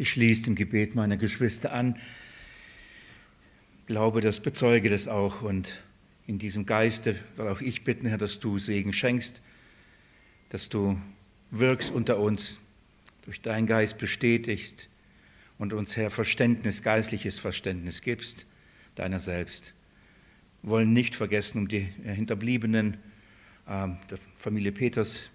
Ich 0.00 0.12
schließe 0.12 0.44
dem 0.44 0.54
Gebet 0.54 0.94
meiner 0.94 1.18
Geschwister 1.18 1.74
an. 1.74 1.94
Glaube 3.84 4.22
das, 4.22 4.40
bezeuge 4.40 4.88
das 4.88 5.08
auch 5.08 5.42
und 5.42 5.82
in 6.26 6.38
diesem 6.38 6.64
Geiste 6.64 7.16
will 7.36 7.48
auch 7.48 7.60
ich 7.60 7.84
bitten, 7.84 8.06
Herr, 8.06 8.16
dass 8.16 8.40
du 8.40 8.58
Segen 8.58 8.94
schenkst, 8.94 9.42
dass 10.48 10.70
du 10.70 10.98
wirkst 11.50 11.90
unter 11.90 12.18
uns, 12.18 12.60
durch 13.26 13.42
deinen 13.42 13.66
Geist 13.66 13.98
bestätigst 13.98 14.88
und 15.58 15.74
uns, 15.74 15.98
Herr, 15.98 16.10
Verständnis, 16.10 16.82
geistliches 16.82 17.38
Verständnis 17.38 18.00
gibst, 18.00 18.46
deiner 18.94 19.20
selbst. 19.20 19.74
Wir 20.62 20.70
wollen 20.70 20.94
nicht 20.94 21.14
vergessen 21.14 21.58
um 21.58 21.68
die 21.68 21.80
Hinterbliebenen 22.02 22.94
äh, 23.66 23.88
der 24.08 24.18
Familie 24.38 24.72
Peters, 24.72 25.28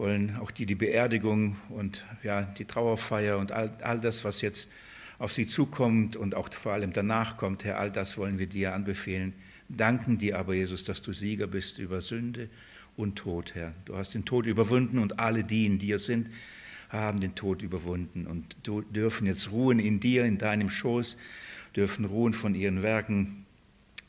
wollen 0.00 0.36
auch 0.40 0.50
die, 0.50 0.64
die 0.64 0.74
Beerdigung 0.74 1.56
und 1.68 2.06
ja, 2.22 2.42
die 2.42 2.64
Trauerfeier 2.64 3.36
und 3.36 3.52
all, 3.52 3.70
all 3.82 4.00
das, 4.00 4.24
was 4.24 4.40
jetzt 4.40 4.70
auf 5.18 5.30
sie 5.30 5.46
zukommt 5.46 6.16
und 6.16 6.34
auch 6.34 6.50
vor 6.54 6.72
allem 6.72 6.94
danach 6.94 7.36
kommt, 7.36 7.64
Herr, 7.64 7.78
all 7.78 7.90
das 7.90 8.16
wollen 8.16 8.38
wir 8.38 8.46
dir 8.46 8.72
anbefehlen. 8.72 9.34
Danken 9.68 10.16
dir 10.16 10.38
aber, 10.38 10.54
Jesus, 10.54 10.84
dass 10.84 11.02
du 11.02 11.12
Sieger 11.12 11.46
bist 11.46 11.78
über 11.78 12.00
Sünde 12.00 12.48
und 12.96 13.16
Tod, 13.16 13.54
Herr. 13.54 13.74
Du 13.84 13.94
hast 13.94 14.14
den 14.14 14.24
Tod 14.24 14.46
überwunden 14.46 14.98
und 14.98 15.18
alle, 15.18 15.44
die 15.44 15.66
in 15.66 15.78
dir 15.78 15.98
sind, 15.98 16.30
haben 16.88 17.20
den 17.20 17.34
Tod 17.34 17.60
überwunden 17.60 18.26
und 18.26 18.56
dürfen 18.66 19.26
jetzt 19.26 19.52
ruhen 19.52 19.78
in 19.78 20.00
dir, 20.00 20.24
in 20.24 20.38
deinem 20.38 20.70
Schoß, 20.70 21.18
dürfen 21.76 22.06
ruhen 22.06 22.32
von 22.32 22.54
ihren 22.54 22.82
Werken. 22.82 23.44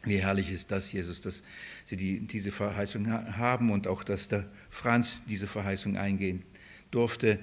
Wie 0.04 0.18
herrlich 0.18 0.52
ist 0.52 0.72
das, 0.72 0.92
Jesus, 0.92 1.22
dass 1.22 1.44
sie 1.86 1.96
die, 1.96 2.20
diese 2.22 2.52
Verheißung 2.52 3.10
haben 3.12 3.72
und 3.72 3.88
auch, 3.88 4.04
dass 4.04 4.28
der 4.28 4.46
Franz 4.70 5.24
diese 5.26 5.48
Verheißung 5.48 5.96
eingehen 5.96 6.44
durfte. 6.90 7.40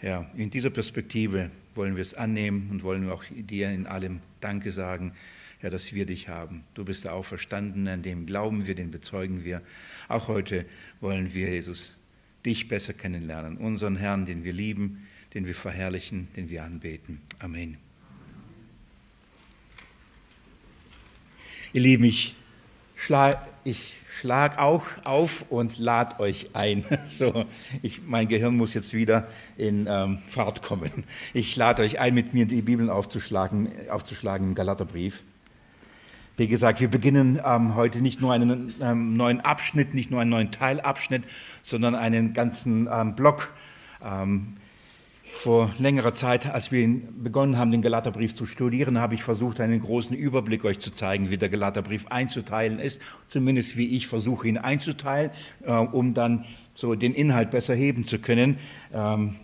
Ja, 0.00 0.30
in 0.36 0.50
dieser 0.50 0.70
Perspektive 0.70 1.50
wollen 1.74 1.96
wir 1.96 2.02
es 2.02 2.14
annehmen 2.14 2.68
und 2.70 2.84
wollen 2.84 3.10
auch 3.10 3.24
dir 3.30 3.70
in 3.70 3.86
allem 3.86 4.20
Danke 4.40 4.70
sagen, 4.70 5.12
ja, 5.60 5.70
dass 5.70 5.92
wir 5.92 6.06
dich 6.06 6.28
haben. 6.28 6.62
Du 6.74 6.84
bist 6.84 7.04
der 7.04 7.14
Auferstandene, 7.14 7.92
an 7.92 8.02
dem 8.02 8.26
glauben 8.26 8.66
wir, 8.66 8.76
den 8.76 8.92
bezeugen 8.92 9.44
wir. 9.44 9.60
Auch 10.06 10.28
heute 10.28 10.66
wollen 11.00 11.34
wir, 11.34 11.50
Jesus, 11.50 11.98
dich 12.46 12.68
besser 12.68 12.92
kennenlernen, 12.92 13.56
unseren 13.56 13.96
Herrn, 13.96 14.24
den 14.24 14.44
wir 14.44 14.52
lieben, 14.52 15.06
den 15.34 15.46
wir 15.46 15.54
verherrlichen, 15.54 16.28
den 16.36 16.48
wir 16.48 16.62
anbeten. 16.62 17.20
Amen. 17.40 17.87
Ihr 21.74 21.82
Lieben, 21.82 22.04
ich 22.04 22.34
schlage 22.96 23.38
ich 23.64 23.98
schlag 24.10 24.58
auch 24.58 24.82
auf 25.04 25.44
und 25.50 25.76
lade 25.78 26.18
euch 26.20 26.50
ein. 26.54 26.84
So, 27.06 27.44
ich, 27.82 28.00
mein 28.06 28.28
Gehirn 28.28 28.56
muss 28.56 28.72
jetzt 28.72 28.94
wieder 28.94 29.28
in 29.58 29.86
ähm, 29.86 30.20
Fahrt 30.28 30.62
kommen. 30.62 31.04
Ich 31.34 31.54
lade 31.56 31.82
euch 31.82 32.00
ein, 32.00 32.14
mit 32.14 32.32
mir 32.32 32.46
die 32.46 32.62
Bibel 32.62 32.88
aufzuschlagen, 32.88 33.68
aufzuschlagen 33.90 34.48
im 34.48 34.54
Galaterbrief. 34.54 35.24
Wie 36.38 36.48
gesagt, 36.48 36.80
wir 36.80 36.88
beginnen 36.88 37.38
ähm, 37.44 37.74
heute 37.74 38.00
nicht 38.00 38.22
nur 38.22 38.32
einen 38.32 38.74
ähm, 38.80 39.16
neuen 39.16 39.40
Abschnitt, 39.40 39.92
nicht 39.92 40.10
nur 40.10 40.22
einen 40.22 40.30
neuen 40.30 40.50
Teilabschnitt, 40.50 41.24
sondern 41.62 41.94
einen 41.94 42.32
ganzen 42.32 42.88
ähm, 42.90 43.14
Block. 43.14 43.52
Vor 45.40 45.72
längerer 45.78 46.14
Zeit, 46.14 46.46
als 46.46 46.72
wir 46.72 47.00
begonnen 47.16 47.58
haben, 47.58 47.70
den 47.70 47.80
Galaterbrief 47.80 48.34
zu 48.34 48.44
studieren, 48.44 48.98
habe 48.98 49.14
ich 49.14 49.22
versucht, 49.22 49.60
einen 49.60 49.80
großen 49.80 50.16
Überblick 50.16 50.64
euch 50.64 50.80
zu 50.80 50.90
zeigen, 50.90 51.30
wie 51.30 51.38
der 51.38 51.48
Galaterbrief 51.48 52.08
einzuteilen 52.08 52.80
ist, 52.80 53.00
zumindest 53.28 53.76
wie 53.76 53.86
ich 53.96 54.08
versuche, 54.08 54.48
ihn 54.48 54.58
einzuteilen, 54.58 55.30
äh, 55.64 55.70
um 55.70 56.12
dann 56.12 56.44
so 56.74 56.96
den 56.96 57.14
Inhalt 57.14 57.52
besser 57.52 57.76
heben 57.76 58.04
zu 58.04 58.18
können. 58.18 58.58
Ähm, 58.92 59.36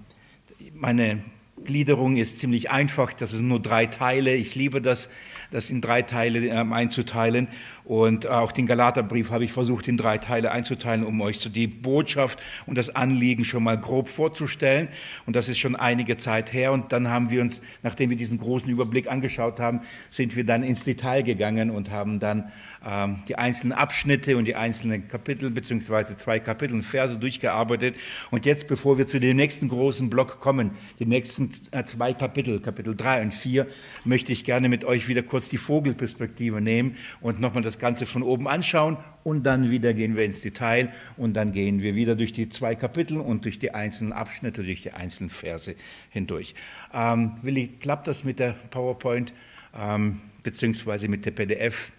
meine 0.74 1.22
Gliederung 1.62 2.16
ist 2.16 2.40
ziemlich 2.40 2.72
einfach, 2.72 3.12
das 3.12 3.30
sind 3.30 3.46
nur 3.46 3.60
drei 3.60 3.86
Teile. 3.86 4.34
Ich 4.34 4.56
liebe 4.56 4.82
das, 4.82 5.08
das 5.52 5.70
in 5.70 5.80
drei 5.80 6.02
Teile 6.02 6.44
ähm, 6.44 6.72
einzuteilen. 6.72 7.46
Und 7.84 8.26
auch 8.26 8.50
den 8.50 8.66
Galaterbrief 8.66 9.30
habe 9.30 9.44
ich 9.44 9.52
versucht, 9.52 9.88
in 9.88 9.98
drei 9.98 10.16
Teile 10.16 10.50
einzuteilen, 10.50 11.04
um 11.04 11.20
euch 11.20 11.38
so 11.38 11.50
die 11.50 11.66
Botschaft 11.66 12.42
und 12.64 12.78
das 12.78 12.94
Anliegen 12.94 13.44
schon 13.44 13.62
mal 13.62 13.78
grob 13.78 14.08
vorzustellen. 14.08 14.88
Und 15.26 15.36
das 15.36 15.50
ist 15.50 15.58
schon 15.58 15.76
einige 15.76 16.16
Zeit 16.16 16.52
her. 16.54 16.72
Und 16.72 16.92
dann 16.92 17.08
haben 17.08 17.28
wir 17.28 17.42
uns, 17.42 17.60
nachdem 17.82 18.08
wir 18.08 18.16
diesen 18.16 18.38
großen 18.38 18.70
Überblick 18.70 19.10
angeschaut 19.10 19.60
haben, 19.60 19.82
sind 20.08 20.34
wir 20.34 20.44
dann 20.44 20.62
ins 20.62 20.84
Detail 20.84 21.22
gegangen 21.22 21.70
und 21.70 21.90
haben 21.90 22.20
dann 22.20 22.50
ähm, 22.86 23.22
die 23.28 23.36
einzelnen 23.36 23.72
Abschnitte 23.72 24.36
und 24.36 24.44
die 24.44 24.56
einzelnen 24.56 25.08
Kapitel 25.08 25.50
beziehungsweise 25.50 26.16
zwei 26.16 26.38
Kapitel 26.38 26.74
und 26.74 26.82
Verse 26.82 27.16
durchgearbeitet. 27.16 27.96
Und 28.30 28.44
jetzt, 28.44 28.66
bevor 28.66 28.98
wir 28.98 29.06
zu 29.06 29.18
dem 29.18 29.36
nächsten 29.36 29.68
großen 29.68 30.10
Block 30.10 30.40
kommen, 30.40 30.72
die 30.98 31.06
nächsten 31.06 31.50
äh, 31.70 31.84
zwei 31.84 32.12
Kapitel, 32.12 32.60
Kapitel 32.60 32.94
3 32.94 33.22
und 33.22 33.34
4, 33.34 33.66
möchte 34.04 34.32
ich 34.32 34.44
gerne 34.44 34.68
mit 34.68 34.84
euch 34.84 35.08
wieder 35.08 35.22
kurz 35.22 35.48
die 35.48 35.56
Vogelperspektive 35.56 36.60
nehmen 36.60 36.96
und 37.20 37.40
nochmal 37.40 37.62
das 37.62 37.73
Ganze 37.78 38.06
von 38.06 38.22
oben 38.22 38.48
anschauen 38.48 38.96
und 39.22 39.44
dann 39.44 39.70
wieder 39.70 39.94
gehen 39.94 40.16
wir 40.16 40.24
ins 40.24 40.40
Detail 40.40 40.92
und 41.16 41.34
dann 41.34 41.52
gehen 41.52 41.82
wir 41.82 41.94
wieder 41.94 42.16
durch 42.16 42.32
die 42.32 42.48
zwei 42.48 42.74
Kapitel 42.74 43.18
und 43.18 43.44
durch 43.44 43.58
die 43.58 43.72
einzelnen 43.72 44.12
Abschnitte, 44.12 44.62
durch 44.62 44.82
die 44.82 44.92
einzelnen 44.92 45.30
Verse 45.30 45.74
hindurch. 46.10 46.54
Ähm, 46.92 47.36
Willi, 47.42 47.68
klappt 47.80 48.08
das 48.08 48.24
mit 48.24 48.38
der 48.38 48.54
PowerPoint 48.70 49.32
ähm, 49.76 50.20
beziehungsweise 50.42 51.08
mit 51.08 51.24
der 51.24 51.32
PDF? 51.32 51.92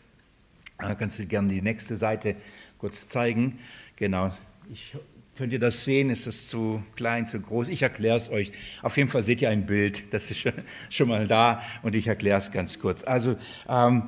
Da 0.78 0.96
kannst 0.96 1.20
du 1.20 1.26
gerne 1.26 1.50
die 1.50 1.62
nächste 1.62 1.96
Seite 1.96 2.36
kurz 2.78 3.08
zeigen. 3.08 3.60
Genau. 3.96 4.32
Ich, 4.72 4.94
könnt 5.38 5.54
ihr 5.54 5.60
das 5.60 5.86
sehen? 5.86 6.10
Ist 6.10 6.28
das 6.28 6.48
zu 6.48 6.84
klein, 6.96 7.28
zu 7.28 7.40
groß? 7.40 7.70
Ich 7.70 7.82
erkläre 7.82 8.18
es 8.18 8.30
euch. 8.30 8.52
Auf 8.82 8.98
jeden 8.98 9.10
Fall 9.10 9.24
seht 9.24 9.42
ihr 9.42 9.50
ein 9.50 9.66
Bild. 9.66 10.14
Das 10.14 10.30
ist 10.32 10.40
schon, 10.40 10.54
schon 10.90 11.08
mal 11.08 11.28
da 11.28 11.62
und 11.82 11.96
ich 11.96 12.08
erkläre 12.08 12.40
es 12.40 12.52
ganz 12.52 12.80
kurz. 12.80 13.04
Also, 13.04 13.38
ähm, 13.70 14.04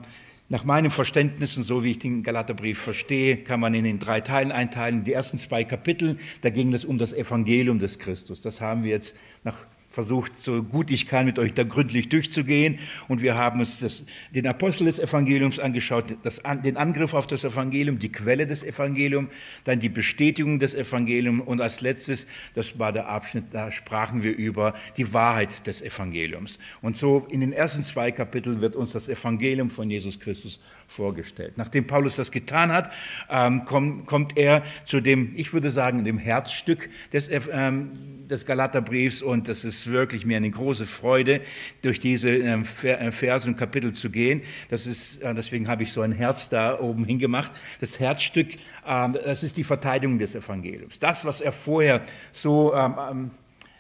nach 0.50 0.64
meinem 0.64 0.92
Verständnis 0.92 1.58
und 1.58 1.64
so 1.64 1.84
wie 1.84 1.92
ich 1.92 2.00
den 2.00 2.24
Galaterbrief 2.24 2.80
verstehe, 2.80 3.38
kann 3.38 3.60
man 3.60 3.74
ihn 3.74 3.86
in 3.86 4.00
drei 4.00 4.22
Teilen 4.22 4.52
einteilen. 4.52 5.04
Die 5.04 5.14
ersten 5.14 5.38
zwei 5.38 5.64
Kapitel, 5.64 6.18
da 6.42 6.50
ging 6.50 6.74
es 6.74 6.86
um 6.86 6.98
das 6.98 7.12
Evangelium 7.12 7.80
des 7.80 8.00
Christus. 8.00 8.42
Das 8.42 8.62
haben 8.62 8.84
wir 8.84 8.92
jetzt 8.92 9.16
nach 9.44 9.58
versucht, 9.98 10.40
so 10.40 10.62
gut 10.62 10.92
ich 10.92 11.08
kann, 11.08 11.26
mit 11.26 11.40
euch 11.40 11.56
da 11.56 11.64
gründlich 11.64 12.08
durchzugehen. 12.08 12.78
Und 13.08 13.24
wir 13.24 13.36
haben 13.36 13.62
uns 13.62 13.80
das, 13.80 14.04
den 14.30 14.46
Apostel 14.46 14.86
des 14.86 15.00
Evangeliums 15.00 15.58
angeschaut, 15.58 16.16
das, 16.22 16.40
den 16.64 16.78
Angriff 16.78 17.16
auf 17.16 17.26
das 17.26 17.44
Evangelium, 17.44 17.98
die 17.98 18.12
Quelle 18.12 18.46
des 18.46 18.62
Evangeliums, 18.62 19.30
dann 19.64 19.80
die 19.80 19.90
Bestätigung 19.90 20.60
des 20.60 20.76
Evangeliums 20.76 21.42
und 21.48 21.62
als 21.62 21.82
letztes, 21.82 22.28
das 22.54 22.78
war 22.78 22.92
der 22.92 23.10
Abschnitt, 23.10 23.46
da 23.50 23.72
sprachen 23.72 24.22
wir 24.22 24.38
über 24.38 24.76
die 24.98 25.14
Wahrheit 25.16 25.66
des 25.66 25.82
Evangeliums. 25.82 26.60
Und 26.84 26.96
so 26.96 27.26
in 27.32 27.40
den 27.40 27.52
ersten 27.52 27.82
zwei 27.82 28.12
Kapiteln 28.12 28.62
wird 28.62 28.76
uns 28.76 28.92
das 28.92 29.10
Evangelium 29.10 29.72
von 29.72 29.90
Jesus 29.90 30.20
Christus 30.20 30.60
vorgestellt. 30.88 31.54
Nachdem 31.56 31.88
Paulus 31.88 32.18
das 32.18 32.32
getan 32.32 32.72
hat, 32.72 32.92
ähm, 33.32 33.66
kommt, 33.66 34.06
kommt, 34.06 34.38
er 34.38 34.62
zu 34.86 35.02
dem, 35.02 35.34
ich 35.36 35.54
würde 35.54 35.72
sagen, 35.72 36.06
dem 36.06 36.20
Herzstück 36.20 36.88
des, 37.12 37.32
ähm, 37.52 38.28
des 38.28 38.46
Galaterbriefs 38.46 39.24
und 39.24 39.48
das 39.48 39.66
ist 39.66 39.87
wirklich 39.88 40.26
mir 40.26 40.38
eine 40.38 40.50
große 40.50 40.86
Freude, 40.86 41.42
durch 41.82 42.00
diese 42.00 42.30
ähm, 42.30 42.64
äh, 42.84 43.12
Verse 43.12 43.48
und 43.48 43.58
Kapitel 43.58 43.94
zu 43.94 44.10
gehen. 44.10 44.42
Das 44.70 44.86
ist, 44.86 45.22
äh, 45.22 45.34
deswegen 45.34 45.68
habe 45.68 45.84
ich 45.84 45.92
so 45.92 46.02
ein 46.02 46.12
Herz 46.12 46.50
da 46.50 46.80
oben 46.80 47.06
hingemacht. 47.06 47.52
Das 47.80 48.00
Herzstück, 48.00 48.56
ähm, 48.88 49.14
das 49.14 49.44
ist 49.44 49.58
die 49.58 49.64
Verteidigung 49.64 50.20
des 50.20 50.36
Evangeliums. 50.36 51.00
Das, 51.00 51.26
was 51.26 51.42
er 51.42 51.52
vorher 51.52 52.02
so 52.32 52.74
ähm, 52.74 53.32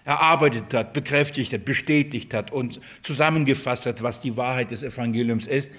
erarbeitet 0.07 0.73
hat, 0.73 0.93
bekräftigt 0.93 1.51
hat, 1.51 1.65
bestätigt 1.65 2.33
hat 2.33 2.51
und 2.51 2.79
zusammengefasst 3.03 3.85
hat, 3.85 4.01
was 4.01 4.21
die 4.21 4.37
Wahrheit 4.37 4.71
des 4.71 4.81
Evangeliums 4.81 5.47
ist, 5.47 5.71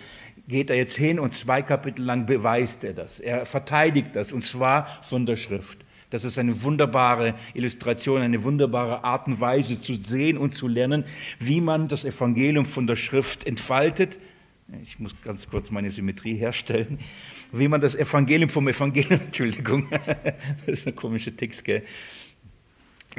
geht 0.48 0.70
er 0.70 0.76
jetzt 0.76 0.96
hin 0.96 1.18
und 1.18 1.34
zwei 1.34 1.62
Kapitel 1.62 2.02
lang 2.02 2.26
beweist 2.26 2.84
er 2.84 2.92
das. 2.94 3.20
Er 3.20 3.46
verteidigt 3.46 4.14
das 4.14 4.32
und 4.32 4.44
zwar 4.44 5.02
von 5.02 5.24
der 5.24 5.36
Schrift. 5.36 5.84
Das 6.10 6.24
ist 6.24 6.38
eine 6.38 6.62
wunderbare 6.62 7.34
Illustration, 7.54 8.22
eine 8.22 8.42
wunderbare 8.42 9.04
Art 9.04 9.26
und 9.26 9.40
Weise 9.40 9.80
zu 9.80 9.94
sehen 9.96 10.38
und 10.38 10.54
zu 10.54 10.66
lernen, 10.66 11.04
wie 11.38 11.60
man 11.60 11.88
das 11.88 12.04
Evangelium 12.04 12.64
von 12.64 12.86
der 12.86 12.96
Schrift 12.96 13.46
entfaltet. 13.46 14.18
Ich 14.82 14.98
muss 14.98 15.14
ganz 15.22 15.48
kurz 15.48 15.70
meine 15.70 15.90
Symmetrie 15.90 16.36
herstellen. 16.36 16.98
Wie 17.52 17.68
man 17.68 17.80
das 17.80 17.94
Evangelium 17.94 18.50
vom 18.50 18.68
Evangelium, 18.68 19.20
Entschuldigung, 19.26 19.88
das 20.66 20.80
ist 20.80 20.86
ein 20.86 20.94
komischer 20.94 21.34
Text, 21.34 21.64
gell? 21.64 21.82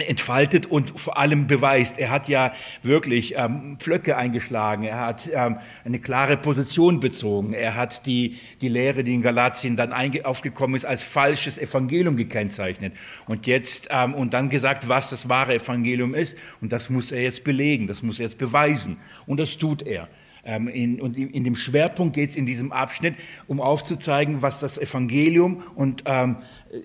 Entfaltet 0.02 0.66
und 0.66 1.00
vor 1.00 1.18
allem 1.18 1.48
beweist. 1.48 1.98
Er 1.98 2.10
hat 2.10 2.28
ja 2.28 2.54
wirklich 2.84 3.36
ähm, 3.36 3.78
Pflöcke 3.80 4.18
eingeschlagen, 4.18 4.84
er 4.84 5.00
hat 5.00 5.30
ähm, 5.34 5.58
eine 5.84 6.00
klare 6.00 6.38
Position 6.38 7.00
bezogen, 7.00 7.54
er 7.54 7.76
hat 7.76 8.06
die, 8.06 8.38
die 8.62 8.70
Lehre, 8.70 9.04
die 9.04 9.14
in 9.14 9.22
Galatien 9.22 9.76
dann 9.76 9.94
aufgekommen 10.24 10.76
ist, 10.76 10.86
als 10.86 11.04
falsches 11.04 11.58
Evangelium 11.58 12.16
gekennzeichnet. 12.16 12.94
Und 13.28 13.48
jetzt 13.48 13.88
ähm, 13.92 14.14
und 14.14 14.34
dann 14.34 14.50
gesagt, 14.50 14.88
was 14.88 15.10
das 15.10 15.30
wahre 15.30 15.56
Evangelium 15.56 16.14
ist. 16.14 16.36
Und 16.62 16.72
das 16.72 16.90
muss 16.90 17.12
er 17.12 17.22
jetzt 17.22 17.44
belegen, 17.44 17.88
das 17.88 18.02
muss 18.02 18.20
er 18.20 18.26
jetzt 18.26 18.38
beweisen. 18.38 18.98
Und 19.26 19.40
das 19.40 19.58
tut 19.58 19.82
er. 19.82 20.08
Ähm, 20.46 20.68
in, 20.68 21.02
und 21.02 21.18
in, 21.18 21.44
dem 21.44 21.56
Schwerpunkt 21.56 22.16
geht 22.16 22.32
es 22.32 22.36
in 22.36 22.46
diesem 22.46 22.72
Abschnitt, 22.72 23.16
um 23.48 23.60
aufzuzeigen, 23.60 24.42
was 24.42 24.60
das 24.60 24.78
Evangelium 24.78 25.64
und, 25.76 26.04
ähm, 26.06 26.38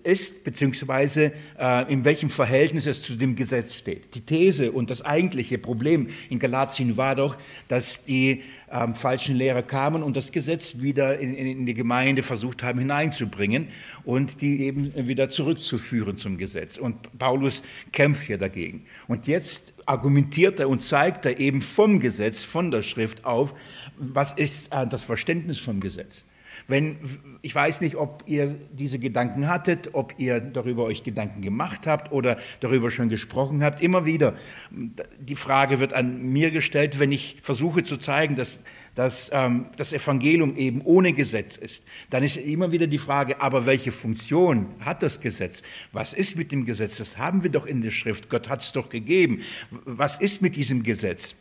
ist, 0.03 0.45
beziehungsweise 0.45 1.33
äh, 1.59 1.93
in 1.93 2.05
welchem 2.05 2.31
Verhältnis 2.31 2.87
es 2.87 3.03
zu 3.03 3.17
dem 3.17 3.37
Gesetz 3.37 3.77
steht. 3.77 4.15
Die 4.15 4.23
These 4.23 4.73
und 4.73 4.91
das 4.91 5.03
eigentliche 5.03 5.59
Problem 5.59 6.09
in 6.31 6.39
Galatien 6.39 6.97
war 6.97 7.15
doch, 7.15 7.37
dass 7.69 8.03
die 8.05 8.43
ähm, 8.73 8.95
falschen 8.95 9.37
Lehrer 9.37 9.63
kamen 9.63 10.03
und 10.03 10.17
das 10.17 10.33
Gesetz 10.33 10.77
wieder 10.79 11.19
in, 11.19 11.35
in, 11.35 11.67
die 11.67 11.75
Gemeinde 11.75 12.23
versucht 12.23 12.63
haben 12.63 12.79
hineinzubringen 12.79 13.69
und 14.05 14.41
die 14.41 14.63
eben 14.63 14.93
wieder 15.07 15.31
zurückzuführen 15.31 16.17
zum 16.17 16.39
Gesetz. 16.39 16.79
Und 16.79 17.19
Paulus 17.19 17.63
kämpft 17.93 18.27
hier 18.27 18.39
dagegen. 18.39 18.87
Und 19.07 19.27
jetzt 19.27 19.74
argumentiert 19.87 20.61
er 20.61 20.69
und 20.69 20.85
zeigt 20.85 21.27
er 21.27 21.39
eben 21.39 21.63
vom 21.63 22.01
Gesetz, 22.01 22.45
von 22.45 22.71
der 22.71 22.83
Schrift 22.83 23.25
auf, 23.25 23.55
was 23.97 24.33
ist 24.33 24.73
äh, 24.73 24.87
das 24.87 25.05
Verständnis 25.05 25.59
vom 25.59 25.81
Gesetz. 25.81 26.25
Wenn, 26.67 26.97
ich 27.43 27.55
weiß 27.55 27.83
nicht, 27.83 27.97
ob 27.97 28.25
ihr 28.27 28.55
diese 28.73 28.99
Gedanken 28.99 29.49
hattet, 29.49 29.91
ob 29.93 30.15
ihr 30.17 30.41
darüber 30.41 30.85
euch 30.85 31.03
Gedanken 31.03 31.43
gemacht 31.43 31.87
habt 31.87 32.11
oder 32.11 32.39
darüber 32.61 32.91
schon 32.91 33.11
gesprochen 33.11 33.63
habt. 33.63 33.83
Immer 33.83 34.07
wieder, 34.07 34.35
die 34.71 35.37
Frage 35.37 35.79
wird 35.79 35.93
an 35.93 36.23
mir 36.23 36.51
gestellt, 36.51 36.99
wenn 36.99 37.13
ich 37.13 37.39
versuche 37.43 37.85
zu 37.85 37.99
zeigen, 37.99 38.35
dass, 38.35 38.63
dass 38.95 39.31
ähm, 39.33 39.67
das 39.77 39.93
Evangelium 39.93 40.57
eben 40.57 40.81
ohne 40.83 41.13
Gesetz 41.13 41.57
ist. 41.57 41.85
Dann 42.11 42.23
ist 42.23 42.37
immer 42.37 42.71
wieder 42.73 42.87
die 42.87 42.99
Frage, 42.99 43.41
aber 43.41 43.67
welche 43.67 43.93
Funktion 43.93 44.69
hat 44.81 45.03
das 45.03 45.21
Gesetz? 45.21 45.63
Was 45.93 46.13
ist 46.13 46.37
mit 46.37 46.53
dem 46.53 46.65
Gesetz? 46.65 46.99
Das 46.99 47.19
haben 47.19 47.43
wir 47.43 47.51
doch 47.51 47.67
in 47.67 47.83
der 47.83 47.91
Schrift. 47.91 48.31
Gott 48.31 48.49
hat 48.49 48.63
es 48.63 48.73
doch 48.73 48.89
gegeben. 48.89 49.43
Was 49.71 50.21
ist 50.21 50.43
mit 50.43 50.57
diesem 50.57 50.83
Gesetz? 50.83 51.35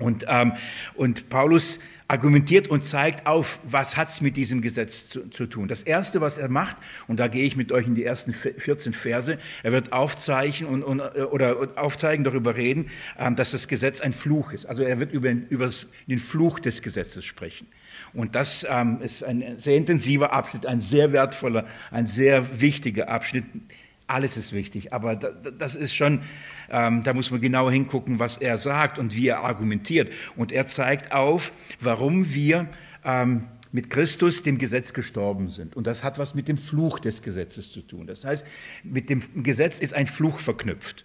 Und, 0.00 0.26
ähm, 0.28 0.54
und 0.94 1.28
Paulus 1.28 1.78
argumentiert 2.06 2.68
und 2.68 2.84
zeigt 2.84 3.26
auf, 3.26 3.58
was 3.64 3.96
hat 3.96 4.10
es 4.10 4.20
mit 4.20 4.36
diesem 4.36 4.60
Gesetz 4.60 5.08
zu, 5.08 5.30
zu, 5.30 5.46
tun. 5.46 5.68
Das 5.68 5.82
Erste, 5.82 6.20
was 6.20 6.36
er 6.36 6.48
macht, 6.48 6.76
und 7.08 7.18
da 7.18 7.28
gehe 7.28 7.44
ich 7.44 7.56
mit 7.56 7.72
euch 7.72 7.86
in 7.86 7.94
die 7.94 8.04
ersten 8.04 8.32
14 8.32 8.92
Verse, 8.92 9.38
er 9.62 9.72
wird 9.72 9.92
aufzeichnen 9.92 10.68
und, 10.68 10.82
und, 10.82 11.00
oder 11.00 11.68
aufzeigen, 11.76 12.24
darüber 12.24 12.56
reden, 12.56 12.90
ähm, 13.18 13.36
dass 13.36 13.52
das 13.52 13.68
Gesetz 13.68 14.00
ein 14.00 14.12
Fluch 14.12 14.52
ist. 14.52 14.66
Also 14.66 14.82
er 14.82 15.00
wird 15.00 15.12
über, 15.12 15.30
über 15.30 15.70
den 16.06 16.18
Fluch 16.18 16.60
des 16.60 16.82
Gesetzes 16.82 17.24
sprechen. 17.24 17.68
Und 18.12 18.34
das 18.34 18.66
ähm, 18.68 19.00
ist 19.00 19.24
ein 19.24 19.58
sehr 19.58 19.76
intensiver 19.76 20.32
Abschnitt, 20.32 20.66
ein 20.66 20.80
sehr 20.80 21.12
wertvoller, 21.12 21.66
ein 21.90 22.06
sehr 22.06 22.60
wichtiger 22.60 23.08
Abschnitt. 23.08 23.44
Alles 24.06 24.36
ist 24.36 24.52
wichtig, 24.52 24.92
aber 24.92 25.16
das 25.16 25.74
ist 25.74 25.94
schon 25.94 26.20
ähm, 26.70 27.02
da 27.02 27.14
muss 27.14 27.30
man 27.30 27.40
genau 27.40 27.70
hingucken, 27.70 28.18
was 28.18 28.36
er 28.36 28.56
sagt 28.56 28.98
und 28.98 29.14
wie 29.14 29.28
er 29.28 29.40
argumentiert. 29.40 30.12
Und 30.36 30.52
er 30.52 30.66
zeigt 30.66 31.12
auf, 31.12 31.52
warum 31.80 32.32
wir 32.32 32.68
ähm, 33.04 33.44
mit 33.72 33.90
Christus 33.90 34.42
dem 34.42 34.58
Gesetz 34.58 34.92
gestorben 34.92 35.50
sind. 35.50 35.76
Und 35.76 35.86
das 35.86 36.04
hat 36.04 36.18
was 36.18 36.34
mit 36.34 36.48
dem 36.48 36.56
Fluch 36.56 37.00
des 37.00 37.22
Gesetzes 37.22 37.72
zu 37.72 37.82
tun. 37.82 38.06
Das 38.06 38.24
heißt, 38.24 38.46
mit 38.82 39.10
dem 39.10 39.42
Gesetz 39.42 39.80
ist 39.80 39.94
ein 39.94 40.06
Fluch 40.06 40.38
verknüpft. 40.38 41.04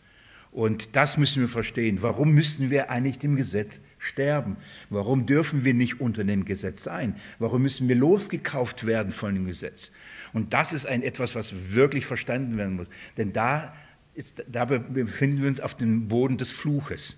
Und 0.52 0.96
das 0.96 1.18
müssen 1.18 1.42
wir 1.42 1.50
verstehen. 1.50 2.02
Warum 2.02 2.32
müssen 2.32 2.72
wir 2.72 2.90
eigentlich 2.90 3.20
dem 3.20 3.36
Gesetz 3.36 3.82
sterben? 4.00 4.58
Warum 4.90 5.28
dürfen 5.28 5.64
wir 5.64 5.76
nicht 5.76 6.02
unter 6.02 6.24
dem 6.24 6.46
Gesetz 6.46 6.84
sein? 6.84 7.16
Warum 7.38 7.62
müssen 7.62 7.88
wir 7.88 7.96
losgekauft 7.96 8.88
werden 8.88 9.12
von 9.12 9.36
dem 9.36 9.46
Gesetz? 9.46 9.92
Und 10.34 10.54
das 10.54 10.74
ist 10.74 10.86
ein 10.86 11.04
etwas, 11.04 11.36
was 11.36 11.54
wirklich 11.74 12.06
verstanden 12.06 12.58
werden 12.58 12.76
muss. 12.76 12.88
Denn 13.18 13.34
da 13.34 13.74
ist, 14.14 14.44
dabei 14.48 14.80
befinden 14.80 15.42
wir 15.42 15.48
uns 15.48 15.60
auf 15.60 15.76
dem 15.76 16.08
Boden 16.08 16.38
des 16.38 16.52
Fluches. 16.52 17.18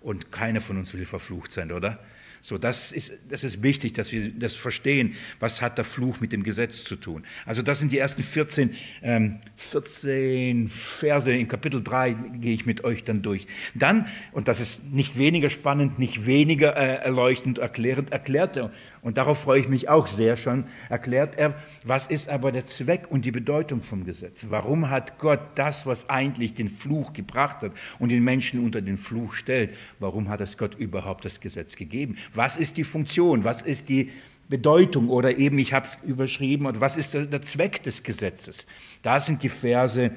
Und 0.00 0.32
keiner 0.32 0.60
von 0.60 0.78
uns 0.78 0.94
will 0.94 1.04
verflucht 1.04 1.52
sein, 1.52 1.72
oder? 1.72 2.00
So, 2.42 2.56
das 2.56 2.90
ist, 2.90 3.12
das 3.28 3.44
ist 3.44 3.62
wichtig, 3.62 3.92
dass 3.92 4.12
wir 4.12 4.30
das 4.30 4.54
verstehen. 4.54 5.14
Was 5.40 5.60
hat 5.60 5.76
der 5.76 5.84
Fluch 5.84 6.20
mit 6.20 6.32
dem 6.32 6.42
Gesetz 6.42 6.84
zu 6.84 6.96
tun? 6.96 7.24
Also, 7.44 7.60
das 7.60 7.80
sind 7.80 7.92
die 7.92 7.98
ersten 7.98 8.22
14, 8.22 8.74
ähm, 9.02 9.38
14 9.56 10.70
Verse 10.70 11.30
in 11.30 11.48
Kapitel 11.48 11.82
3, 11.82 12.14
gehe 12.40 12.54
ich 12.54 12.64
mit 12.64 12.82
euch 12.82 13.04
dann 13.04 13.20
durch. 13.20 13.46
Dann, 13.74 14.06
und 14.32 14.48
das 14.48 14.60
ist 14.60 14.84
nicht 14.84 15.18
weniger 15.18 15.50
spannend, 15.50 15.98
nicht 15.98 16.24
weniger 16.24 16.76
äh, 16.76 17.04
erleuchtend, 17.04 17.58
erklärend, 17.58 18.10
erklärt 18.10 18.56
er 18.56 18.70
und 19.02 19.16
darauf 19.16 19.40
freue 19.40 19.60
ich 19.60 19.68
mich 19.68 19.88
auch 19.88 20.06
sehr 20.06 20.36
schon, 20.36 20.64
erklärt 20.88 21.38
er, 21.38 21.54
was 21.84 22.06
ist 22.06 22.28
aber 22.28 22.52
der 22.52 22.66
Zweck 22.66 23.10
und 23.10 23.24
die 23.24 23.30
Bedeutung 23.30 23.82
vom 23.82 24.04
Gesetz? 24.04 24.46
Warum 24.50 24.90
hat 24.90 25.18
Gott 25.18 25.40
das, 25.54 25.86
was 25.86 26.08
eigentlich 26.08 26.54
den 26.54 26.68
Fluch 26.68 27.12
gebracht 27.12 27.62
hat 27.62 27.72
und 27.98 28.10
den 28.10 28.22
Menschen 28.22 28.62
unter 28.62 28.82
den 28.82 28.98
Fluch 28.98 29.34
stellt, 29.34 29.74
warum 29.98 30.28
hat 30.28 30.40
es 30.40 30.58
Gott 30.58 30.74
überhaupt 30.74 31.24
das 31.24 31.40
Gesetz 31.40 31.76
gegeben? 31.76 32.16
Was 32.34 32.56
ist 32.56 32.76
die 32.76 32.84
Funktion? 32.84 33.44
Was 33.44 33.62
ist 33.62 33.88
die 33.88 34.10
Bedeutung 34.48 35.08
oder 35.08 35.38
eben, 35.38 35.58
ich 35.58 35.72
habe 35.72 35.86
es 35.86 35.98
überschrieben, 36.04 36.66
und 36.66 36.80
was 36.80 36.96
ist 36.96 37.14
der, 37.14 37.26
der 37.26 37.42
Zweck 37.42 37.82
des 37.82 38.02
Gesetzes? 38.02 38.66
Da 39.00 39.20
sind 39.20 39.42
die 39.42 39.48
Verse 39.48 40.10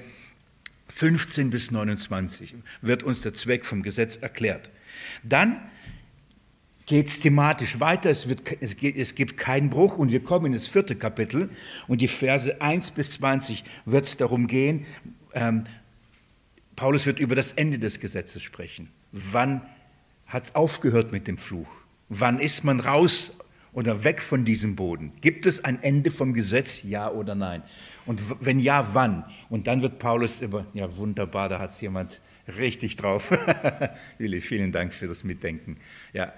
15 0.89 1.49
bis 1.49 1.71
29, 1.71 2.55
wird 2.81 3.03
uns 3.03 3.21
der 3.21 3.33
Zweck 3.33 3.65
vom 3.65 3.83
Gesetz 3.83 4.17
erklärt. 4.17 4.69
Dann 5.23 5.61
geht 6.85 7.07
es 7.07 7.19
thematisch 7.19 7.79
weiter, 7.79 8.09
es, 8.09 8.27
wird, 8.27 8.41
es, 8.61 8.75
geht, 8.75 8.97
es, 8.97 9.15
gibt 9.15 9.37
keinen 9.37 9.69
Bruch 9.69 9.97
und 9.97 10.11
wir 10.11 10.23
kommen 10.23 10.47
in 10.47 10.53
das 10.53 10.67
vierte 10.67 10.95
Kapitel 10.95 11.49
und 11.87 12.01
die 12.01 12.07
Verse 12.07 12.61
1 12.61 12.91
bis 12.91 13.11
20 13.13 13.63
wird 13.85 14.05
es 14.05 14.17
darum 14.17 14.47
gehen, 14.47 14.85
ähm, 15.33 15.63
Paulus 16.75 17.05
wird 17.05 17.19
über 17.19 17.35
das 17.35 17.51
Ende 17.53 17.79
des 17.79 17.99
Gesetzes 17.99 18.41
sprechen. 18.41 18.89
Wann 19.11 19.61
hat 20.25 20.45
es 20.45 20.55
aufgehört 20.55 21.11
mit 21.11 21.27
dem 21.27 21.37
Fluch? 21.37 21.67
Wann 22.09 22.39
ist 22.39 22.63
man 22.63 22.79
raus 22.79 23.33
oder 23.73 24.03
weg 24.03 24.21
von 24.21 24.43
diesem 24.43 24.75
Boden? 24.75 25.13
Gibt 25.21 25.45
es 25.45 25.63
ein 25.63 25.81
Ende 25.83 26.11
vom 26.11 26.33
Gesetz, 26.33 26.81
ja 26.83 27.09
oder 27.09 27.35
nein? 27.35 27.63
Und 28.05 28.21
wenn 28.45 28.59
ja, 28.59 28.93
wann? 28.93 29.23
Und 29.49 29.67
dann 29.67 29.81
wird 29.81 29.99
Paulus 29.99 30.41
über, 30.41 30.65
ja 30.73 30.95
wunderbar, 30.97 31.47
da 31.47 31.59
hat 31.59 31.71
es 31.71 31.81
jemand 31.81 32.21
richtig 32.57 32.97
drauf. 32.97 33.31
Willi, 34.17 34.41
vielen 34.41 34.71
Dank 34.71 34.93
für 34.93 35.07
das 35.07 35.23
Mitdenken. 35.23 35.77
Ja, 36.11 36.33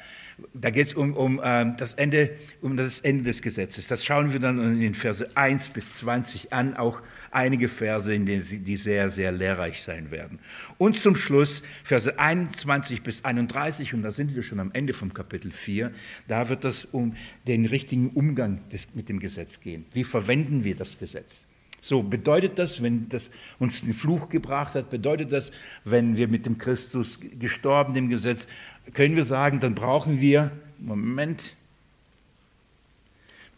da 0.54 0.70
geht 0.70 0.88
es 0.88 0.94
um, 0.94 1.14
um, 1.14 1.42
äh, 1.42 1.74
das 1.78 1.94
Ende, 1.94 2.32
um 2.62 2.78
das 2.78 3.00
Ende 3.00 3.24
des 3.24 3.42
Gesetzes. 3.42 3.88
Das 3.88 4.06
schauen 4.06 4.32
wir 4.34 4.40
dann 4.40 4.60
in 4.60 4.82
den 4.82 4.94
Verse 4.94 5.26
1 5.36 5.70
bis 5.70 5.96
20 5.96 6.54
an, 6.54 6.76
auch 6.76 7.02
einige 7.32 7.68
Verse, 7.68 8.14
in 8.14 8.26
denen 8.26 8.44
sie, 8.44 8.60
die 8.60 8.78
sehr, 8.78 9.10
sehr 9.10 9.32
lehrreich 9.32 9.82
sein 9.82 10.12
werden. 10.12 10.40
Und 10.78 11.00
zum 11.00 11.16
Schluss 11.16 11.64
Verse 11.84 12.20
21 12.20 13.02
bis 13.02 13.24
31, 13.24 13.94
und 13.94 14.04
da 14.04 14.12
sind 14.12 14.36
wir 14.36 14.44
schon 14.44 14.60
am 14.60 14.72
Ende 14.74 14.94
vom 14.94 15.14
Kapitel 15.14 15.52
4, 15.52 15.92
da 16.28 16.50
wird 16.50 16.66
es 16.66 16.86
um 16.86 17.16
den 17.48 17.66
richtigen 17.66 18.10
Umgang 18.10 18.68
des, 18.70 18.94
mit 18.94 19.10
dem 19.10 19.20
Gesetz 19.20 19.60
gehen. 19.62 19.86
Wie 19.94 20.04
verwenden 20.04 20.64
wir 20.64 20.76
das 20.76 21.00
Gesetz? 21.00 21.48
So 21.86 22.02
bedeutet 22.02 22.58
das, 22.58 22.82
wenn 22.82 23.10
das 23.10 23.30
uns 23.60 23.82
den 23.84 23.94
Fluch 23.94 24.30
gebracht 24.30 24.74
hat, 24.74 24.90
bedeutet 24.90 25.32
das, 25.32 25.52
wenn 25.84 26.18
wir 26.18 26.28
mit 26.28 26.48
dem 26.48 26.58
Christus 26.58 27.20
gestorben, 27.40 27.94
dem 27.94 28.10
Gesetz, 28.10 28.48
können 28.96 29.16
wir 29.16 29.24
sagen, 29.24 29.60
dann 29.60 29.76
brauchen 29.76 30.20
wir, 30.20 30.50
Moment, 30.80 31.56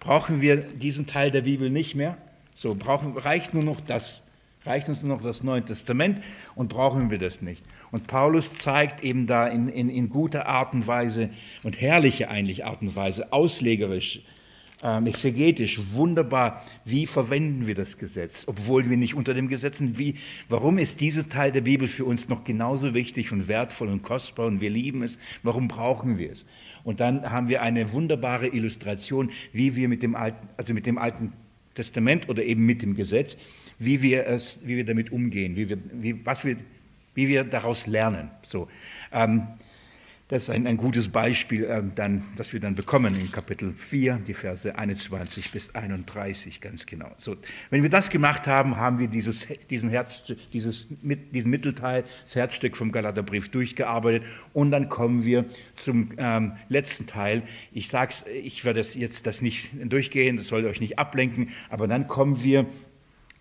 brauchen 0.01 0.41
wir 0.41 0.57
diesen 0.57 1.05
Teil 1.05 1.31
der 1.31 1.43
Bibel 1.43 1.69
nicht 1.69 1.95
mehr. 1.95 2.17
So, 2.53 2.75
brauchen, 2.75 3.17
reicht 3.17 3.53
nur 3.53 3.63
noch 3.63 3.79
das, 3.79 4.23
reicht 4.65 4.89
uns 4.89 5.03
nur 5.03 5.15
noch 5.15 5.23
das 5.23 5.41
Neue 5.41 5.63
Testament 5.63 6.21
und 6.53 6.67
brauchen 6.67 7.09
wir 7.09 7.19
das 7.19 7.41
nicht. 7.41 7.63
Und 7.91 8.07
Paulus 8.07 8.53
zeigt 8.55 9.05
eben 9.05 9.25
da 9.25 9.47
in, 9.47 9.69
in, 9.69 9.87
in 9.87 10.09
guter 10.09 10.47
Art 10.47 10.73
und 10.73 10.85
Weise 10.85 11.29
und 11.63 11.79
herrliche 11.79 12.27
eigentlich 12.27 12.65
Art 12.65 12.81
und 12.81 12.93
Weise, 12.93 13.31
auslegerisch, 13.31 14.19
exegetisch, 14.81 15.79
wunderbar, 15.93 16.63
wie 16.85 17.07
verwenden 17.07 17.65
wir 17.65 17.73
das 17.73 17.97
Gesetz, 17.97 18.43
obwohl 18.45 18.89
wir 18.89 18.97
nicht 18.97 19.15
unter 19.15 19.33
dem 19.33 19.47
Gesetz 19.47 19.79
sind. 19.79 19.97
Wie, 19.97 20.15
warum 20.49 20.77
ist 20.77 21.01
dieser 21.01 21.27
Teil 21.27 21.51
der 21.51 21.61
Bibel 21.61 21.87
für 21.87 22.05
uns 22.05 22.29
noch 22.29 22.43
genauso 22.43 22.93
wichtig 22.93 23.31
und 23.31 23.47
wertvoll 23.47 23.87
und 23.87 24.03
kostbar 24.03 24.45
und 24.45 24.61
wir 24.61 24.69
lieben 24.69 25.01
es? 25.01 25.17
Warum 25.41 25.67
brauchen 25.67 26.19
wir 26.19 26.31
es? 26.31 26.45
Und 26.83 26.99
dann 26.99 27.31
haben 27.31 27.49
wir 27.49 27.63
eine 27.63 27.91
wunderbare 27.91 28.47
Illustration, 28.47 29.31
wie 29.51 29.75
wir 29.75 29.89
mit 29.89 30.03
dem 30.03 30.15
Alten, 30.15 30.47
also 30.57 30.73
mit 30.75 30.85
dem 30.85 30.99
Alten 30.99 31.33
Testament 31.73 32.29
oder 32.29 32.43
eben 32.43 32.65
mit 32.65 32.81
dem 32.81 32.95
Gesetz, 32.95 33.35
wie 33.79 34.01
wir, 34.01 34.27
es, 34.27 34.59
wie 34.63 34.77
wir 34.77 34.85
damit 34.85 35.11
umgehen, 35.11 35.55
wie 35.55 35.69
wir, 35.69 35.77
wie, 35.91 36.25
was 36.25 36.45
wir, 36.45 36.57
wie 37.15 37.27
wir 37.27 37.43
daraus 37.43 37.87
lernen. 37.87 38.29
So. 38.41 38.67
Ähm, 39.11 39.47
das 40.29 40.43
ist 40.43 40.49
ein, 40.49 40.67
ein 40.67 40.75
gutes 40.75 41.07
Beispiel, 41.07 41.63
äh, 41.63 41.81
dann, 41.95 42.25
das 42.35 42.51
wir 42.51 42.59
dann 42.59 42.75
bekommen 42.75 43.17
in 43.19 43.31
Kapitel 43.31 43.71
4, 43.71 44.19
die 44.27 44.33
Verse 44.33 44.77
21 44.77 45.51
bis 45.51 45.73
31, 45.73 46.59
ganz 46.59 46.85
genau. 46.85 47.11
So, 47.15 47.37
wenn 47.69 47.81
wir 47.81 47.89
das 47.89 48.09
gemacht 48.09 48.45
haben, 48.45 48.75
haben 48.75 48.99
wir 48.99 49.07
dieses, 49.07 49.47
diesen, 49.69 49.89
Herz, 49.89 50.33
dieses, 50.51 50.87
diesen 51.01 51.49
Mittelteil, 51.49 52.03
das 52.23 52.35
Herzstück 52.35 52.75
vom 52.75 52.91
Galaterbrief 52.91 53.47
durchgearbeitet 53.49 54.23
und 54.51 54.71
dann 54.71 54.89
kommen 54.89 55.23
wir 55.23 55.45
zum 55.75 56.09
ähm, 56.17 56.53
letzten 56.67 57.07
Teil. 57.07 57.43
Ich 57.71 57.87
sage 57.87 58.15
ich 58.43 58.65
werde 58.65 58.81
das 58.81 58.95
jetzt 58.95 59.27
das 59.27 59.41
nicht 59.41 59.71
durchgehen, 59.81 60.35
das 60.35 60.49
soll 60.49 60.65
euch 60.65 60.81
nicht 60.81 60.99
ablenken, 60.99 61.51
aber 61.69 61.87
dann 61.87 62.07
kommen 62.07 62.43
wir 62.43 62.65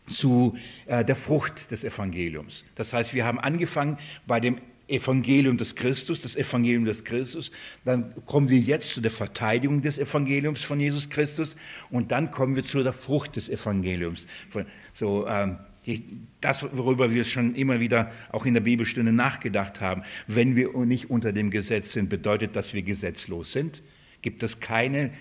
zu 0.08 0.56
äh, 0.86 1.04
der 1.04 1.16
Frucht 1.16 1.72
des 1.72 1.82
Evangeliums. 1.82 2.64
Das 2.76 2.92
heißt, 2.92 3.12
wir 3.12 3.24
haben 3.24 3.40
angefangen 3.40 3.98
bei 4.26 4.38
dem 4.38 4.58
Evangelium 4.88 5.56
des 5.56 5.74
Christus, 5.74 6.22
das 6.22 6.36
Evangelium 6.36 6.84
des 6.84 7.04
Christus. 7.04 7.50
Dann 7.84 8.14
kommen 8.24 8.48
wir 8.48 8.58
jetzt 8.58 8.90
zu 8.90 9.00
der 9.00 9.10
Verteidigung 9.10 9.82
des 9.82 9.98
Evangeliums 9.98 10.62
von 10.62 10.78
Jesus 10.78 11.10
Christus 11.10 11.56
und 11.90 12.12
dann 12.12 12.30
kommen 12.30 12.56
wir 12.56 12.64
zu 12.64 12.82
der 12.82 12.92
Frucht 12.92 13.36
des 13.36 13.48
Evangeliums. 13.48 14.26
So, 14.92 15.26
ähm, 15.26 15.58
das, 16.40 16.66
worüber 16.72 17.14
wir 17.14 17.24
schon 17.24 17.54
immer 17.54 17.80
wieder 17.80 18.10
auch 18.32 18.44
in 18.44 18.54
der 18.54 18.60
Bibelstunde 18.60 19.12
nachgedacht 19.12 19.80
haben. 19.80 20.02
Wenn 20.26 20.56
wir 20.56 20.76
nicht 20.84 21.10
unter 21.10 21.32
dem 21.32 21.50
Gesetz 21.50 21.92
sind, 21.92 22.08
bedeutet 22.08 22.56
das, 22.56 22.66
dass 22.66 22.74
wir 22.74 22.82
gesetzlos 22.82 23.52
sind? 23.52 23.82
Gibt 24.22 24.42
es 24.42 24.58
keine 24.58 25.12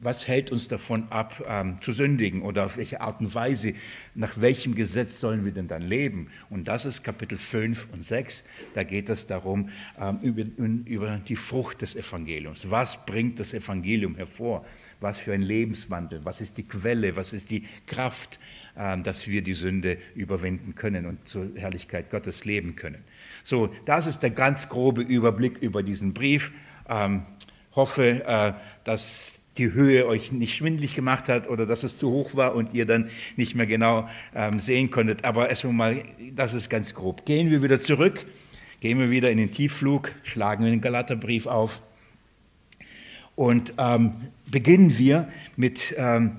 was 0.00 0.28
hält 0.28 0.52
uns 0.52 0.68
davon 0.68 1.08
ab, 1.10 1.42
ähm, 1.48 1.78
zu 1.80 1.92
sündigen 1.92 2.42
oder 2.42 2.66
auf 2.66 2.76
welche 2.76 3.00
Art 3.00 3.20
und 3.20 3.34
Weise, 3.34 3.74
nach 4.14 4.40
welchem 4.40 4.74
Gesetz 4.74 5.18
sollen 5.18 5.44
wir 5.44 5.52
denn 5.52 5.66
dann 5.66 5.82
leben? 5.82 6.28
Und 6.50 6.68
das 6.68 6.84
ist 6.84 7.02
Kapitel 7.02 7.36
5 7.36 7.88
und 7.92 8.04
6, 8.04 8.44
da 8.74 8.84
geht 8.84 9.08
es 9.08 9.26
darum, 9.26 9.70
ähm, 9.98 10.18
über, 10.22 10.42
über 10.84 11.16
die 11.18 11.36
Frucht 11.36 11.82
des 11.82 11.96
Evangeliums. 11.96 12.70
Was 12.70 13.04
bringt 13.06 13.40
das 13.40 13.54
Evangelium 13.54 14.14
hervor? 14.14 14.64
Was 15.00 15.18
für 15.18 15.32
ein 15.32 15.42
Lebenswandel? 15.42 16.24
Was 16.24 16.40
ist 16.40 16.58
die 16.58 16.64
Quelle? 16.64 17.16
Was 17.16 17.32
ist 17.32 17.50
die 17.50 17.66
Kraft, 17.86 18.38
ähm, 18.76 19.02
dass 19.02 19.26
wir 19.26 19.42
die 19.42 19.54
Sünde 19.54 19.98
überwinden 20.14 20.76
können 20.76 21.06
und 21.06 21.28
zur 21.28 21.50
Herrlichkeit 21.56 22.10
Gottes 22.10 22.44
leben 22.44 22.76
können? 22.76 23.02
So, 23.42 23.74
das 23.84 24.06
ist 24.06 24.20
der 24.20 24.30
ganz 24.30 24.68
grobe 24.68 25.02
Überblick 25.02 25.58
über 25.58 25.82
diesen 25.82 26.14
Brief. 26.14 26.52
Ähm, 26.88 27.26
hoffe, 27.74 28.24
äh, 28.24 28.52
dass 28.84 29.37
die 29.58 29.72
Höhe 29.72 30.06
euch 30.06 30.32
nicht 30.32 30.56
schwindlig 30.56 30.94
gemacht 30.94 31.28
hat 31.28 31.48
oder 31.48 31.66
dass 31.66 31.82
es 31.82 31.98
zu 31.98 32.10
hoch 32.10 32.34
war 32.34 32.54
und 32.54 32.74
ihr 32.74 32.86
dann 32.86 33.10
nicht 33.36 33.54
mehr 33.54 33.66
genau 33.66 34.08
ähm, 34.34 34.60
sehen 34.60 34.90
konntet. 34.90 35.24
Aber 35.24 35.48
erstmal 35.50 35.72
mal, 35.72 36.04
das 36.34 36.54
ist 36.54 36.70
ganz 36.70 36.94
grob. 36.94 37.26
Gehen 37.26 37.50
wir 37.50 37.62
wieder 37.62 37.80
zurück, 37.80 38.24
gehen 38.80 38.98
wir 38.98 39.10
wieder 39.10 39.30
in 39.30 39.38
den 39.38 39.50
Tiefflug, 39.50 40.12
schlagen 40.22 40.64
wir 40.64 40.70
den 40.70 40.80
Galaterbrief 40.80 41.46
auf 41.46 41.82
und 43.34 43.74
ähm, 43.78 44.12
beginnen 44.46 44.96
wir 44.98 45.28
mit 45.56 45.94
ähm, 45.96 46.38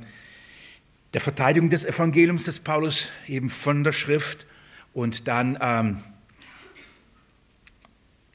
der 1.13 1.21
Verteidigung 1.21 1.69
des 1.69 1.85
Evangeliums 1.85 2.43
des 2.43 2.59
Paulus 2.59 3.09
eben 3.27 3.49
von 3.49 3.83
der 3.83 3.93
Schrift 3.93 4.45
und 4.93 5.27
dann 5.27 5.57
ähm, 5.61 6.03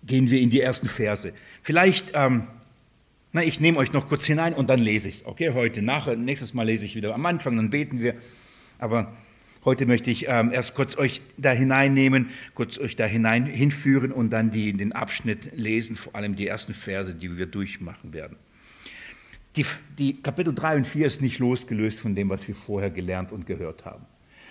gehen 0.06 0.30
wir 0.30 0.40
in 0.40 0.50
die 0.50 0.60
ersten 0.60 0.88
Verse. 0.88 1.32
Vielleicht 1.62 2.12
ähm, 2.14 2.46
na, 3.34 3.42
ich 3.42 3.58
nehme 3.58 3.78
euch 3.78 3.92
noch 3.92 4.08
kurz 4.08 4.24
hinein 4.24 4.54
und 4.54 4.70
dann 4.70 4.78
lese 4.78 5.08
ich 5.08 5.16
es. 5.16 5.26
Okay, 5.26 5.50
heute, 5.52 5.82
nachher, 5.82 6.14
nächstes 6.14 6.54
Mal 6.54 6.62
lese 6.62 6.84
ich 6.84 6.94
wieder 6.94 7.12
am 7.16 7.26
Anfang, 7.26 7.56
dann 7.56 7.68
beten 7.68 7.98
wir. 7.98 8.14
Aber 8.78 9.12
heute 9.64 9.86
möchte 9.86 10.08
ich 10.08 10.26
ähm, 10.28 10.52
erst 10.52 10.74
kurz 10.74 10.96
euch 10.96 11.20
da 11.36 11.50
hineinnehmen, 11.50 12.30
kurz 12.54 12.78
euch 12.78 12.94
da 12.94 13.06
hinein 13.06 13.46
hinführen 13.46 14.12
und 14.12 14.32
dann 14.32 14.52
die, 14.52 14.72
den 14.72 14.92
Abschnitt 14.92 15.50
lesen, 15.56 15.96
vor 15.96 16.14
allem 16.14 16.36
die 16.36 16.46
ersten 16.46 16.74
Verse, 16.74 17.12
die 17.12 17.36
wir 17.36 17.46
durchmachen 17.46 18.12
werden. 18.12 18.36
Die, 19.56 19.66
die 19.98 20.22
Kapitel 20.22 20.54
3 20.54 20.76
und 20.76 20.86
4 20.86 21.04
ist 21.04 21.20
nicht 21.20 21.40
losgelöst 21.40 21.98
von 21.98 22.14
dem, 22.14 22.28
was 22.28 22.46
wir 22.46 22.54
vorher 22.54 22.90
gelernt 22.90 23.32
und 23.32 23.46
gehört 23.46 23.84
haben. 23.84 24.06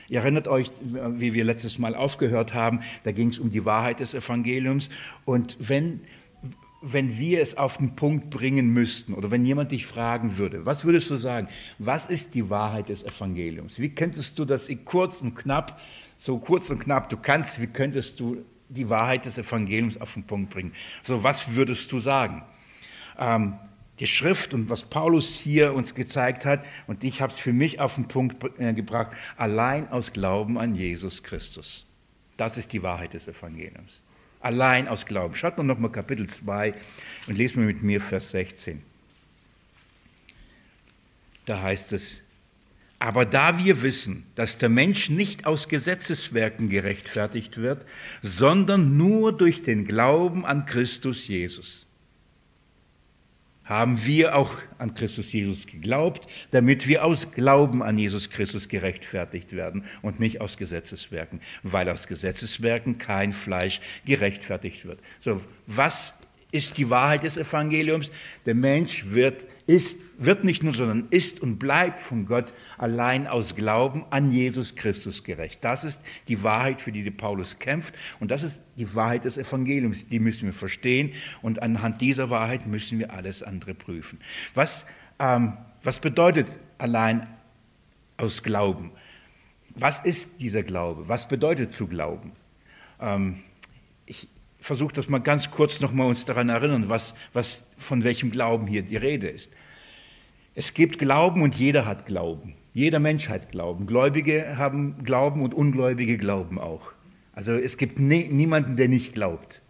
Ihr 0.09 0.19
erinnert 0.19 0.49
euch, 0.49 0.71
wie 0.81 1.33
wir 1.33 1.45
letztes 1.45 1.79
Mal 1.79 1.95
aufgehört 1.95 2.53
haben, 2.53 2.81
da 3.03 3.13
ging 3.13 3.29
es 3.29 3.39
um 3.39 3.49
die 3.49 3.63
Wahrheit 3.63 4.01
des 4.01 4.13
Evangeliums. 4.13 4.89
Und 5.23 5.55
wenn 5.59 6.01
wenn 6.85 7.17
wir 7.17 7.41
es 7.41 7.55
auf 7.55 7.77
den 7.77 7.95
Punkt 7.95 8.29
bringen 8.29 8.73
müssten 8.73 9.13
oder 9.13 9.31
wenn 9.31 9.45
jemand 9.45 9.71
dich 9.71 9.85
fragen 9.85 10.37
würde, 10.37 10.65
was 10.65 10.83
würdest 10.83 11.09
du 11.09 11.15
sagen? 11.15 11.47
Was 11.79 12.07
ist 12.07 12.35
die 12.35 12.49
Wahrheit 12.49 12.89
des 12.89 13.03
Evangeliums? 13.03 13.79
Wie 13.79 13.89
könntest 13.89 14.37
du 14.37 14.43
das 14.43 14.67
kurz 14.83 15.21
und 15.21 15.33
knapp, 15.33 15.79
so 16.17 16.37
kurz 16.39 16.69
und 16.69 16.79
knapp 16.79 17.09
du 17.09 17.15
kannst, 17.15 17.61
wie 17.61 17.67
könntest 17.67 18.19
du 18.19 18.43
die 18.67 18.89
Wahrheit 18.89 19.25
des 19.25 19.37
Evangeliums 19.37 19.99
auf 19.99 20.13
den 20.13 20.25
Punkt 20.25 20.49
bringen? 20.49 20.73
So, 21.03 21.23
was 21.23 21.55
würdest 21.55 21.89
du 21.93 22.01
sagen? 22.01 22.43
Ähm, 23.17 23.53
die 23.99 24.07
Schrift 24.07 24.53
und 24.53 24.69
was 24.69 24.83
Paulus 24.83 25.39
hier 25.39 25.73
uns 25.73 25.95
gezeigt 25.95 26.45
hat, 26.45 26.65
und 26.87 27.05
ich 27.05 27.21
habe 27.21 27.31
es 27.31 27.39
für 27.39 27.53
mich 27.53 27.79
auf 27.79 27.95
den 27.95 28.09
Punkt 28.09 28.43
äh, 28.59 28.73
gebracht, 28.73 29.15
allein 29.37 29.87
aus 29.87 30.11
Glauben 30.11 30.57
an 30.57 30.75
Jesus 30.75 31.23
Christus. 31.23 31.85
Das 32.35 32.57
ist 32.57 32.73
die 32.73 32.83
Wahrheit 32.83 33.13
des 33.13 33.27
Evangeliums 33.27 34.03
allein 34.43 34.87
aus 34.87 35.05
Glauben. 35.05 35.35
Schaut 35.35 35.57
mal 35.57 35.63
nochmal 35.63 35.91
Kapitel 35.91 36.27
2 36.27 36.73
und 37.27 37.37
lesen 37.37 37.57
wir 37.57 37.67
mit 37.67 37.83
mir 37.83 38.01
Vers 38.01 38.31
16. 38.31 38.81
Da 41.45 41.61
heißt 41.61 41.93
es, 41.93 42.21
aber 42.99 43.25
da 43.25 43.57
wir 43.57 43.81
wissen, 43.81 44.25
dass 44.35 44.57
der 44.57 44.69
Mensch 44.69 45.09
nicht 45.09 45.45
aus 45.45 45.67
Gesetzeswerken 45.67 46.69
gerechtfertigt 46.69 47.57
wird, 47.57 47.85
sondern 48.21 48.95
nur 48.95 49.35
durch 49.37 49.61
den 49.61 49.85
Glauben 49.85 50.45
an 50.45 50.65
Christus 50.65 51.27
Jesus 51.27 51.82
haben 53.65 54.05
wir 54.05 54.35
auch 54.35 54.51
an 54.77 54.93
Christus 54.93 55.31
Jesus 55.31 55.67
geglaubt, 55.67 56.27
damit 56.51 56.87
wir 56.87 57.05
aus 57.05 57.31
Glauben 57.31 57.81
an 57.81 57.97
Jesus 57.97 58.29
Christus 58.29 58.67
gerechtfertigt 58.67 59.53
werden 59.53 59.85
und 60.01 60.19
nicht 60.19 60.41
aus 60.41 60.57
Gesetzeswerken, 60.57 61.39
weil 61.63 61.89
aus 61.89 62.07
Gesetzeswerken 62.07 62.97
kein 62.97 63.31
Fleisch 63.31 63.79
gerechtfertigt 64.05 64.85
wird. 64.85 64.99
So, 65.19 65.41
was 65.65 66.15
ist 66.53 66.77
die 66.77 66.89
Wahrheit 66.89 67.23
des 67.23 67.35
Evangeliums. 67.35 68.11
Der 68.45 68.53
Mensch 68.53 69.05
wird, 69.07 69.47
ist, 69.65 69.97
wird 70.25 70.43
nicht 70.43 70.63
nur, 70.63 70.73
sondern 70.73 71.07
ist 71.09 71.41
und 71.41 71.57
bleibt 71.57 71.99
von 71.99 72.25
Gott 72.25 72.53
allein 72.77 73.27
aus 73.27 73.55
Glauben 73.55 74.05
an 74.09 74.31
Jesus 74.31 74.75
Christus 74.75 75.23
gerecht. 75.23 75.63
Das 75.63 75.83
ist 75.83 76.01
die 76.27 76.43
Wahrheit, 76.43 76.81
für 76.81 76.91
die 76.91 77.09
Paulus 77.11 77.59
kämpft. 77.59 77.93
Und 78.19 78.31
das 78.31 78.43
ist 78.43 78.61
die 78.77 78.93
Wahrheit 78.95 79.25
des 79.25 79.37
Evangeliums. 79.37 80.07
Die 80.07 80.19
müssen 80.19 80.45
wir 80.45 80.53
verstehen. 80.53 81.13
Und 81.41 81.61
anhand 81.61 82.01
dieser 82.01 82.29
Wahrheit 82.29 82.67
müssen 82.67 82.99
wir 82.99 83.13
alles 83.13 83.43
andere 83.43 83.73
prüfen. 83.73 84.19
Was, 84.53 84.85
ähm, 85.19 85.57
was 85.83 85.99
bedeutet 85.99 86.47
allein 86.77 87.27
aus 88.17 88.43
Glauben? 88.43 88.91
Was 89.75 89.99
ist 90.01 90.29
dieser 90.39 90.63
Glaube? 90.63 91.07
Was 91.07 91.27
bedeutet 91.27 91.73
zu 91.73 91.87
glauben? 91.87 92.33
Ähm, 92.99 93.39
ich, 94.05 94.29
versuche 94.63 94.93
das 94.93 95.09
mal 95.09 95.19
ganz 95.19 95.51
kurz 95.51 95.81
nochmal 95.81 96.07
uns 96.07 96.23
daran 96.23 96.47
erinnern, 96.47 96.87
was, 96.87 97.15
was, 97.33 97.65
von 97.77 98.03
welchem 98.03 98.31
Glauben 98.31 98.65
hier 98.65 98.81
die 98.81 98.95
Rede 98.95 99.27
ist. 99.27 99.51
Es 100.55 100.73
gibt 100.73 100.99
Glauben 100.99 101.41
und 101.41 101.55
jeder 101.55 101.85
hat 101.85 102.05
Glauben. 102.05 102.55
Jeder 102.73 102.99
Mensch 102.99 103.29
hat 103.29 103.51
Glauben. 103.51 103.87
Gläubige 103.87 104.57
haben 104.57 105.03
Glauben 105.03 105.41
und 105.41 105.53
Ungläubige 105.53 106.17
glauben 106.17 106.59
auch. 106.59 106.91
Also 107.33 107.53
es 107.53 107.77
gibt 107.77 107.99
nie, 107.99 108.25
niemanden, 108.25 108.75
der 108.75 108.87
nicht 108.87 109.13
glaubt. 109.13 109.61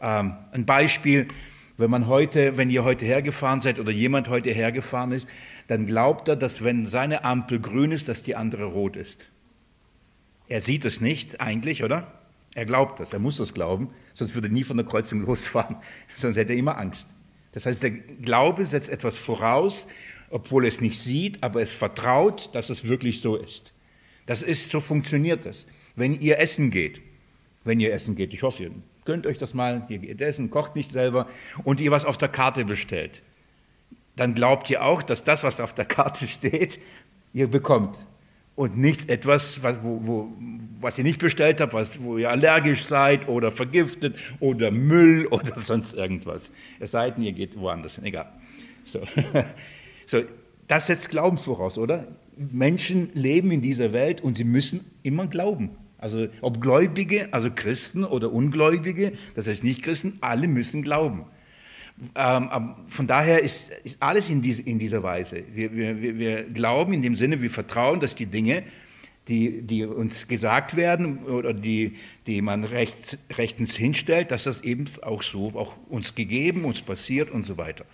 Ähm, 0.00 0.34
ein 0.50 0.66
Beispiel, 0.66 1.28
wenn 1.76 1.90
man 1.90 2.08
heute, 2.08 2.56
wenn 2.56 2.70
ihr 2.70 2.82
heute 2.82 3.04
hergefahren 3.04 3.60
seid 3.60 3.78
oder 3.78 3.92
jemand 3.92 4.28
heute 4.28 4.50
hergefahren 4.50 5.12
ist, 5.12 5.28
dann 5.68 5.86
glaubt 5.86 6.28
er, 6.28 6.36
dass 6.36 6.64
wenn 6.64 6.86
seine 6.86 7.22
Ampel 7.24 7.60
grün 7.60 7.92
ist, 7.92 8.08
dass 8.08 8.22
die 8.22 8.34
andere 8.34 8.64
rot 8.64 8.96
ist. 8.96 9.30
Er 10.48 10.60
sieht 10.60 10.84
es 10.84 11.00
nicht 11.00 11.40
eigentlich, 11.40 11.84
oder? 11.84 12.12
Er 12.54 12.64
glaubt 12.64 12.98
das, 13.00 13.12
er 13.12 13.18
muss 13.18 13.36
das 13.36 13.52
glauben, 13.52 13.90
sonst 14.14 14.34
würde 14.34 14.48
er 14.48 14.52
nie 14.52 14.64
von 14.64 14.76
der 14.76 14.86
Kreuzung 14.86 15.20
losfahren, 15.26 15.76
sonst 16.16 16.36
hätte 16.36 16.52
er 16.52 16.58
immer 16.58 16.78
Angst. 16.78 17.08
Das 17.52 17.66
heißt, 17.66 17.82
der 17.82 17.90
Glaube 17.90 18.64
setzt 18.64 18.90
etwas 18.90 19.16
voraus, 19.16 19.86
obwohl 20.30 20.66
es 20.66 20.80
nicht 20.80 21.00
sieht, 21.00 21.42
aber 21.42 21.62
es 21.62 21.72
vertraut, 21.72 22.54
dass 22.54 22.70
es 22.70 22.88
wirklich 22.88 23.20
so 23.20 23.36
ist. 23.36 23.72
Das 24.26 24.42
ist, 24.42 24.70
so 24.70 24.80
funktioniert 24.80 25.46
das. 25.46 25.66
Wenn 25.94 26.20
ihr 26.20 26.38
essen 26.38 26.70
geht, 26.70 27.00
wenn 27.64 27.80
ihr 27.80 27.92
essen 27.92 28.16
geht, 28.16 28.34
ich 28.34 28.42
hoffe, 28.42 28.64
ihr 28.64 28.70
könnt 29.04 29.26
euch 29.26 29.38
das 29.38 29.54
mal, 29.54 29.86
ihr 29.88 29.98
geht 29.98 30.20
essen, 30.20 30.50
kocht 30.50 30.74
nicht 30.76 30.92
selber 30.92 31.26
und 31.64 31.80
ihr 31.80 31.90
was 31.90 32.04
auf 32.04 32.18
der 32.18 32.28
Karte 32.28 32.64
bestellt, 32.64 33.22
dann 34.16 34.34
glaubt 34.34 34.68
ihr 34.70 34.82
auch, 34.82 35.02
dass 35.02 35.24
das, 35.24 35.44
was 35.44 35.60
auf 35.60 35.74
der 35.74 35.84
Karte 35.84 36.26
steht, 36.26 36.80
ihr 37.32 37.48
bekommt 37.48 38.06
und 38.56 38.78
nicht 38.78 39.08
etwas, 39.10 39.62
was, 39.62 39.76
wo, 39.82 40.00
wo, 40.02 40.32
was 40.80 40.98
ihr 40.98 41.04
nicht 41.04 41.20
bestellt 41.20 41.60
habt, 41.60 41.74
was, 41.74 42.02
wo 42.02 42.16
ihr 42.16 42.30
allergisch 42.30 42.84
seid 42.84 43.28
oder 43.28 43.52
vergiftet 43.52 44.16
oder 44.40 44.70
Müll 44.70 45.26
oder 45.30 45.58
sonst 45.58 45.92
irgendwas. 45.92 46.50
Es 46.80 46.90
sei 46.92 47.10
denn, 47.10 47.22
ihr 47.22 47.32
geht 47.32 47.58
woanders 47.58 47.96
hin, 47.96 48.06
egal. 48.06 48.32
So. 48.82 49.00
so, 50.06 50.22
das 50.68 50.86
setzt 50.86 51.10
Glauben 51.10 51.38
voraus, 51.38 51.78
oder? 51.78 52.08
Menschen 52.36 53.10
leben 53.14 53.50
in 53.50 53.60
dieser 53.60 53.92
Welt 53.92 54.20
und 54.20 54.36
sie 54.36 54.44
müssen 54.44 54.84
immer 55.02 55.26
glauben. 55.26 55.70
Also 55.98 56.28
ob 56.42 56.60
Gläubige, 56.60 57.32
also 57.32 57.50
Christen 57.50 58.04
oder 58.04 58.32
Ungläubige, 58.32 59.12
das 59.34 59.46
heißt 59.46 59.64
nicht 59.64 59.82
Christen, 59.82 60.18
alle 60.20 60.46
müssen 60.46 60.82
glauben. 60.82 61.24
Ähm, 62.14 62.74
von 62.88 63.06
daher 63.06 63.42
ist, 63.42 63.70
ist 63.82 64.02
alles 64.02 64.28
in, 64.28 64.42
dies, 64.42 64.60
in, 64.60 64.78
dieser 64.78 65.02
Weise. 65.02 65.42
Wir, 65.54 65.74
wir, 65.74 66.18
wir, 66.18 66.44
glauben 66.44 66.92
in 66.92 67.00
dem 67.00 67.16
Sinne, 67.16 67.40
wir 67.40 67.48
vertrauen, 67.48 68.00
dass 68.00 68.14
die 68.14 68.26
Dinge, 68.26 68.64
die, 69.28 69.62
die 69.62 69.86
uns 69.86 70.28
gesagt 70.28 70.76
werden 70.76 71.24
oder 71.24 71.54
die, 71.54 71.96
die 72.26 72.42
man 72.42 72.64
recht, 72.64 73.18
rechtens 73.32 73.74
hinstellt, 73.74 74.30
dass 74.30 74.44
das 74.44 74.60
eben 74.60 74.86
auch 75.02 75.22
so 75.22 75.52
auch 75.54 75.72
uns 75.88 76.14
gegeben, 76.14 76.66
uns 76.66 76.82
passiert 76.82 77.30
und 77.30 77.44
so 77.44 77.56
weiter. 77.56 77.86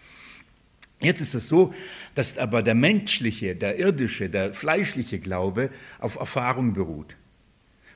Jetzt 1.03 1.21
ist 1.21 1.35
es 1.35 1.49
so, 1.49 1.75
dass 2.15 2.39
aber 2.39 2.63
der 2.63 2.75
menschliche, 2.75 3.57
der 3.57 3.79
irdische, 3.79 4.31
der 4.31 4.55
fleischliche 4.55 5.19
Glaube 5.19 5.71
auf 5.99 6.17
Erfahrung 6.17 6.73
beruht. 6.73 7.17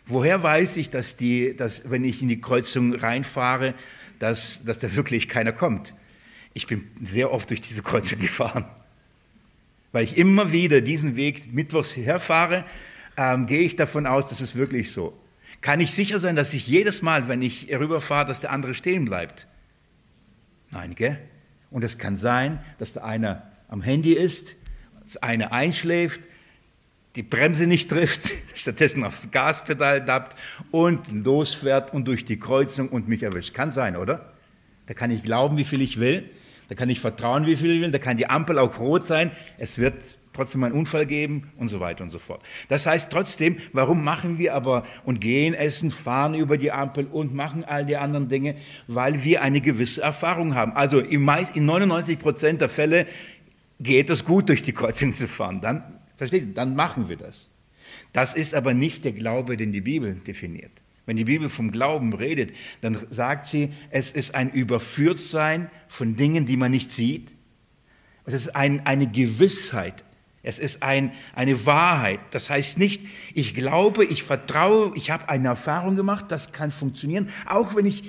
Woher 0.07 0.43
weiß 0.43 0.77
ich, 0.77 0.91
dass, 0.91 1.17
die, 1.17 1.55
dass 1.55 1.89
wenn 1.91 2.05
ich 2.05 2.23
in 2.23 2.29
die 2.29 2.41
Kreuzung 2.41 2.95
reinfahre, 2.95 3.75
dass, 4.19 4.61
dass 4.65 4.79
da 4.79 4.95
wirklich 4.95 5.29
keiner 5.29 5.53
kommt? 5.53 5.95
Ich 6.55 6.67
bin 6.67 6.85
sehr 7.03 7.33
oft 7.33 7.51
durch 7.51 7.61
diese 7.61 7.83
Kreuzung 7.83 8.19
gefahren, 8.21 8.65
weil 9.93 10.05
ich 10.05 10.17
immer 10.17 10.53
wieder 10.53 10.81
diesen 10.81 11.17
Weg 11.17 11.53
mittwochs 11.53 11.97
herfahre, 11.97 12.65
ähm, 13.17 13.47
gehe 13.47 13.61
ich 13.61 13.77
davon 13.77 14.07
aus, 14.07 14.29
dass 14.29 14.41
es 14.41 14.57
wirklich 14.57 14.91
so. 14.91 15.17
Kann 15.61 15.81
ich 15.81 15.93
sicher 15.93 16.21
sein, 16.21 16.37
dass 16.37 16.55
ich 16.55 16.67
jedes 16.67 17.03
Mal, 17.03 17.29
wenn 17.29 17.43
ich 17.43 17.73
rüberfahre, 17.73 18.27
dass 18.27 18.41
der 18.41 18.51
andere 18.51 18.75
stehen 18.75 19.05
bleibt? 19.05 19.49
Nein, 20.71 20.95
gell? 20.95 21.19
Und 21.71 21.85
es 21.85 21.99
kann 21.99 22.17
sein, 22.17 22.61
dass 22.79 22.93
der 22.93 23.05
eine 23.05 23.43
am 23.69 23.83
Handy 23.83 24.13
ist, 24.13 24.57
das 25.05 25.17
eine 25.19 25.53
einschläft, 25.53 26.21
die 27.17 27.23
Bremse 27.23 27.67
nicht 27.67 27.91
trifft, 27.91 28.31
stattdessen 28.55 29.03
aufs 29.05 29.31
Gaspedal 29.31 30.05
dappt 30.05 30.37
und 30.71 31.11
losfährt 31.25 31.93
und 31.93 32.07
durch 32.07 32.25
die 32.25 32.39
Kreuzung 32.39 32.89
und 32.89 33.09
mich 33.09 33.23
erwischt. 33.23 33.55
Kann 33.55 33.71
sein, 33.71 33.97
oder? 33.97 34.33
Da 34.87 34.95
kann 34.95 35.11
ich 35.11 35.23
glauben, 35.23 35.57
wie 35.57 35.65
viel 35.65 35.81
ich 35.81 35.99
will. 35.99 36.29
Da 36.69 36.75
kann 36.75 36.89
ich 36.89 37.01
vertrauen, 37.01 37.47
wie 37.47 37.57
viel 37.57 37.71
ich 37.77 37.81
will. 37.81 37.91
Da 37.91 37.99
kann 37.99 38.17
die 38.17 38.29
Ampel 38.29 38.59
auch 38.59 38.79
rot 38.79 39.07
sein. 39.07 39.31
Es 39.59 39.79
wird 39.79 40.19
trotzdem 40.37 40.63
einen 40.65 40.75
Unfall 40.75 41.07
geben 41.07 41.51
und 41.57 41.69
so 41.69 41.81
weiter 41.81 42.05
und 42.05 42.11
so 42.11 42.19
fort. 42.19 42.43
Das 42.69 42.87
heißt 42.87 43.11
trotzdem, 43.11 43.59
warum 43.73 44.05
machen 44.05 44.39
wir 44.39 44.55
aber 44.55 44.85
und 45.05 45.21
gehen 45.21 45.55
essen, 45.55 45.91
fahren 45.91 46.35
über 46.35 46.59
die 46.59 46.71
Ampel 46.71 47.07
und 47.07 47.35
machen 47.35 47.65
all 47.65 47.85
die 47.85 47.97
anderen 47.97 48.29
Dinge? 48.29 48.57
Weil 48.87 49.25
wir 49.25 49.43
eine 49.43 49.61
gewisse 49.61 50.03
Erfahrung 50.03 50.55
haben. 50.55 50.73
Also 50.73 51.01
in 51.01 51.25
99 51.25 52.19
Prozent 52.19 52.61
der 52.61 52.69
Fälle 52.69 53.07
geht 53.81 54.11
es 54.11 54.25
gut, 54.25 54.49
durch 54.49 54.63
die 54.63 54.73
Kreuzung 54.73 55.13
zu 55.13 55.29
fahren. 55.29 55.61
Dann, 55.61 55.83
versteht 56.17 56.57
dann 56.57 56.77
machen 56.77 57.09
wir 57.09 57.17
das. 57.17 57.51
Das 58.13 58.35
ist 58.35 58.55
aber 58.55 58.75
nicht 58.75 59.05
der 59.05 59.13
Glaube, 59.13 59.57
den 59.57 59.73
die 59.73 59.81
Bibel 59.81 60.15
definiert. 60.15 60.73
Wenn 61.07 61.17
die 61.17 61.25
Bibel 61.25 61.49
vom 61.49 61.71
Glauben 61.71 62.13
redet, 62.13 62.53
dann 62.81 63.07
sagt 63.11 63.47
sie, 63.47 63.71
es 63.91 64.11
ist 64.11 64.35
ein 64.35 64.51
Überführtsein 64.51 65.71
von 65.89 66.17
Dingen, 66.17 66.47
die 66.47 66.57
man 66.57 66.73
nicht 66.73 66.91
sieht. 66.91 67.35
Es 68.25 68.35
ist 68.35 68.57
ein, 68.57 68.85
eine 68.87 69.07
Gewissheit. 69.07 70.05
Es 70.47 70.61
ist 70.61 70.85
ein, 70.85 71.11
eine 71.35 71.67
Wahrheit. 71.67 72.21
Das 72.31 72.49
heißt 72.49 72.79
nicht, 72.79 73.03
ich 73.35 73.53
glaube, 73.53 74.05
ich 74.05 74.23
vertraue, 74.23 74.93
ich 74.95 75.11
habe 75.11 75.29
eine 75.29 75.49
Erfahrung 75.49 75.97
gemacht, 75.97 76.27
das 76.29 76.53
kann 76.53 76.71
funktionieren, 76.71 77.31
auch 77.47 77.75
wenn 77.75 77.85
ich 77.85 78.05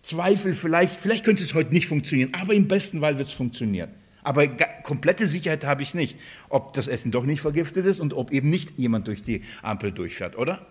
zweifle, 0.00 0.52
vielleicht, 0.52 0.94
vielleicht 1.00 1.24
könnte 1.24 1.42
es 1.42 1.54
heute 1.54 1.74
nicht 1.74 1.88
funktionieren, 1.88 2.32
aber 2.34 2.54
im 2.54 2.68
besten 2.68 3.00
Fall 3.00 3.18
wird 3.18 3.26
es 3.26 3.34
funktionieren. 3.34 3.90
Aber 4.22 4.46
komplette 4.84 5.26
Sicherheit 5.26 5.64
habe 5.64 5.82
ich 5.82 5.92
nicht, 5.92 6.20
ob 6.48 6.72
das 6.74 6.86
Essen 6.86 7.10
doch 7.10 7.24
nicht 7.24 7.40
vergiftet 7.40 7.84
ist 7.84 7.98
und 7.98 8.14
ob 8.14 8.30
eben 8.30 8.48
nicht 8.48 8.78
jemand 8.78 9.08
durch 9.08 9.22
die 9.22 9.42
Ampel 9.62 9.90
durchfährt, 9.90 10.38
oder? 10.38 10.66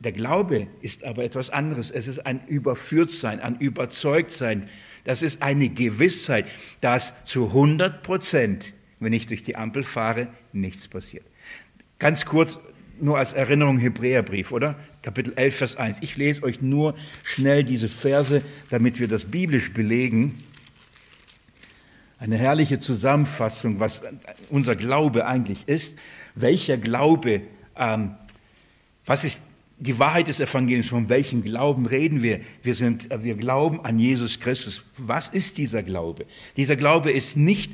Der 0.00 0.10
Glaube 0.10 0.66
ist 0.80 1.04
aber 1.04 1.22
etwas 1.22 1.48
anderes. 1.48 1.92
Es 1.92 2.08
ist 2.08 2.26
ein 2.26 2.44
Überführtsein, 2.48 3.38
ein 3.38 3.56
Überzeugtsein. 3.60 4.68
Das 5.04 5.22
ist 5.22 5.42
eine 5.42 5.68
Gewissheit, 5.68 6.46
dass 6.80 7.14
zu 7.24 7.46
100 7.46 8.02
Prozent, 8.02 8.72
wenn 9.02 9.12
ich 9.12 9.26
durch 9.26 9.42
die 9.42 9.56
Ampel 9.56 9.84
fahre, 9.84 10.28
nichts 10.52 10.88
passiert. 10.88 11.24
Ganz 11.98 12.24
kurz, 12.24 12.58
nur 13.00 13.18
als 13.18 13.32
Erinnerung 13.32 13.78
Hebräerbrief, 13.78 14.52
oder? 14.52 14.78
Kapitel 15.02 15.32
11, 15.36 15.56
Vers 15.56 15.76
1. 15.76 15.98
Ich 16.00 16.16
lese 16.16 16.42
euch 16.42 16.60
nur 16.60 16.94
schnell 17.22 17.64
diese 17.64 17.88
Verse, 17.88 18.42
damit 18.70 19.00
wir 19.00 19.08
das 19.08 19.24
biblisch 19.24 19.72
belegen 19.72 20.38
eine 22.22 22.38
herrliche 22.38 22.78
Zusammenfassung, 22.78 23.80
was 23.80 24.02
unser 24.48 24.76
Glaube 24.76 25.26
eigentlich 25.26 25.66
ist. 25.66 25.98
Welcher 26.36 26.76
Glaube, 26.76 27.42
ähm, 27.76 28.14
was 29.04 29.24
ist 29.24 29.40
die 29.78 29.98
Wahrheit 29.98 30.28
des 30.28 30.38
Evangeliums? 30.38 30.86
Von 30.86 31.08
welchem 31.08 31.42
Glauben 31.42 31.84
reden 31.84 32.22
wir? 32.22 32.40
Wir, 32.62 32.76
sind, 32.76 33.08
wir 33.10 33.34
glauben 33.34 33.84
an 33.84 33.98
Jesus 33.98 34.38
Christus. 34.38 34.84
Was 34.96 35.28
ist 35.30 35.58
dieser 35.58 35.82
Glaube? 35.82 36.26
Dieser 36.56 36.76
Glaube 36.76 37.10
ist 37.10 37.36
nicht 37.36 37.72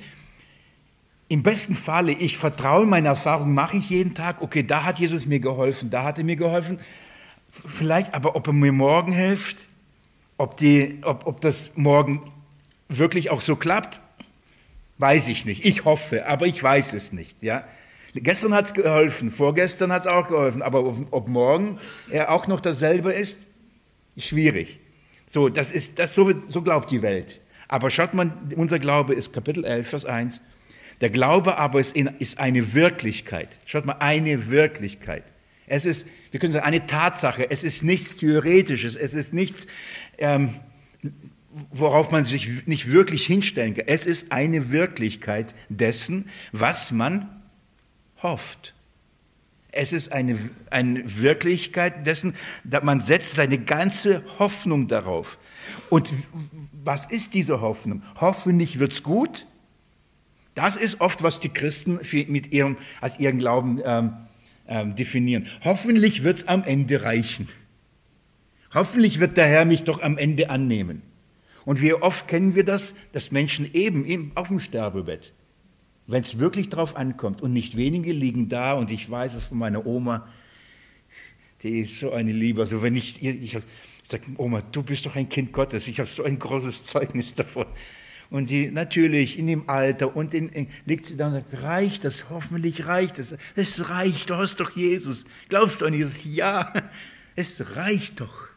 im 1.28 1.42
besten 1.42 1.74
Falle, 1.74 2.12
ich 2.12 2.38
vertraue 2.38 2.86
meine 2.86 3.08
Erfahrung, 3.08 3.52
mache 3.52 3.76
ich 3.76 3.90
jeden 3.90 4.14
Tag, 4.14 4.40
okay, 4.42 4.62
da 4.62 4.84
hat 4.84 4.98
Jesus 4.98 5.26
mir 5.26 5.40
geholfen, 5.40 5.90
da 5.90 6.04
hat 6.04 6.18
er 6.18 6.24
mir 6.24 6.36
geholfen. 6.36 6.80
Vielleicht, 7.50 8.14
aber 8.14 8.36
ob 8.36 8.46
er 8.46 8.52
mir 8.52 8.72
morgen 8.72 9.12
hilft, 9.12 9.56
ob, 10.36 10.56
die, 10.56 11.00
ob, 11.02 11.26
ob 11.26 11.40
das 11.40 11.70
morgen 11.74 12.30
wirklich 12.88 13.30
auch 13.30 13.40
so 13.40 13.56
klappt, 13.56 14.00
Weiß 14.98 15.28
ich 15.28 15.46
nicht. 15.46 15.64
Ich 15.64 15.84
hoffe, 15.84 16.26
aber 16.26 16.46
ich 16.46 16.60
weiß 16.60 16.92
es 16.92 17.12
nicht. 17.12 17.40
Ja? 17.42 17.64
Gestern 18.14 18.52
hat 18.52 18.66
es 18.66 18.74
geholfen, 18.74 19.30
vorgestern 19.30 19.92
hat 19.92 20.02
es 20.02 20.06
auch 20.08 20.26
geholfen, 20.26 20.60
aber 20.60 20.84
ob, 20.84 21.06
ob, 21.12 21.28
morgen 21.28 21.78
er 22.10 22.32
auch 22.32 22.48
noch 22.48 22.60
dasselbe 22.60 23.12
ist, 23.12 23.38
schwierig. 24.16 24.80
So, 25.28 25.48
das 25.48 25.70
ist, 25.70 26.00
das, 26.00 26.14
so, 26.14 26.32
so 26.48 26.62
glaubt 26.62 26.90
die 26.90 27.02
Welt. 27.02 27.40
Aber 27.68 27.90
schaut 27.90 28.12
mal, 28.12 28.32
unser 28.56 28.80
Glaube 28.80 29.14
ist 29.14 29.32
Kapitel 29.32 29.64
11, 29.64 29.88
Vers 29.88 30.04
1. 30.04 30.42
Der 31.00 31.10
Glaube 31.10 31.58
aber 31.58 31.80
ist, 31.80 31.94
in, 31.94 32.08
ist 32.18 32.38
eine 32.38 32.74
Wirklichkeit. 32.74 33.58
Schaut 33.66 33.86
mal, 33.86 33.96
eine 34.00 34.50
Wirklichkeit. 34.50 35.24
Es 35.66 35.84
ist, 35.84 36.06
wir 36.30 36.40
können 36.40 36.52
sagen, 36.52 36.66
eine 36.66 36.86
Tatsache. 36.86 37.50
Es 37.50 37.62
ist 37.62 37.84
nichts 37.84 38.16
Theoretisches. 38.16 38.96
Es 38.96 39.14
ist 39.14 39.32
nichts 39.32 39.66
ähm, 40.18 40.54
worauf 41.70 42.10
man 42.10 42.24
sich 42.24 42.66
nicht 42.66 42.90
wirklich 42.90 43.26
hinstellen 43.26 43.74
kann. 43.74 43.84
Es 43.86 44.06
ist 44.06 44.32
eine 44.32 44.70
Wirklichkeit 44.70 45.54
dessen, 45.68 46.28
was 46.52 46.92
man 46.92 47.28
hofft. 48.22 48.74
Es 49.70 49.92
ist 49.92 50.12
eine, 50.12 50.38
eine 50.70 51.02
Wirklichkeit 51.20 52.06
dessen, 52.06 52.34
dass 52.64 52.82
man 52.82 53.00
setzt 53.00 53.34
seine 53.34 53.58
ganze 53.58 54.24
Hoffnung 54.38 54.88
darauf. 54.88 55.38
Und 55.90 56.10
was 56.72 57.06
ist 57.06 57.34
diese 57.34 57.60
Hoffnung? 57.60 58.02
Hoffentlich 58.20 58.78
wird's 58.78 59.02
gut. 59.02 59.46
Das 60.58 60.74
ist 60.74 61.00
oft, 61.00 61.22
was 61.22 61.38
die 61.38 61.50
Christen 61.50 62.00
mit 62.26 62.50
ihrem, 62.50 62.78
als 63.00 63.20
ihren 63.20 63.38
Glauben 63.38 63.80
ähm, 63.84 64.14
ähm, 64.66 64.96
definieren. 64.96 65.46
Hoffentlich 65.62 66.24
wird's 66.24 66.48
am 66.48 66.64
Ende 66.64 67.04
reichen. 67.04 67.48
Hoffentlich 68.74 69.20
wird 69.20 69.36
der 69.36 69.46
Herr 69.46 69.64
mich 69.64 69.84
doch 69.84 70.02
am 70.02 70.18
Ende 70.18 70.50
annehmen. 70.50 71.02
Und 71.64 71.80
wie 71.80 71.94
oft 71.94 72.26
kennen 72.26 72.56
wir 72.56 72.64
das, 72.64 72.96
dass 73.12 73.30
Menschen 73.30 73.72
eben 73.72 74.32
auf 74.34 74.48
dem 74.48 74.58
Sterbebett, 74.58 75.32
wenn 76.08 76.22
es 76.22 76.40
wirklich 76.40 76.68
drauf 76.70 76.96
ankommt, 76.96 77.40
und 77.40 77.52
nicht 77.52 77.76
wenige 77.76 78.10
liegen 78.10 78.48
da, 78.48 78.72
und 78.72 78.90
ich 78.90 79.08
weiß 79.08 79.36
es 79.36 79.44
von 79.44 79.58
meiner 79.58 79.86
Oma, 79.86 80.26
die 81.62 81.82
ist 81.82 82.00
so 82.00 82.10
eine 82.10 82.32
Liebe. 82.32 82.62
Also 82.62 82.82
wenn 82.82 82.96
ich, 82.96 83.22
ich 83.22 83.56
sage, 84.02 84.24
Oma, 84.38 84.62
du 84.72 84.82
bist 84.82 85.06
doch 85.06 85.14
ein 85.14 85.28
Kind 85.28 85.52
Gottes, 85.52 85.86
ich 85.86 86.00
habe 86.00 86.08
so 86.08 86.24
ein 86.24 86.40
großes 86.40 86.82
Zeugnis 86.82 87.32
davon. 87.32 87.66
Und 88.30 88.46
sie 88.46 88.70
natürlich 88.70 89.38
in 89.38 89.46
dem 89.46 89.70
Alter 89.70 90.14
und 90.14 90.34
in, 90.34 90.50
in, 90.50 90.68
liegt 90.84 91.06
sie 91.06 91.16
da 91.16 91.28
und 91.28 91.32
sagt, 91.32 91.62
reicht 91.62 92.04
das, 92.04 92.28
hoffentlich 92.28 92.86
reicht 92.86 93.18
es. 93.18 93.34
Es 93.56 93.88
reicht, 93.88 94.30
du 94.30 94.36
hast 94.36 94.60
doch 94.60 94.76
Jesus. 94.76 95.24
Glaubst 95.48 95.80
du 95.80 95.86
an 95.86 95.94
Jesus? 95.94 96.24
Ja, 96.24 96.72
es 97.36 97.74
reicht 97.76 98.20
doch. 98.20 98.48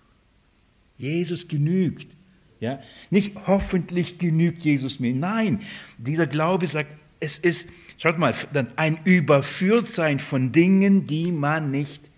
Jesus 0.98 1.48
genügt. 1.48 2.16
Ja? 2.60 2.80
Nicht 3.10 3.36
hoffentlich 3.48 4.18
genügt 4.18 4.64
Jesus 4.64 5.00
mir. 5.00 5.14
Nein, 5.14 5.62
dieser 5.98 6.28
Glaube 6.28 6.68
sagt, 6.68 6.92
es 7.20 7.40
ist, 7.40 7.68
schaut 7.98 8.18
mal, 8.18 8.34
ein 8.76 9.00
Überführtsein 9.04 10.20
von 10.20 10.52
Dingen, 10.52 11.08
die 11.08 11.32
man 11.32 11.72
nicht 11.72 12.12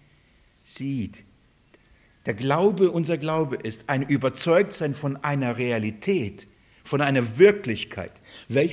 sieht. 0.64 1.24
Der 2.26 2.34
Glaube, 2.34 2.90
unser 2.90 3.18
Glaube 3.18 3.58
ist 3.58 3.90
ein 3.90 4.02
Überzeugtsein 4.02 4.94
von 4.94 5.18
einer 5.18 5.58
Realität, 5.58 6.48
von 6.84 7.02
einer 7.02 7.38
Wirklichkeit. 7.38 8.12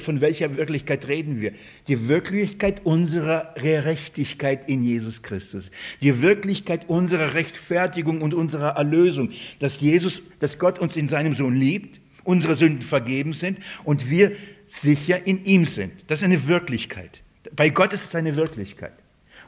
Von 0.03 0.21
welcher 0.21 0.57
Wirklichkeit 0.57 1.07
reden 1.07 1.41
wir? 1.41 1.53
Die 1.87 2.09
Wirklichkeit 2.09 2.85
unserer 2.85 3.55
Gerechtigkeit 3.57 4.69
in 4.69 4.83
Jesus 4.83 5.23
Christus. 5.23 5.71
Die 6.03 6.21
Wirklichkeit 6.21 6.89
unserer 6.89 7.35
Rechtfertigung 7.35 8.21
und 8.21 8.35
unserer 8.35 8.71
Erlösung. 8.71 9.31
Dass 9.61 9.81
Jesus, 9.81 10.23
dass 10.41 10.59
Gott 10.59 10.79
uns 10.81 10.97
in 10.97 11.07
seinem 11.07 11.35
Sohn 11.35 11.55
liebt, 11.55 12.01
unsere 12.25 12.57
Sünden 12.57 12.83
vergeben 12.83 13.33
sind 13.33 13.61
und 13.85 14.11
wir 14.11 14.33
sicher 14.67 15.27
in 15.27 15.45
ihm 15.45 15.65
sind. 15.65 15.93
Das 16.09 16.21
ist 16.21 16.25
eine 16.25 16.49
Wirklichkeit. 16.49 17.23
Bei 17.55 17.71
Gott 17.71 17.93
ist 17.93 18.05
es 18.05 18.15
eine 18.15 18.37
Wirklichkeit. 18.37 18.93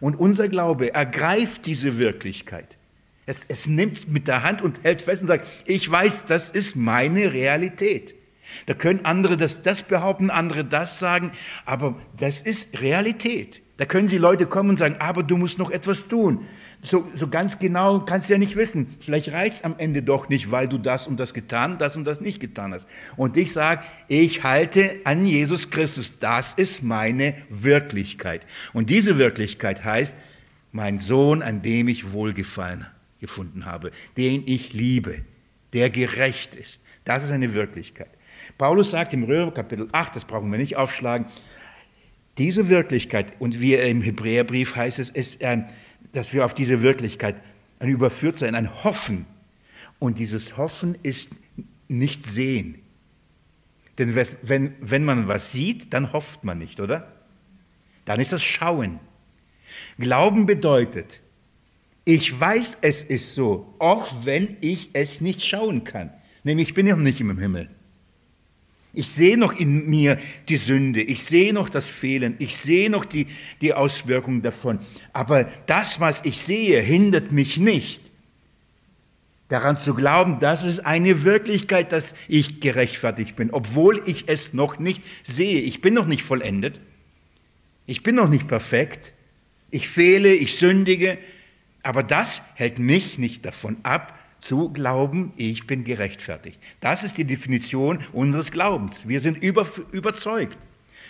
Und 0.00 0.18
unser 0.18 0.48
Glaube 0.48 0.94
ergreift 0.94 1.66
diese 1.66 1.98
Wirklichkeit. 1.98 2.76
Es, 3.26 3.40
es 3.48 3.66
nimmt 3.66 4.10
mit 4.10 4.26
der 4.26 4.42
Hand 4.42 4.62
und 4.62 4.82
hält 4.82 5.02
fest 5.02 5.22
und 5.22 5.28
sagt, 5.28 5.46
ich 5.64 5.88
weiß, 5.88 6.24
das 6.26 6.50
ist 6.50 6.74
meine 6.74 7.32
Realität. 7.32 8.14
Da 8.66 8.74
können 8.74 9.04
andere 9.04 9.36
das, 9.36 9.62
das 9.62 9.82
behaupten, 9.82 10.30
andere 10.30 10.64
das 10.64 10.98
sagen, 10.98 11.32
aber 11.64 11.96
das 12.16 12.40
ist 12.40 12.80
Realität. 12.80 13.62
Da 13.78 13.86
können 13.86 14.06
die 14.06 14.18
Leute 14.18 14.46
kommen 14.46 14.70
und 14.70 14.78
sagen, 14.78 14.96
aber 15.00 15.22
du 15.22 15.36
musst 15.36 15.58
noch 15.58 15.70
etwas 15.70 16.06
tun. 16.06 16.46
So, 16.82 17.08
so 17.14 17.26
ganz 17.26 17.58
genau 17.58 18.00
kannst 18.00 18.28
du 18.28 18.34
ja 18.34 18.38
nicht 18.38 18.54
wissen. 18.54 18.96
Vielleicht 19.00 19.32
reicht 19.32 19.56
es 19.56 19.64
am 19.64 19.74
Ende 19.78 20.02
doch 20.02 20.28
nicht, 20.28 20.50
weil 20.50 20.68
du 20.68 20.78
das 20.78 21.06
und 21.06 21.18
das 21.18 21.34
getan, 21.34 21.78
das 21.78 21.96
und 21.96 22.04
das 22.04 22.20
nicht 22.20 22.38
getan 22.38 22.74
hast. 22.74 22.86
Und 23.16 23.36
ich 23.36 23.50
sage, 23.50 23.82
ich 24.08 24.44
halte 24.44 25.00
an 25.04 25.24
Jesus 25.24 25.70
Christus. 25.70 26.18
Das 26.20 26.54
ist 26.54 26.82
meine 26.82 27.34
Wirklichkeit. 27.48 28.46
Und 28.72 28.90
diese 28.90 29.18
Wirklichkeit 29.18 29.84
heißt, 29.84 30.14
mein 30.70 30.98
Sohn, 30.98 31.42
an 31.42 31.62
dem 31.62 31.88
ich 31.88 32.12
Wohlgefallen 32.12 32.86
gefunden 33.20 33.64
habe, 33.64 33.90
den 34.16 34.42
ich 34.46 34.72
liebe, 34.72 35.22
der 35.72 35.90
gerecht 35.90 36.54
ist. 36.54 36.80
Das 37.04 37.24
ist 37.24 37.30
eine 37.30 37.54
Wirklichkeit. 37.54 38.10
Paulus 38.58 38.90
sagt 38.90 39.14
im 39.14 39.24
Römer 39.24 39.52
Kapitel 39.52 39.88
8, 39.92 40.16
das 40.16 40.24
brauchen 40.24 40.50
wir 40.50 40.58
nicht 40.58 40.76
aufschlagen, 40.76 41.26
diese 42.38 42.68
Wirklichkeit, 42.68 43.34
und 43.38 43.60
wie 43.60 43.74
im 43.74 44.02
Hebräerbrief 44.02 44.74
heißt 44.74 44.98
es, 44.98 45.10
ist, 45.10 45.40
äh, 45.42 45.62
dass 46.12 46.32
wir 46.32 46.44
auf 46.44 46.54
diese 46.54 46.82
Wirklichkeit 46.82 47.36
ein 47.78 47.88
Überführtsein, 47.88 48.54
ein 48.54 48.84
Hoffen. 48.84 49.26
Und 49.98 50.18
dieses 50.18 50.56
Hoffen 50.56 50.96
ist 51.02 51.30
nicht 51.88 52.26
sehen. 52.26 52.78
Denn 53.98 54.14
wenn, 54.14 54.74
wenn 54.80 55.04
man 55.04 55.28
was 55.28 55.52
sieht, 55.52 55.92
dann 55.92 56.12
hofft 56.12 56.44
man 56.44 56.58
nicht, 56.58 56.80
oder? 56.80 57.12
Dann 58.04 58.18
ist 58.18 58.32
das 58.32 58.42
Schauen. 58.42 58.98
Glauben 59.98 60.46
bedeutet, 60.46 61.20
ich 62.04 62.38
weiß, 62.38 62.78
es 62.80 63.02
ist 63.02 63.34
so, 63.34 63.74
auch 63.78 64.24
wenn 64.24 64.56
ich 64.60 64.90
es 64.92 65.20
nicht 65.20 65.44
schauen 65.44 65.84
kann. 65.84 66.10
Nämlich, 66.42 66.68
ich 66.68 66.74
bin 66.74 66.86
noch 66.86 66.96
nicht 66.96 67.20
im 67.20 67.38
Himmel. 67.38 67.68
Ich 68.94 69.08
sehe 69.08 69.38
noch 69.38 69.54
in 69.54 69.88
mir 69.88 70.18
die 70.48 70.58
Sünde, 70.58 71.00
ich 71.00 71.24
sehe 71.24 71.54
noch 71.54 71.70
das 71.70 71.86
Fehlen, 71.86 72.36
ich 72.38 72.56
sehe 72.58 72.90
noch 72.90 73.06
die, 73.06 73.26
die 73.62 73.72
Auswirkungen 73.72 74.42
davon. 74.42 74.80
Aber 75.14 75.44
das, 75.66 75.98
was 75.98 76.20
ich 76.24 76.38
sehe, 76.38 76.80
hindert 76.80 77.32
mich 77.32 77.56
nicht, 77.56 78.02
daran 79.48 79.78
zu 79.78 79.94
glauben, 79.94 80.38
dass 80.40 80.62
es 80.62 80.80
eine 80.80 81.24
Wirklichkeit, 81.24 81.92
dass 81.92 82.14
ich 82.28 82.60
gerechtfertigt 82.60 83.36
bin, 83.36 83.50
obwohl 83.50 84.02
ich 84.06 84.24
es 84.26 84.52
noch 84.52 84.78
nicht 84.78 85.02
sehe. 85.22 85.60
Ich 85.60 85.80
bin 85.80 85.94
noch 85.94 86.06
nicht 86.06 86.22
vollendet, 86.22 86.78
ich 87.86 88.02
bin 88.02 88.14
noch 88.14 88.28
nicht 88.28 88.46
perfekt, 88.46 89.14
ich 89.70 89.88
fehle, 89.88 90.34
ich 90.34 90.56
sündige, 90.56 91.18
aber 91.82 92.02
das 92.02 92.42
hält 92.54 92.78
mich 92.78 93.18
nicht 93.18 93.44
davon 93.44 93.76
ab, 93.82 94.18
zu 94.42 94.70
glauben, 94.70 95.32
ich 95.36 95.66
bin 95.66 95.84
gerechtfertigt. 95.84 96.60
Das 96.80 97.04
ist 97.04 97.16
die 97.16 97.24
Definition 97.24 98.00
unseres 98.12 98.50
Glaubens. 98.50 99.06
Wir 99.06 99.20
sind 99.20 99.42
über, 99.42 99.66
überzeugt. 99.92 100.58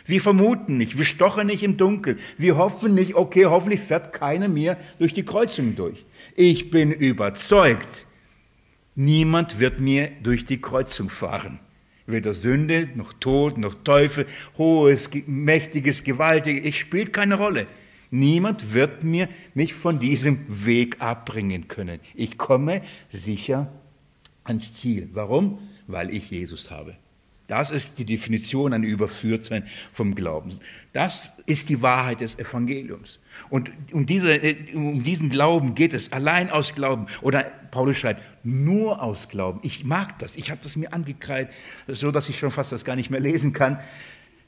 Wir 0.04 0.20
vermuten 0.20 0.78
nicht, 0.78 0.98
wir 0.98 1.04
stochern 1.04 1.46
nicht 1.46 1.62
im 1.62 1.76
Dunkeln, 1.76 2.18
wir 2.36 2.56
hoffen 2.56 2.92
nicht, 2.94 3.14
okay, 3.14 3.46
hoffentlich 3.46 3.80
fährt 3.80 4.12
keiner 4.12 4.48
mehr 4.48 4.76
durch 4.98 5.14
die 5.14 5.24
Kreuzung 5.24 5.76
durch. 5.76 6.04
Ich 6.34 6.70
bin 6.70 6.90
überzeugt, 6.90 8.06
niemand 8.96 9.60
wird 9.60 9.78
mir 9.78 10.10
durch 10.22 10.44
die 10.44 10.60
Kreuzung 10.60 11.08
fahren. 11.08 11.60
Weder 12.06 12.34
Sünde, 12.34 12.88
noch 12.96 13.12
Tod, 13.12 13.58
noch 13.58 13.76
Teufel, 13.84 14.26
hohes, 14.58 15.08
mächtiges, 15.26 16.02
gewaltiges, 16.02 16.70
es 16.70 16.76
spielt 16.76 17.12
keine 17.12 17.36
Rolle. 17.36 17.68
Niemand 18.12 18.74
wird 18.74 19.04
mir 19.04 19.30
mich 19.54 19.72
von 19.72 19.98
diesem 19.98 20.66
Weg 20.66 21.00
abbringen 21.00 21.66
können. 21.66 21.98
Ich 22.14 22.36
komme 22.36 22.82
sicher 23.10 23.72
ans 24.44 24.74
Ziel. 24.74 25.08
Warum? 25.14 25.58
Weil 25.86 26.10
ich 26.10 26.30
Jesus 26.30 26.70
habe. 26.70 26.94
Das 27.46 27.70
ist 27.70 27.98
die 27.98 28.04
Definition 28.04 28.74
an 28.74 28.82
Überführtsein 28.82 29.66
vom 29.92 30.14
Glauben. 30.14 30.52
Das 30.92 31.32
ist 31.46 31.70
die 31.70 31.80
Wahrheit 31.80 32.20
des 32.20 32.38
Evangeliums. 32.38 33.18
Und 33.48 33.70
um, 33.92 34.04
diese, 34.04 34.38
um 34.74 35.02
diesen 35.02 35.30
Glauben 35.30 35.74
geht 35.74 35.94
es, 35.94 36.12
allein 36.12 36.50
aus 36.50 36.74
Glauben. 36.74 37.06
Oder 37.22 37.44
Paulus 37.70 37.96
schreibt, 37.96 38.22
nur 38.44 39.02
aus 39.02 39.30
Glauben. 39.30 39.60
Ich 39.62 39.84
mag 39.84 40.18
das, 40.18 40.36
ich 40.36 40.50
habe 40.50 40.60
das 40.62 40.76
mir 40.76 40.92
angekreidet, 40.92 41.50
so 41.88 42.10
dass 42.10 42.28
ich 42.28 42.38
schon 42.38 42.50
fast 42.50 42.72
das 42.72 42.84
gar 42.84 42.94
nicht 42.94 43.08
mehr 43.08 43.20
lesen 43.20 43.54
kann. 43.54 43.80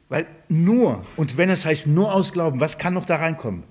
Weil 0.08 0.26
nur, 0.48 1.04
und 1.16 1.36
wenn 1.36 1.50
es 1.50 1.64
heißt 1.64 1.86
nur 1.86 2.14
aus 2.14 2.32
Glauben, 2.32 2.60
was 2.60 2.78
kann 2.78 2.94
noch 2.94 3.06
da 3.06 3.16
reinkommen? 3.16 3.64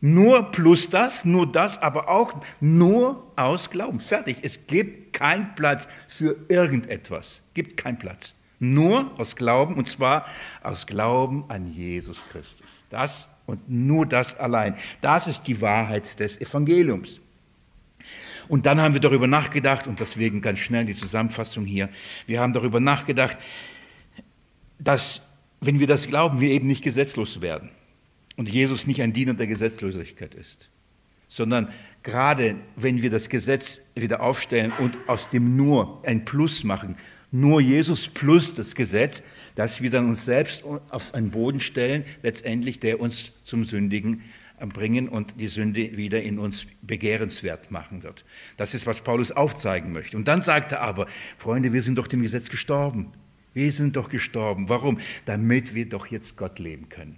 Nur 0.00 0.50
plus 0.52 0.90
das, 0.90 1.24
nur 1.24 1.50
das, 1.50 1.80
aber 1.82 2.08
auch 2.08 2.32
nur 2.60 3.32
aus 3.36 3.70
Glauben. 3.70 3.98
Fertig. 3.98 4.38
Es 4.42 4.66
gibt 4.66 5.12
keinen 5.12 5.54
Platz 5.56 5.88
für 6.06 6.36
irgendetwas. 6.48 7.42
Gibt 7.54 7.76
keinen 7.76 7.98
Platz. 7.98 8.34
Nur 8.60 9.12
aus 9.18 9.34
Glauben 9.34 9.74
und 9.74 9.88
zwar 9.88 10.26
aus 10.62 10.86
Glauben 10.86 11.44
an 11.48 11.66
Jesus 11.66 12.24
Christus. 12.30 12.84
Das 12.90 13.28
und 13.46 13.68
nur 13.68 14.06
das 14.06 14.36
allein. 14.38 14.76
Das 15.00 15.26
ist 15.26 15.46
die 15.46 15.60
Wahrheit 15.60 16.20
des 16.20 16.40
Evangeliums. 16.40 17.20
Und 18.48 18.66
dann 18.66 18.80
haben 18.80 18.94
wir 18.94 19.00
darüber 19.00 19.26
nachgedacht, 19.26 19.86
und 19.86 20.00
deswegen 20.00 20.40
ganz 20.40 20.60
schnell 20.60 20.86
die 20.86 20.96
Zusammenfassung 20.96 21.64
hier. 21.64 21.88
Wir 22.26 22.40
haben 22.40 22.52
darüber 22.52 22.80
nachgedacht, 22.80 23.36
dass 24.78 25.22
wenn 25.60 25.80
wir 25.80 25.86
das 25.86 26.06
glauben, 26.06 26.40
wir 26.40 26.50
eben 26.50 26.66
nicht 26.66 26.82
gesetzlos 26.82 27.40
werden 27.40 27.70
und 28.36 28.48
Jesus 28.48 28.86
nicht 28.86 29.02
ein 29.02 29.12
Diener 29.12 29.34
der 29.34 29.46
Gesetzlosigkeit 29.46 30.34
ist, 30.34 30.70
sondern 31.28 31.68
gerade 32.02 32.56
wenn 32.76 33.02
wir 33.02 33.10
das 33.10 33.28
Gesetz 33.28 33.80
wieder 33.94 34.20
aufstellen 34.22 34.72
und 34.78 34.96
aus 35.08 35.30
dem 35.30 35.56
nur 35.56 36.02
ein 36.04 36.24
Plus 36.24 36.64
machen, 36.64 36.96
nur 37.30 37.60
Jesus 37.60 38.08
plus 38.08 38.54
das 38.54 38.74
Gesetz, 38.74 39.22
dass 39.54 39.82
wir 39.82 39.90
dann 39.90 40.08
uns 40.08 40.24
selbst 40.24 40.64
auf 40.64 41.12
einen 41.12 41.30
Boden 41.30 41.60
stellen, 41.60 42.04
letztendlich 42.22 42.80
der 42.80 43.00
uns 43.00 43.32
zum 43.44 43.64
Sündigen 43.64 44.22
bringen 44.66 45.08
und 45.08 45.38
die 45.38 45.48
Sünde 45.48 45.96
wieder 45.96 46.22
in 46.22 46.38
uns 46.38 46.66
begehrenswert 46.82 47.70
machen 47.70 48.02
wird. 48.02 48.24
Das 48.56 48.74
ist, 48.74 48.86
was 48.86 49.02
Paulus 49.02 49.30
aufzeigen 49.30 49.92
möchte. 49.92 50.16
Und 50.16 50.26
dann 50.26 50.42
sagt 50.42 50.72
er 50.72 50.80
aber, 50.80 51.06
Freunde, 51.36 51.72
wir 51.72 51.82
sind 51.82 51.96
doch 51.96 52.06
dem 52.06 52.22
Gesetz 52.22 52.48
gestorben. 52.48 53.12
Wir 53.54 53.72
sind 53.72 53.96
doch 53.96 54.08
gestorben. 54.08 54.68
Warum? 54.68 55.00
Damit 55.24 55.74
wir 55.74 55.88
doch 55.88 56.06
jetzt 56.06 56.36
Gott 56.36 56.58
leben 56.58 56.88
können. 56.88 57.16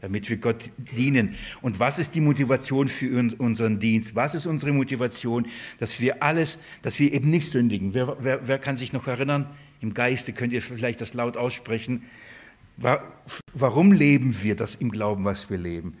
Damit 0.00 0.30
wir 0.30 0.36
Gott 0.36 0.70
dienen. 0.76 1.34
Und 1.60 1.80
was 1.80 1.98
ist 1.98 2.14
die 2.14 2.20
Motivation 2.20 2.88
für 2.88 3.34
unseren 3.38 3.78
Dienst? 3.80 4.14
Was 4.14 4.34
ist 4.34 4.46
unsere 4.46 4.72
Motivation, 4.72 5.46
dass 5.78 5.98
wir 5.98 6.22
alles, 6.22 6.58
dass 6.82 6.98
wir 6.98 7.12
eben 7.12 7.30
nicht 7.30 7.50
sündigen? 7.50 7.94
Wer, 7.94 8.16
wer, 8.20 8.46
wer 8.46 8.58
kann 8.58 8.76
sich 8.76 8.92
noch 8.92 9.06
erinnern? 9.06 9.46
Im 9.80 9.94
Geiste 9.94 10.32
könnt 10.32 10.52
ihr 10.52 10.62
vielleicht 10.62 11.00
das 11.00 11.14
laut 11.14 11.36
aussprechen. 11.36 12.02
Warum 13.54 13.92
leben 13.92 14.36
wir 14.42 14.54
das 14.54 14.76
im 14.76 14.90
Glauben, 14.90 15.24
was 15.24 15.50
wir 15.50 15.58
leben? 15.58 15.96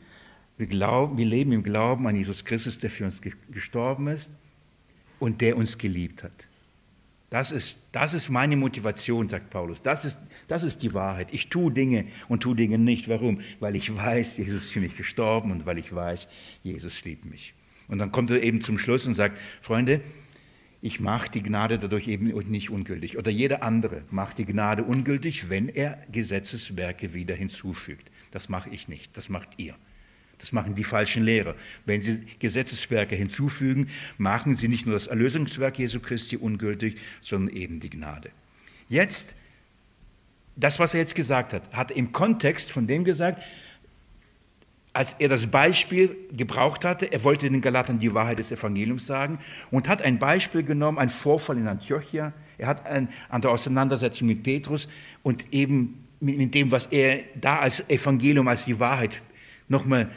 Wir, 0.58 0.66
glauben, 0.66 1.18
wir 1.18 1.26
leben 1.26 1.52
im 1.52 1.62
Glauben 1.62 2.06
an 2.06 2.16
Jesus 2.16 2.44
Christus, 2.44 2.78
der 2.78 2.90
für 2.90 3.04
uns 3.04 3.20
gestorben 3.50 4.08
ist 4.08 4.30
und 5.18 5.40
der 5.40 5.56
uns 5.56 5.78
geliebt 5.78 6.22
hat. 6.22 6.47
Das 7.30 7.50
ist, 7.50 7.78
das 7.92 8.14
ist 8.14 8.30
meine 8.30 8.56
Motivation, 8.56 9.28
sagt 9.28 9.50
Paulus. 9.50 9.82
Das 9.82 10.06
ist, 10.06 10.18
das 10.46 10.62
ist 10.62 10.82
die 10.82 10.94
Wahrheit. 10.94 11.28
Ich 11.32 11.48
tue 11.48 11.70
Dinge 11.70 12.06
und 12.28 12.40
tue 12.40 12.56
Dinge 12.56 12.78
nicht. 12.78 13.08
Warum? 13.08 13.40
Weil 13.60 13.76
ich 13.76 13.94
weiß, 13.94 14.38
Jesus 14.38 14.64
ist 14.64 14.72
für 14.72 14.80
mich 14.80 14.96
gestorben 14.96 15.50
und 15.50 15.66
weil 15.66 15.76
ich 15.76 15.94
weiß, 15.94 16.28
Jesus 16.62 17.04
liebt 17.04 17.26
mich. 17.26 17.52
Und 17.86 17.98
dann 17.98 18.12
kommt 18.12 18.30
er 18.30 18.42
eben 18.42 18.62
zum 18.62 18.78
Schluss 18.78 19.04
und 19.04 19.14
sagt, 19.14 19.38
Freunde, 19.60 20.00
ich 20.80 21.00
mache 21.00 21.30
die 21.30 21.42
Gnade 21.42 21.78
dadurch 21.78 22.08
eben 22.08 22.28
nicht 22.50 22.70
ungültig. 22.70 23.18
Oder 23.18 23.30
jeder 23.30 23.62
andere 23.62 24.02
macht 24.10 24.38
die 24.38 24.46
Gnade 24.46 24.84
ungültig, 24.84 25.50
wenn 25.50 25.68
er 25.68 25.98
Gesetzeswerke 26.10 27.12
wieder 27.12 27.34
hinzufügt. 27.34 28.10
Das 28.30 28.48
mache 28.48 28.70
ich 28.70 28.88
nicht, 28.88 29.16
das 29.16 29.28
macht 29.28 29.58
ihr. 29.58 29.74
Das 30.38 30.52
machen 30.52 30.74
die 30.74 30.84
falschen 30.84 31.24
Lehrer. 31.24 31.54
Wenn 31.84 32.00
sie 32.00 32.20
Gesetzeswerke 32.38 33.16
hinzufügen, 33.16 33.88
machen 34.18 34.56
sie 34.56 34.68
nicht 34.68 34.86
nur 34.86 34.94
das 34.94 35.08
Erlösungswerk 35.08 35.78
Jesu 35.78 36.00
Christi 36.00 36.36
ungültig, 36.36 36.98
sondern 37.20 37.54
eben 37.54 37.80
die 37.80 37.90
Gnade. 37.90 38.30
Jetzt, 38.88 39.34
das, 40.56 40.78
was 40.78 40.94
er 40.94 41.00
jetzt 41.00 41.14
gesagt 41.14 41.52
hat, 41.52 41.62
hat 41.72 41.90
im 41.90 42.12
Kontext 42.12 42.70
von 42.70 42.86
dem 42.86 43.04
gesagt, 43.04 43.42
als 44.92 45.14
er 45.18 45.28
das 45.28 45.46
Beispiel 45.46 46.16
gebraucht 46.32 46.84
hatte, 46.84 47.12
er 47.12 47.22
wollte 47.22 47.48
den 47.48 47.60
Galatern 47.60 47.98
die 47.98 48.14
Wahrheit 48.14 48.38
des 48.38 48.50
Evangeliums 48.50 49.06
sagen 49.06 49.38
und 49.70 49.88
hat 49.88 50.02
ein 50.02 50.18
Beispiel 50.18 50.62
genommen, 50.62 50.98
ein 50.98 51.08
Vorfall 51.08 51.58
in 51.58 51.68
Antiochia. 51.68 52.32
Er 52.56 52.66
hat 52.66 52.86
ein, 52.86 53.08
an 53.28 53.42
der 53.42 53.50
Auseinandersetzung 53.50 54.26
mit 54.26 54.42
Petrus 54.42 54.88
und 55.22 55.52
eben 55.52 56.04
mit 56.20 56.54
dem, 56.54 56.72
was 56.72 56.86
er 56.86 57.20
da 57.40 57.60
als 57.60 57.88
Evangelium, 57.88 58.48
als 58.48 58.64
die 58.64 58.80
Wahrheit 58.80 59.22
nochmal 59.68 60.10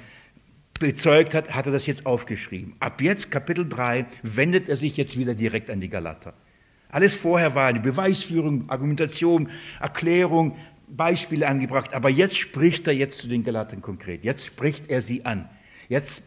bezeugt 0.81 1.33
hat, 1.33 1.51
hat 1.51 1.65
er 1.65 1.71
das 1.71 1.85
jetzt 1.85 2.05
aufgeschrieben. 2.05 2.75
Ab 2.79 3.01
jetzt, 3.01 3.31
Kapitel 3.31 3.67
3, 3.67 4.05
wendet 4.23 4.67
er 4.67 4.75
sich 4.75 4.97
jetzt 4.97 5.17
wieder 5.17 5.33
direkt 5.33 5.69
an 5.69 5.79
die 5.79 5.89
Galater. 5.89 6.33
Alles 6.89 7.13
vorher 7.13 7.55
war 7.55 7.67
eine 7.67 7.79
Beweisführung, 7.79 8.69
Argumentation, 8.69 9.49
Erklärung, 9.79 10.57
Beispiele 10.89 11.47
angebracht, 11.47 11.93
aber 11.93 12.09
jetzt 12.09 12.37
spricht 12.37 12.85
er 12.87 12.93
jetzt 12.93 13.19
zu 13.19 13.29
den 13.29 13.45
Galatern 13.45 13.81
konkret. 13.81 14.25
Jetzt 14.25 14.45
spricht 14.45 14.91
er 14.91 15.01
sie 15.01 15.25
an. 15.25 15.49
Jetzt, 15.87 16.21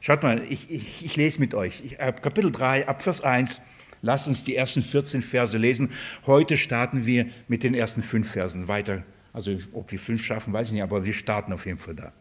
schaut 0.00 0.22
mal, 0.22 0.42
ich, 0.48 0.70
ich, 0.70 1.04
ich 1.04 1.16
lese 1.16 1.38
mit 1.40 1.54
euch. 1.54 1.82
Ich, 1.84 1.98
Kapitel 1.98 2.50
3, 2.50 2.88
ab 2.88 3.02
Vers 3.02 3.20
1. 3.20 3.60
Lasst 4.00 4.26
uns 4.26 4.44
die 4.44 4.56
ersten 4.56 4.82
14 4.82 5.20
Verse 5.20 5.56
lesen. 5.58 5.90
Heute 6.26 6.56
starten 6.56 7.04
wir 7.04 7.26
mit 7.48 7.62
den 7.62 7.74
ersten 7.74 8.02
fünf 8.02 8.30
Versen 8.30 8.68
weiter. 8.68 9.02
Also 9.32 9.56
ob 9.72 9.90
wir 9.92 9.98
fünf 9.98 10.24
schaffen, 10.24 10.52
weiß 10.52 10.68
ich 10.68 10.74
nicht, 10.74 10.82
aber 10.82 11.04
wir 11.04 11.12
starten 11.12 11.52
auf 11.52 11.66
jeden 11.66 11.78
Fall 11.78 11.94
da. 11.94 12.12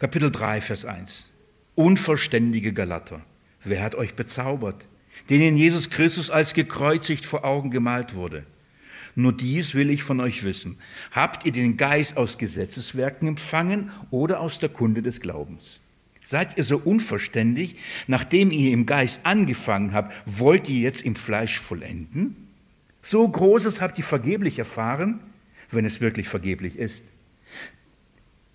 Kapitel 0.00 0.30
3, 0.30 0.62
Vers 0.62 0.86
1. 0.86 1.30
Unverständige 1.74 2.72
Galater, 2.72 3.20
wer 3.62 3.82
hat 3.82 3.94
euch 3.94 4.14
bezaubert, 4.14 4.88
denen 5.28 5.58
Jesus 5.58 5.90
Christus 5.90 6.30
als 6.30 6.54
gekreuzigt 6.54 7.26
vor 7.26 7.44
Augen 7.44 7.70
gemalt 7.70 8.14
wurde? 8.14 8.46
Nur 9.14 9.34
dies 9.34 9.74
will 9.74 9.90
ich 9.90 10.02
von 10.02 10.20
euch 10.20 10.42
wissen. 10.42 10.78
Habt 11.10 11.44
ihr 11.44 11.52
den 11.52 11.76
Geist 11.76 12.16
aus 12.16 12.38
Gesetzeswerken 12.38 13.28
empfangen 13.28 13.90
oder 14.10 14.40
aus 14.40 14.58
der 14.58 14.70
Kunde 14.70 15.02
des 15.02 15.20
Glaubens? 15.20 15.80
Seid 16.22 16.56
ihr 16.56 16.64
so 16.64 16.78
unverständig, 16.78 17.76
nachdem 18.06 18.50
ihr 18.52 18.72
im 18.72 18.86
Geist 18.86 19.20
angefangen 19.24 19.92
habt, 19.92 20.14
wollt 20.24 20.66
ihr 20.70 20.80
jetzt 20.80 21.02
im 21.02 21.14
Fleisch 21.14 21.60
vollenden? 21.60 22.48
So 23.02 23.28
Großes 23.28 23.82
habt 23.82 23.98
ihr 23.98 24.04
vergeblich 24.04 24.58
erfahren, 24.58 25.20
wenn 25.70 25.84
es 25.84 26.00
wirklich 26.00 26.26
vergeblich 26.26 26.78
ist. 26.78 27.04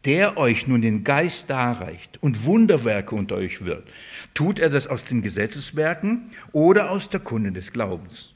Der 0.05 0.37
euch 0.37 0.67
nun 0.67 0.81
den 0.81 1.03
Geist 1.03 1.49
darreicht 1.49 2.19
und 2.21 2.45
Wunderwerke 2.45 3.15
unter 3.15 3.35
euch 3.35 3.65
wirkt, 3.65 3.89
tut 4.35 4.59
er 4.59 4.69
das 4.69 4.85
aus 4.85 5.03
den 5.03 5.23
Gesetzeswerken 5.23 6.29
oder 6.51 6.91
aus 6.91 7.09
der 7.09 7.19
Kunde 7.19 7.51
des 7.51 7.73
Glaubens? 7.73 8.33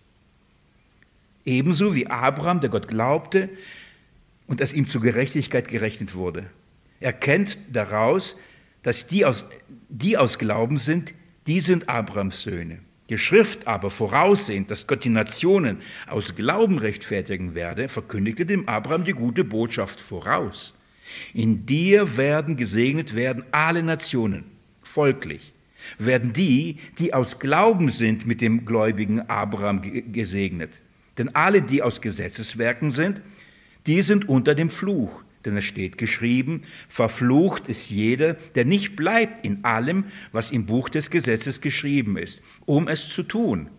Ebenso 1.45 1.93
wie 1.93 2.07
Abraham, 2.07 2.59
der 2.59 2.71
Gott 2.71 2.87
glaubte 2.87 3.49
und 4.47 4.61
es 4.61 4.73
ihm 4.73 4.87
zur 4.87 5.01
Gerechtigkeit 5.01 5.67
gerechnet 5.67 6.15
wurde. 6.15 6.47
Er 6.99 7.13
kennt 7.13 7.57
daraus, 7.71 8.35
dass 8.81 9.05
die 9.05 9.25
aus, 9.25 9.45
die 9.89 10.17
aus 10.17 10.39
Glauben 10.39 10.77
sind, 10.77 11.13
die 11.45 11.59
sind 11.59 11.87
Abrahams 11.87 12.41
Söhne. 12.41 12.79
Die 13.09 13.17
Schrift 13.17 13.67
aber 13.67 13.89
voraussehend, 13.89 14.69
dass 14.69 14.87
Gott 14.87 15.03
die 15.03 15.09
Nationen 15.09 15.81
aus 16.07 16.35
Glauben 16.35 16.77
rechtfertigen 16.79 17.55
werde, 17.55 17.89
verkündigte 17.89 18.45
dem 18.45 18.67
Abraham 18.67 19.03
die 19.03 19.13
gute 19.13 19.43
Botschaft 19.43 19.99
voraus. 19.99 20.73
In 21.33 21.65
dir 21.65 22.17
werden 22.17 22.57
gesegnet 22.57 23.15
werden 23.15 23.43
alle 23.51 23.83
Nationen, 23.83 24.45
folglich 24.83 25.53
werden 25.97 26.33
die, 26.33 26.77
die 26.97 27.13
aus 27.13 27.39
Glauben 27.39 27.89
sind, 27.89 28.27
mit 28.27 28.41
dem 28.41 28.65
gläubigen 28.65 29.21
Abraham 29.21 29.81
gesegnet. 30.11 30.71
Denn 31.17 31.35
alle, 31.35 31.61
die 31.61 31.81
aus 31.81 32.01
Gesetzeswerken 32.01 32.91
sind, 32.91 33.21
die 33.87 34.01
sind 34.01 34.29
unter 34.29 34.55
dem 34.55 34.69
Fluch. 34.69 35.23
Denn 35.45 35.55
es 35.55 35.65
steht 35.65 35.97
geschrieben, 35.97 36.63
verflucht 36.89 37.69
ist 37.69 37.89
jeder, 37.89 38.33
der 38.55 38.65
nicht 38.65 38.95
bleibt 38.97 39.45
in 39.45 39.63
allem, 39.63 40.05
was 40.33 40.51
im 40.51 40.65
Buch 40.65 40.89
des 40.89 41.09
Gesetzes 41.09 41.61
geschrieben 41.61 42.17
ist, 42.17 42.41
um 42.65 42.87
es 42.89 43.07
zu 43.07 43.23
tun. 43.23 43.69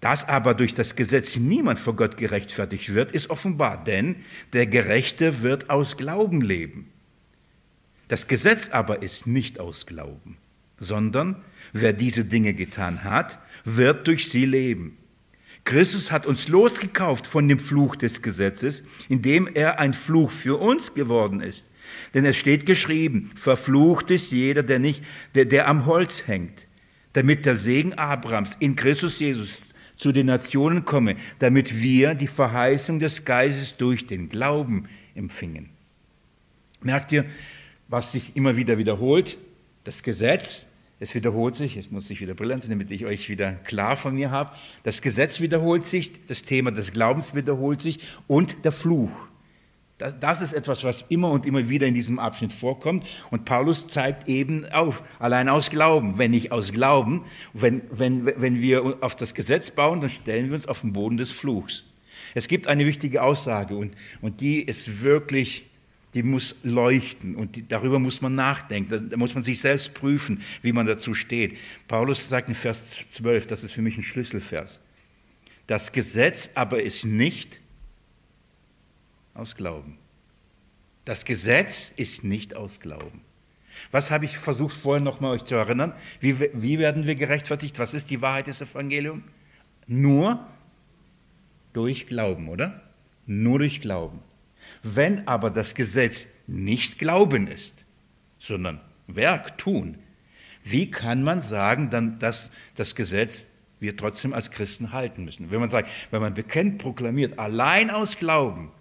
Dass 0.00 0.28
aber 0.28 0.54
durch 0.54 0.74
das 0.74 0.94
Gesetz 0.94 1.36
niemand 1.36 1.78
vor 1.78 1.96
Gott 1.96 2.16
gerechtfertigt 2.16 2.94
wird, 2.94 3.12
ist 3.12 3.30
offenbar, 3.30 3.82
denn 3.82 4.16
der 4.52 4.66
Gerechte 4.66 5.42
wird 5.42 5.70
aus 5.70 5.96
Glauben 5.96 6.40
leben. 6.40 6.90
Das 8.06 8.28
Gesetz 8.28 8.70
aber 8.70 9.02
ist 9.02 9.26
nicht 9.26 9.58
aus 9.58 9.86
Glauben, 9.86 10.38
sondern 10.78 11.36
wer 11.72 11.92
diese 11.92 12.24
Dinge 12.24 12.54
getan 12.54 13.02
hat, 13.02 13.38
wird 13.64 14.06
durch 14.06 14.30
sie 14.30 14.46
leben. 14.46 14.96
Christus 15.64 16.10
hat 16.10 16.24
uns 16.24 16.48
losgekauft 16.48 17.26
von 17.26 17.46
dem 17.48 17.58
Fluch 17.58 17.96
des 17.96 18.22
Gesetzes, 18.22 18.84
indem 19.08 19.48
er 19.52 19.78
ein 19.78 19.92
Fluch 19.92 20.30
für 20.30 20.58
uns 20.58 20.94
geworden 20.94 21.42
ist. 21.42 21.66
Denn 22.14 22.24
es 22.24 22.36
steht 22.36 22.64
geschrieben, 22.64 23.32
verflucht 23.34 24.10
ist 24.10 24.30
jeder, 24.30 24.62
der, 24.62 24.78
nicht, 24.78 25.02
der, 25.34 25.44
der 25.44 25.68
am 25.68 25.84
Holz 25.84 26.26
hängt, 26.26 26.66
damit 27.12 27.44
der 27.44 27.56
Segen 27.56 27.94
Abrahams 27.94 28.56
in 28.60 28.76
Christus 28.76 29.18
Jesus 29.18 29.62
zu 29.98 30.12
den 30.12 30.26
Nationen 30.26 30.84
komme, 30.84 31.16
damit 31.40 31.82
wir 31.82 32.14
die 32.14 32.26
Verheißung 32.26 33.00
des 33.00 33.24
Geistes 33.24 33.76
durch 33.76 34.06
den 34.06 34.28
Glauben 34.28 34.88
empfingen. 35.14 35.68
Merkt 36.80 37.12
ihr, 37.12 37.26
was 37.88 38.12
sich 38.12 38.36
immer 38.36 38.56
wieder 38.56 38.78
wiederholt? 38.78 39.38
Das 39.84 40.02
Gesetz 40.02 40.68
es 41.00 41.14
wiederholt 41.14 41.54
sich, 41.54 41.76
jetzt 41.76 41.92
muss 41.92 42.10
ich 42.10 42.20
wieder 42.20 42.34
brillant 42.34 42.64
sein, 42.64 42.70
damit 42.70 42.90
ich 42.90 43.06
euch 43.06 43.28
wieder 43.28 43.52
klar 43.52 43.96
von 43.96 44.14
mir 44.14 44.30
habe. 44.32 44.50
Das 44.82 45.00
Gesetz 45.00 45.40
wiederholt 45.40 45.84
sich, 45.86 46.26
das 46.26 46.42
Thema 46.42 46.72
des 46.72 46.92
Glaubens 46.92 47.34
wiederholt 47.34 47.80
sich 47.80 48.00
und 48.26 48.64
der 48.64 48.72
Fluch. 48.72 49.27
Das 49.98 50.40
ist 50.40 50.52
etwas, 50.52 50.84
was 50.84 51.04
immer 51.08 51.30
und 51.30 51.44
immer 51.44 51.68
wieder 51.68 51.86
in 51.86 51.94
diesem 51.94 52.20
Abschnitt 52.20 52.52
vorkommt. 52.52 53.04
Und 53.30 53.44
Paulus 53.44 53.88
zeigt 53.88 54.28
eben 54.28 54.64
auf, 54.66 55.02
allein 55.18 55.48
aus 55.48 55.70
Glauben. 55.70 56.18
Wenn 56.18 56.30
nicht 56.30 56.52
aus 56.52 56.72
Glauben, 56.72 57.24
wenn, 57.52 57.82
wenn, 57.90 58.24
wenn 58.24 58.60
wir 58.60 58.98
auf 59.00 59.16
das 59.16 59.34
Gesetz 59.34 59.72
bauen, 59.72 60.00
dann 60.00 60.10
stellen 60.10 60.48
wir 60.48 60.54
uns 60.54 60.68
auf 60.68 60.82
den 60.82 60.92
Boden 60.92 61.16
des 61.16 61.32
Fluchs. 61.32 61.84
Es 62.34 62.46
gibt 62.46 62.68
eine 62.68 62.86
wichtige 62.86 63.22
Aussage 63.22 63.74
und, 63.74 63.94
und 64.20 64.40
die 64.40 64.62
ist 64.62 65.02
wirklich 65.02 65.64
die 66.14 66.22
muss 66.22 66.56
leuchten 66.62 67.36
und 67.36 67.56
die, 67.56 67.68
darüber 67.68 67.98
muss 67.98 68.22
man 68.22 68.34
nachdenken. 68.34 69.10
Da 69.10 69.16
muss 69.16 69.34
man 69.34 69.44
sich 69.44 69.60
selbst 69.60 69.92
prüfen, 69.94 70.42
wie 70.62 70.72
man 70.72 70.86
dazu 70.86 71.12
steht. 71.12 71.56
Paulus 71.86 72.28
sagt 72.28 72.48
in 72.48 72.54
Vers 72.54 73.04
12, 73.12 73.46
das 73.46 73.62
ist 73.62 73.72
für 73.72 73.82
mich 73.82 73.98
ein 73.98 74.02
Schlüsselvers. 74.02 74.80
Das 75.66 75.92
Gesetz 75.92 76.50
aber 76.54 76.82
ist 76.82 77.04
nicht 77.04 77.60
aus 79.38 79.56
Glauben. 79.56 79.98
Das 81.04 81.24
Gesetz 81.24 81.92
ist 81.96 82.24
nicht 82.24 82.54
aus 82.54 82.80
Glauben. 82.80 83.22
Was 83.90 84.10
habe 84.10 84.24
ich 84.24 84.36
versucht 84.36 84.76
vorhin 84.76 85.04
nochmal 85.04 85.32
euch 85.32 85.44
zu 85.44 85.54
erinnern? 85.54 85.92
Wie, 86.20 86.38
wie 86.40 86.78
werden 86.78 87.06
wir 87.06 87.14
gerechtfertigt? 87.14 87.78
Was 87.78 87.94
ist 87.94 88.10
die 88.10 88.20
Wahrheit 88.20 88.48
des 88.48 88.60
Evangeliums? 88.60 89.22
Nur 89.86 90.44
durch 91.72 92.06
Glauben, 92.06 92.48
oder? 92.48 92.82
Nur 93.26 93.60
durch 93.60 93.80
Glauben. 93.80 94.20
Wenn 94.82 95.26
aber 95.26 95.50
das 95.50 95.74
Gesetz 95.74 96.28
nicht 96.46 96.98
Glauben 96.98 97.46
ist, 97.46 97.84
sondern 98.38 98.80
Werk 99.06 99.56
tun, 99.58 99.98
wie 100.64 100.90
kann 100.90 101.22
man 101.22 101.40
sagen, 101.40 101.88
dann, 101.90 102.18
dass 102.18 102.50
das 102.74 102.94
Gesetz 102.94 103.46
wir 103.80 103.96
trotzdem 103.96 104.34
als 104.34 104.50
Christen 104.50 104.92
halten 104.92 105.24
müssen? 105.24 105.50
Wenn 105.50 105.60
man 105.60 105.70
sagt, 105.70 105.88
wenn 106.10 106.20
man 106.20 106.34
bekennt, 106.34 106.78
proklamiert, 106.78 107.38
allein 107.38 107.90
aus 107.90 108.18
Glauben, 108.18 108.72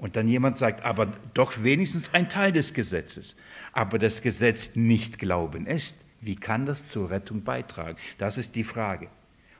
und 0.00 0.16
dann 0.16 0.28
jemand 0.28 0.58
sagt, 0.58 0.84
aber 0.84 1.12
doch 1.34 1.62
wenigstens 1.62 2.12
ein 2.12 2.28
Teil 2.28 2.52
des 2.52 2.74
Gesetzes, 2.74 3.36
aber 3.72 3.98
das 3.98 4.22
Gesetz 4.22 4.70
nicht 4.74 5.18
Glauben 5.18 5.66
ist, 5.66 5.96
wie 6.20 6.36
kann 6.36 6.66
das 6.66 6.88
zur 6.88 7.10
Rettung 7.10 7.44
beitragen? 7.44 7.98
Das 8.18 8.38
ist 8.38 8.54
die 8.54 8.64
Frage. 8.64 9.08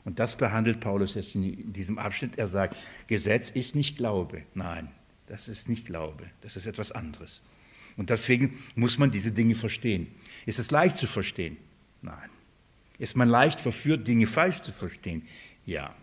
Und 0.04 0.18
das 0.18 0.36
behandelt 0.36 0.80
Paulus 0.80 1.14
jetzt 1.14 1.34
in 1.34 1.72
diesem 1.72 1.98
Abschnitt. 1.98 2.38
Er 2.38 2.48
sagt, 2.48 2.76
Gesetz 3.06 3.50
ist 3.50 3.74
nicht 3.74 3.98
Glaube. 3.98 4.42
Nein, 4.54 4.88
das 5.26 5.48
ist 5.48 5.68
nicht 5.68 5.86
Glaube. 5.86 6.24
Das 6.40 6.56
ist 6.56 6.66
etwas 6.66 6.90
anderes. 6.90 7.42
Und 7.96 8.08
deswegen 8.08 8.58
muss 8.74 8.98
man 8.98 9.10
diese 9.10 9.32
Dinge 9.32 9.54
verstehen. 9.54 10.06
Ist 10.46 10.58
es 10.58 10.70
leicht 10.70 10.96
zu 10.96 11.06
verstehen? 11.06 11.58
Nein. 12.00 12.30
Ist 12.98 13.16
man 13.16 13.28
leicht 13.28 13.60
verführt, 13.60 14.08
Dinge 14.08 14.26
falsch 14.26 14.62
zu 14.62 14.72
verstehen? 14.72 15.26
Ja. 15.66 15.94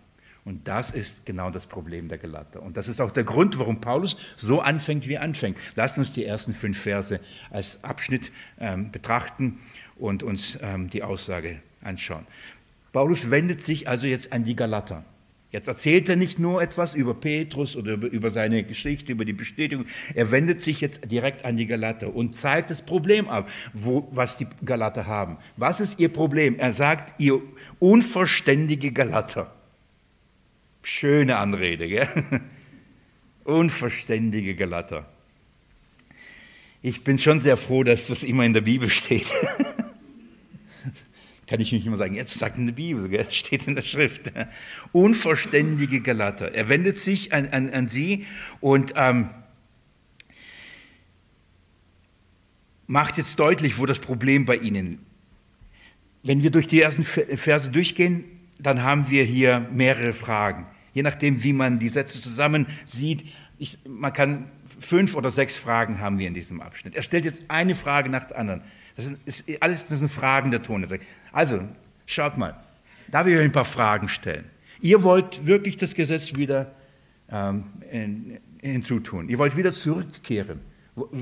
Und 0.47 0.65
das 0.65 0.91
ist 0.91 1.25
genau 1.25 1.49
das 1.49 1.67
Problem 1.67 2.07
der 2.07 2.17
Galater. 2.17 2.61
Und 2.61 2.77
das 2.77 2.87
ist 2.87 3.01
auch 3.01 3.11
der 3.11 3.25
Grund, 3.25 3.59
warum 3.59 3.81
Paulus 3.81 4.15
so 4.37 4.61
anfängt, 4.61 5.05
wie 5.05 5.15
er 5.15 5.21
anfängt. 5.21 5.57
Lass 5.75 5.97
uns 5.97 6.13
die 6.13 6.23
ersten 6.23 6.53
fünf 6.53 6.79
Verse 6.79 7.19
als 7.49 7.83
Abschnitt 7.83 8.31
ähm, 8.57 8.89
betrachten 8.89 9.59
und 9.97 10.23
uns 10.23 10.57
ähm, 10.61 10.89
die 10.89 11.03
Aussage 11.03 11.59
anschauen. 11.81 12.25
Paulus 12.93 13.29
wendet 13.29 13.61
sich 13.61 13.89
also 13.89 14.07
jetzt 14.07 14.31
an 14.31 14.45
die 14.45 14.55
Galater. 14.55 15.03
Jetzt 15.51 15.67
erzählt 15.67 16.07
er 16.07 16.15
nicht 16.15 16.39
nur 16.39 16.61
etwas 16.61 16.95
über 16.95 17.13
Petrus 17.13 17.75
oder 17.75 17.95
über, 17.95 18.31
seine 18.31 18.63
Geschichte, 18.63 19.11
über 19.11 19.25
die 19.25 19.33
Bestätigung. 19.33 19.85
Er 20.15 20.31
wendet 20.31 20.63
sich 20.63 20.79
jetzt 20.79 21.11
direkt 21.11 21.43
an 21.43 21.57
die 21.57 21.67
Galater 21.67 22.15
und 22.15 22.37
zeigt 22.37 22.69
das 22.69 22.81
Problem 22.81 23.27
ab, 23.27 23.49
wo, 23.73 24.07
was 24.11 24.37
die 24.37 24.47
Galater 24.63 25.07
haben. 25.07 25.39
Was 25.57 25.81
ist 25.81 25.99
ihr 25.99 26.07
Problem? 26.07 26.57
Er 26.57 26.71
sagt, 26.71 27.19
ihr 27.19 27.41
unverständige 27.79 28.93
Galater. 28.93 29.51
Schöne 30.89 31.35
Anrede, 31.35 31.89
gell? 31.89 32.07
Unverständige 33.43 34.55
Galater. 34.55 35.05
Ich 36.81 37.03
bin 37.03 37.19
schon 37.19 37.41
sehr 37.41 37.57
froh, 37.57 37.83
dass 37.83 38.07
das 38.07 38.23
immer 38.23 38.45
in 38.45 38.53
der 38.53 38.61
Bibel 38.61 38.89
steht. 38.89 39.27
kann 41.47 41.59
ich 41.59 41.73
nicht 41.73 41.85
immer 41.85 41.97
sagen, 41.97 42.15
jetzt 42.15 42.35
sagt 42.35 42.57
in 42.57 42.67
der 42.67 42.73
Bibel, 42.73 43.27
steht 43.31 43.67
in 43.67 43.75
der 43.75 43.81
Schrift. 43.81 44.31
Unverständige 44.93 45.99
Galater. 45.99 46.53
Er 46.53 46.69
wendet 46.69 47.01
sich 47.01 47.33
an, 47.33 47.49
an, 47.49 47.69
an 47.69 47.89
sie 47.89 48.25
und 48.61 48.93
ähm, 48.95 49.29
macht 52.87 53.17
jetzt 53.17 53.37
deutlich, 53.41 53.77
wo 53.77 53.85
das 53.85 53.99
Problem 53.99 54.45
bei 54.45 54.55
ihnen. 54.55 54.99
Wenn 56.23 56.43
wir 56.43 56.49
durch 56.49 56.67
die 56.67 56.81
ersten 56.81 57.03
Verse 57.03 57.71
durchgehen, 57.71 58.23
dann 58.57 58.83
haben 58.83 59.09
wir 59.09 59.25
hier 59.25 59.67
mehrere 59.73 60.13
Fragen. 60.13 60.65
Je 60.97 61.03
nachdem, 61.03 61.43
wie 61.43 61.53
man 61.53 61.77
die 61.77 61.89
Sätze 61.89 62.19
zusammen 62.19 62.65
sieht, 62.83 63.23
ich, 63.59 63.77
man 63.87 64.11
kann 64.13 64.49
fünf 64.79 65.13
oder 65.13 65.29
sechs 65.29 65.55
Fragen 65.55 65.99
haben 65.99 66.17
wir 66.17 66.27
in 66.27 66.33
diesem 66.33 66.59
Abschnitt. 66.59 66.95
Er 66.95 67.03
stellt 67.03 67.23
jetzt 67.23 67.43
eine 67.49 67.75
Frage 67.75 68.09
nach 68.09 68.25
der 68.25 68.39
anderen. 68.39 68.63
Das 68.95 69.05
sind, 69.05 69.19
ist, 69.25 69.43
alles 69.59 69.85
das 69.85 69.99
sind 69.99 70.09
Fragen 70.09 70.49
der 70.49 70.63
Ton. 70.63 70.87
Also, 71.31 71.59
schaut 72.07 72.39
mal, 72.39 72.59
da 73.09 73.23
will 73.23 73.33
ich 73.33 73.37
euch 73.37 73.45
ein 73.45 73.51
paar 73.51 73.63
Fragen 73.63 74.09
stellen. 74.09 74.45
Ihr 74.81 75.03
wollt 75.03 75.45
wirklich 75.45 75.77
das 75.77 75.93
Gesetz 75.93 76.35
wieder 76.35 76.73
ähm, 77.29 77.65
hinzutun. 78.59 79.29
Ihr 79.29 79.37
wollt 79.37 79.55
wieder 79.55 79.73
zurückkehren. 79.73 80.61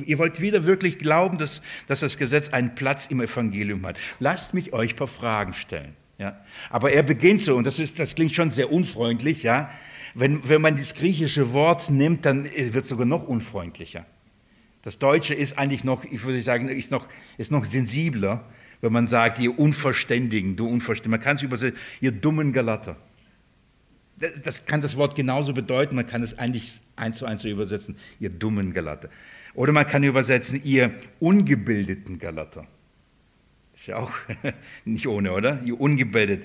Ihr 0.06 0.18
wollt 0.20 0.40
wieder 0.40 0.66
wirklich 0.66 1.00
glauben, 1.00 1.38
dass, 1.38 1.62
dass 1.88 2.00
das 2.00 2.18
Gesetz 2.18 2.48
einen 2.48 2.76
Platz 2.76 3.08
im 3.08 3.20
Evangelium 3.20 3.86
hat. 3.86 3.98
Lasst 4.22 4.54
mich 4.54 4.72
euch 4.72 4.94
ein 4.94 4.96
paar 4.96 5.10
Fragen 5.10 5.54
stellen. 5.54 5.98
Ja. 6.18 6.40
Aber 6.70 6.92
er 6.92 7.04
beginnt 7.04 7.42
so, 7.42 7.56
und 7.56 7.66
das, 7.68 7.80
ist, 7.80 8.00
das 8.00 8.16
klingt 8.16 8.36
schon 8.36 8.52
sehr 8.52 8.72
unfreundlich, 8.72 9.44
ja. 9.44 9.70
Wenn, 10.14 10.48
wenn 10.48 10.62
man 10.62 10.78
das 10.78 10.94
griechische 10.94 11.52
Wort 11.52 11.90
nimmt, 11.90 12.26
dann 12.26 12.46
wird 12.46 12.84
es 12.84 12.90
sogar 12.90 13.06
noch 13.06 13.28
unfreundlicher. 13.28 14.06
Das 14.82 14.98
Deutsche 14.98 15.34
ist 15.34 15.58
eigentlich 15.58 15.84
noch, 15.84 16.06
ich 16.06 16.24
würde 16.24 16.42
sagen, 16.42 16.70
ist 16.70 16.92
noch, 16.92 17.08
ist 17.38 17.52
noch 17.52 17.66
sensibler, 17.66 18.46
wenn 18.82 18.94
man 18.94 19.08
sagt, 19.08 19.40
ihr 19.40 19.58
Unverständigen, 19.58 20.56
du 20.56 20.68
Unverständigen. 20.68 21.12
Man 21.12 21.20
kann 21.20 21.36
es 21.36 21.42
übersetzen, 21.42 21.78
ihr 22.00 22.12
dummen 22.12 22.54
Galater. 22.54 22.96
Das, 24.18 24.42
das 24.42 24.66
kann 24.66 24.82
das 24.82 24.96
Wort 24.96 25.16
genauso 25.16 25.54
bedeuten, 25.54 25.96
man 25.96 26.08
kann 26.08 26.24
es 26.24 26.38
eigentlich 26.38 26.80
eins 26.96 27.18
zu 27.18 27.26
eins 27.26 27.42
so 27.42 27.50
übersetzen, 27.50 27.98
ihr 28.20 28.30
dummen 28.30 28.74
Galater. 28.74 29.10
Oder 29.54 29.74
man 29.74 29.88
kann 29.88 30.04
übersetzen, 30.04 30.62
ihr 30.64 30.94
ungebildeten 31.20 32.20
Galater. 32.20 32.68
Ist 33.86 33.90
ja 33.90 33.98
auch 33.98 34.14
nicht 34.86 35.06
ohne, 35.06 35.32
oder? 35.32 35.60
Ungebildet. 35.78 36.44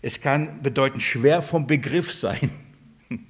Es 0.00 0.22
kann 0.22 0.62
bedeuten, 0.62 1.02
schwer 1.02 1.42
vom 1.42 1.66
Begriff 1.66 2.14
sein. 2.14 2.48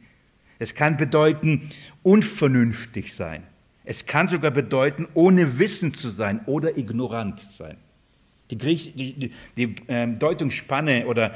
Es 0.60 0.76
kann 0.76 0.96
bedeuten, 0.96 1.70
unvernünftig 2.04 3.14
sein. 3.14 3.42
Es 3.84 4.06
kann 4.06 4.28
sogar 4.28 4.52
bedeuten, 4.52 5.08
ohne 5.14 5.58
Wissen 5.58 5.92
zu 5.92 6.10
sein 6.10 6.40
oder 6.46 6.76
ignorant 6.76 7.40
sein. 7.52 7.76
Die, 8.50 8.58
Griech, 8.58 8.92
die, 8.94 9.32
die 9.56 9.74
ähm, 9.88 10.20
Deutungsspanne 10.20 11.06
oder 11.06 11.34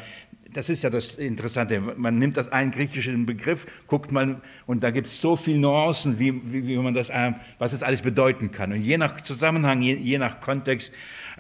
das 0.53 0.69
ist 0.69 0.83
ja 0.83 0.91
das 0.91 1.17
Interessante. 1.17 1.81
Man 1.81 2.19
nimmt 2.19 2.37
das 2.37 2.51
einen 2.53 2.71
griechischen 2.71 3.27
Begriff, 3.27 3.67
guckt 3.89 4.13
mal, 4.13 4.41
und 4.67 4.85
da 4.85 4.91
gibt 4.91 5.07
es 5.07 5.21
so 5.21 5.35
viele 5.35 5.59
Nuancen, 5.59 6.21
wie, 6.21 6.41
wie, 6.53 6.67
wie, 6.69 6.77
man 6.77 6.95
das, 6.95 7.11
ähm, 7.13 7.35
was 7.59 7.73
es 7.73 7.83
alles 7.83 8.03
bedeuten 8.03 8.53
kann. 8.53 8.73
Und 8.73 8.83
je 8.83 8.99
nach 8.99 9.21
Zusammenhang, 9.23 9.83
je, 9.83 9.95
je 9.95 10.19
nach 10.19 10.41
Kontext 10.41 10.93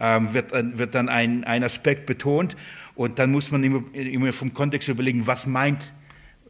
ähm, 0.03 0.35
wird, 0.35 0.53
wird 0.53 0.95
dann 0.95 1.09
ein, 1.09 1.45
ein 1.45 1.63
Aspekt 1.63 2.05
betont. 2.07 2.57
Und 2.95 3.19
dann 3.19 3.31
muss 3.31 3.51
man 3.51 3.63
immer, 3.63 3.83
immer 3.95 4.33
vom 4.33 4.53
Kontext 4.53 4.89
überlegen, 4.89 5.27
was 5.27 5.47
meint, 5.47 5.95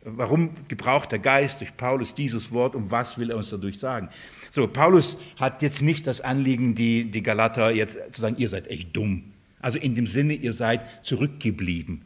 warum 0.05 0.51
gebraucht 0.67 1.12
der 1.12 1.21
Geist 1.21 1.61
durch 1.61 1.77
Paulus 1.77 2.15
dieses 2.15 2.51
Wort 2.51 2.75
und 2.75 2.91
was 2.91 3.19
will 3.19 3.31
er 3.31 3.37
uns 3.37 3.51
dadurch 3.51 3.79
sagen. 3.79 4.09
So, 4.51 4.67
Paulus 4.67 5.19
hat 5.38 5.62
jetzt 5.62 5.83
nicht 5.83 6.07
das 6.07 6.21
Anliegen, 6.21 6.75
die, 6.75 7.11
die 7.11 7.23
Galater 7.23 7.71
jetzt 7.71 7.99
zu 8.12 8.21
sagen, 8.21 8.37
ihr 8.38 8.49
seid 8.49 8.67
echt 8.69 8.97
dumm. 8.97 9.25
Also 9.61 9.79
in 9.79 9.95
dem 9.95 10.09
Sinne, 10.09 10.33
ihr 10.33 10.55
seid 10.55 11.05
zurückgeblieben. 11.05 12.03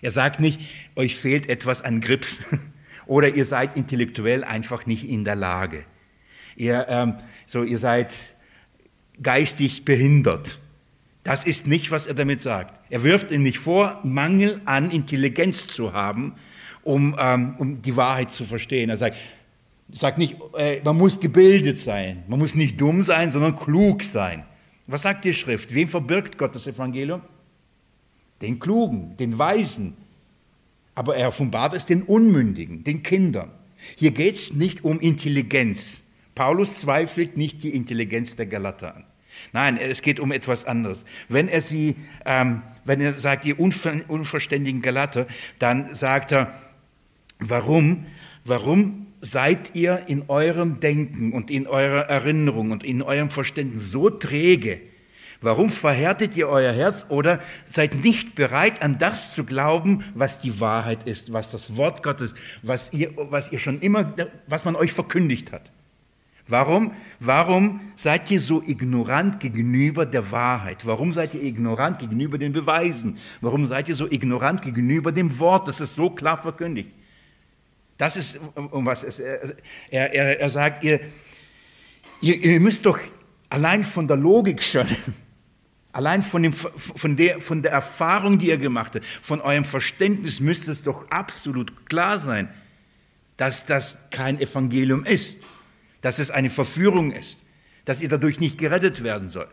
Er 0.00 0.12
sagt 0.12 0.40
nicht, 0.40 0.60
euch 0.94 1.16
fehlt 1.16 1.48
etwas 1.48 1.82
an 1.82 2.00
Grips 2.00 2.38
oder 3.06 3.34
ihr 3.34 3.44
seid 3.44 3.76
intellektuell 3.76 4.44
einfach 4.44 4.86
nicht 4.86 5.06
in 5.06 5.24
der 5.24 5.34
Lage. 5.34 5.84
Ihr, 6.56 6.86
ähm, 6.88 7.14
so, 7.46 7.64
ihr 7.64 7.78
seid 7.78 8.14
geistig 9.20 9.84
behindert. 9.84 10.58
Das 11.28 11.44
ist 11.44 11.66
nicht, 11.66 11.90
was 11.90 12.06
er 12.06 12.14
damit 12.14 12.40
sagt. 12.40 12.72
Er 12.88 13.04
wirft 13.04 13.30
ihm 13.30 13.42
nicht 13.42 13.58
vor, 13.58 14.00
Mangel 14.02 14.62
an 14.64 14.90
Intelligenz 14.90 15.66
zu 15.66 15.92
haben, 15.92 16.36
um, 16.84 17.14
ähm, 17.18 17.54
um 17.58 17.82
die 17.82 17.96
Wahrheit 17.96 18.30
zu 18.30 18.44
verstehen. 18.44 18.88
Er 18.88 18.96
sagt, 18.96 19.18
sagt 19.92 20.16
nicht, 20.16 20.36
äh, 20.56 20.80
man 20.82 20.96
muss 20.96 21.20
gebildet 21.20 21.76
sein, 21.76 22.24
man 22.28 22.38
muss 22.38 22.54
nicht 22.54 22.80
dumm 22.80 23.02
sein, 23.02 23.30
sondern 23.30 23.56
klug 23.56 24.04
sein. 24.04 24.46
Was 24.86 25.02
sagt 25.02 25.26
die 25.26 25.34
Schrift? 25.34 25.74
Wem 25.74 25.88
verbirgt 25.88 26.38
Gott 26.38 26.54
das 26.54 26.66
Evangelium? 26.66 27.20
Den 28.40 28.58
Klugen, 28.58 29.14
den 29.18 29.36
Weisen. 29.36 29.98
Aber 30.94 31.14
er 31.14 31.28
offenbart 31.28 31.74
es 31.74 31.84
den 31.84 32.04
Unmündigen, 32.04 32.84
den 32.84 33.02
Kindern. 33.02 33.50
Hier 33.96 34.12
geht 34.12 34.36
es 34.36 34.54
nicht 34.54 34.82
um 34.82 34.98
Intelligenz. 34.98 36.00
Paulus 36.34 36.76
zweifelt 36.76 37.36
nicht 37.36 37.62
die 37.62 37.74
Intelligenz 37.74 38.34
der 38.34 38.46
Galater 38.46 38.96
an. 38.96 39.04
Nein, 39.52 39.76
es 39.78 40.02
geht 40.02 40.20
um 40.20 40.32
etwas 40.32 40.64
anderes. 40.64 41.04
Wenn 41.28 41.48
er 41.48 41.60
sie, 41.60 41.96
ähm, 42.24 42.62
wenn 42.84 43.00
er 43.00 43.18
sagt, 43.18 43.44
ihr 43.44 43.58
unver 43.58 43.94
unverständigen 44.08 44.82
Galater, 44.82 45.26
dann 45.58 45.94
sagt 45.94 46.32
er, 46.32 46.54
warum, 47.38 48.06
warum 48.44 49.06
seid 49.20 49.74
ihr 49.74 50.04
in 50.06 50.24
eurem 50.28 50.80
Denken 50.80 51.32
und 51.32 51.50
in 51.50 51.66
eurer 51.66 52.02
Erinnerung 52.02 52.70
und 52.70 52.84
in 52.84 53.02
eurem 53.02 53.30
Verständnis 53.30 53.90
so 53.90 54.10
träge? 54.10 54.80
Warum 55.40 55.70
verhärtet 55.70 56.36
ihr 56.36 56.48
euer 56.48 56.72
Herz 56.72 57.06
oder 57.08 57.38
seid 57.64 57.94
nicht 58.02 58.34
bereit, 58.34 58.82
an 58.82 58.98
das 58.98 59.34
zu 59.34 59.44
glauben, 59.44 60.04
was 60.14 60.38
die 60.38 60.58
Wahrheit 60.58 61.04
ist, 61.06 61.32
was 61.32 61.52
das 61.52 61.76
Wort 61.76 62.02
Gottes, 62.02 62.34
was 62.62 62.92
ihr, 62.92 63.12
was 63.14 63.52
ihr 63.52 63.60
schon 63.60 63.78
immer, 63.80 64.14
was 64.48 64.64
man 64.64 64.74
euch 64.74 64.92
verkündigt 64.92 65.52
hat? 65.52 65.70
Warum? 66.48 66.92
Warum 67.20 67.80
seid 67.94 68.30
ihr 68.30 68.40
so 68.40 68.62
ignorant 68.62 69.38
gegenüber 69.38 70.06
der 70.06 70.30
Wahrheit? 70.32 70.86
Warum 70.86 71.12
seid 71.12 71.34
ihr 71.34 71.42
ignorant 71.42 71.98
gegenüber 71.98 72.38
den 72.38 72.54
Beweisen? 72.54 73.18
Warum 73.42 73.66
seid 73.66 73.88
ihr 73.90 73.94
so 73.94 74.10
ignorant 74.10 74.62
gegenüber 74.62 75.12
dem 75.12 75.38
Wort, 75.38 75.68
das 75.68 75.80
es 75.80 75.94
so 75.94 76.08
klar 76.08 76.38
verkündigt? 76.40 76.90
Das 77.98 78.16
ist, 78.16 78.40
um 78.54 78.86
was 78.86 79.02
es, 79.02 79.18
er, 79.18 79.56
er, 79.90 80.40
er 80.40 80.50
sagt, 80.50 80.84
ihr, 80.84 81.00
ihr, 82.22 82.42
ihr 82.42 82.60
müsst 82.60 82.86
doch 82.86 82.98
allein 83.50 83.84
von 83.84 84.08
der 84.08 84.16
Logik 84.16 84.62
schon, 84.62 84.86
allein 85.92 86.22
von, 86.22 86.42
dem, 86.42 86.54
von, 86.54 87.16
der, 87.16 87.42
von 87.42 87.60
der 87.60 87.72
Erfahrung, 87.72 88.38
die 88.38 88.48
ihr 88.48 88.56
gemacht 88.58 88.94
habt, 88.94 89.04
von 89.20 89.42
eurem 89.42 89.64
Verständnis 89.66 90.40
müsste 90.40 90.70
es 90.70 90.82
doch 90.82 91.10
absolut 91.10 91.90
klar 91.90 92.18
sein, 92.18 92.48
dass 93.36 93.66
das 93.66 93.98
kein 94.10 94.40
Evangelium 94.40 95.04
ist 95.04 95.46
dass 96.00 96.18
es 96.18 96.30
eine 96.30 96.50
Verführung 96.50 97.12
ist, 97.12 97.42
dass 97.84 98.00
ihr 98.00 98.08
dadurch 98.08 98.40
nicht 98.40 98.58
gerettet 98.58 99.02
werden 99.02 99.28
soll. 99.28 99.48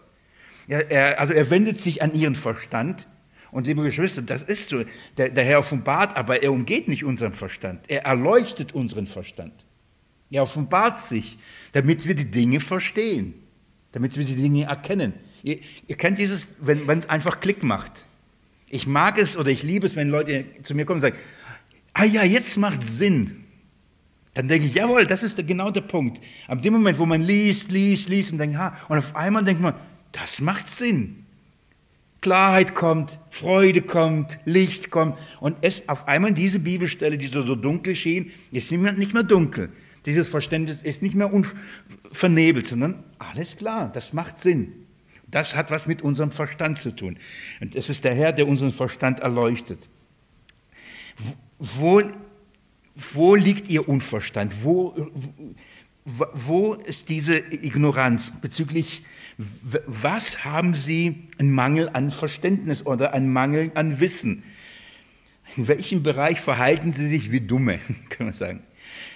Er, 0.68 0.90
er, 0.92 1.20
also 1.20 1.34
er 1.34 1.50
wendet 1.50 1.80
sich 1.80 2.02
an 2.02 2.14
ihren 2.14 2.36
Verstand 2.36 3.08
und 3.52 3.68
liebe 3.68 3.84
Geschwister, 3.84 4.22
das 4.22 4.42
ist 4.42 4.68
so. 4.68 4.84
Der, 5.18 5.30
der 5.30 5.44
Herr 5.46 5.60
offenbart, 5.60 6.18
aber 6.18 6.44
er 6.44 6.52
umgeht 6.52 6.88
nicht 6.88 7.06
unseren 7.06 7.32
Verstand. 7.32 7.86
Er 7.88 8.04
erleuchtet 8.04 8.74
unseren 8.74 9.06
Verstand. 9.06 9.54
Er 10.30 10.44
offenbart 10.44 11.00
sich, 11.00 11.38
damit 11.72 12.06
wir 12.08 12.16
die 12.16 12.30
Dinge 12.30 12.60
verstehen, 12.60 13.34
damit 13.94 14.18
wir 14.18 14.26
die 14.26 14.36
Dinge 14.36 14.66
erkennen. 14.66 15.14
Ihr, 15.44 15.60
ihr 15.88 15.96
kennt 15.96 16.18
dieses, 16.18 16.54
wenn 16.60 17.00
es 17.00 17.08
einfach 17.08 17.40
Klick 17.40 17.64
macht. 17.64 18.06
Ich 18.68 18.88
mag 18.88 19.18
es 19.18 19.38
oder 19.38 19.52
ich 19.52 19.64
liebe 19.64 19.86
es, 19.86 19.96
wenn 19.96 20.10
Leute 20.10 20.46
zu 20.64 20.76
mir 20.76 20.86
kommen 20.86 20.98
und 20.98 21.02
sagen, 21.02 21.18
ah 21.94 22.04
ja, 22.04 22.24
jetzt 22.24 22.58
macht 22.58 22.84
Sinn. 22.84 23.45
Dann 24.36 24.50
denke 24.50 24.68
ich, 24.68 24.76
jawohl, 24.76 25.08
das 25.08 25.24
ist 25.24 25.48
genau 25.48 25.72
der 25.72 25.82
Punkt. 25.82 26.22
Ab 26.48 26.62
dem 26.62 26.74
Moment, 26.74 27.00
wo 27.00 27.06
man 27.06 27.22
liest, 27.22 27.72
liest, 27.72 28.10
liest 28.10 28.32
und 28.32 28.38
denkt, 28.38 28.58
ha, 28.58 28.78
und 28.90 28.98
auf 28.98 29.16
einmal 29.16 29.44
denkt 29.44 29.62
man, 29.62 29.74
das 30.12 30.42
macht 30.42 30.70
Sinn. 30.70 31.26
Klarheit 32.22 32.76
kommt, 32.76 33.20
Freude 33.30 33.82
kommt, 33.82 34.40
Licht 34.46 34.92
kommt 34.92 35.18
und 35.40 35.58
es 35.62 35.88
auf 35.88 36.08
einmal 36.08 36.34
diese 36.34 36.60
Bibelstelle, 36.60 37.18
die 37.18 37.28
so, 37.28 37.44
so 37.44 37.56
dunkel 37.56 37.96
schien, 37.96 38.32
ist 38.52 38.72
nicht 38.72 39.14
mehr, 39.14 39.24
dunkel. 39.24 39.72
Dieses 40.06 40.28
Verständnis 40.28 40.84
ist 40.84 41.02
nicht 41.02 41.16
mehr 41.16 41.32
vernebelt, 42.12 42.68
sondern 42.68 43.04
alles 43.20 43.56
klar, 43.56 43.90
das 43.94 44.12
macht 44.12 44.40
Sinn. 44.40 44.74
Das 45.28 45.56
hat 45.56 45.72
was 45.72 45.88
mit 45.88 46.02
unserem 46.02 46.32
Verstand 46.32 46.80
zu 46.80 46.92
tun. 46.92 47.18
Und 47.62 47.76
es 47.76 47.90
ist 47.90 48.04
der 48.04 48.14
Herr, 48.14 48.34
der 48.34 48.48
unseren 48.48 48.72
Verstand 48.72 49.22
erleuchtet. 49.22 49.80
Wo 51.58 52.02
wo 52.96 53.36
liegt 53.36 53.70
Ihr 53.70 53.88
Unverstand? 53.88 54.64
Wo, 54.64 54.96
wo 56.06 56.74
ist 56.74 57.10
diese 57.10 57.38
Ignoranz 57.38 58.32
bezüglich, 58.42 59.04
was 59.38 60.46
haben 60.46 60.76
Sie 60.76 61.28
einen 61.38 61.52
Mangel 61.52 61.90
an 61.90 62.12
Verständnis 62.12 62.86
oder 62.86 63.14
einen 63.14 63.32
Mangel 63.32 63.72
an 63.76 64.00
Wissen? 64.00 64.44
In 65.58 65.68
welchem 65.68 66.04
Bereich 66.04 66.40
verhalten 66.40 66.94
Sie 66.94 67.08
sich 67.08 67.32
wie 67.32 67.42
Dumme, 67.42 67.80
kann 68.10 68.28
man 68.28 68.34
sagen? 68.34 68.64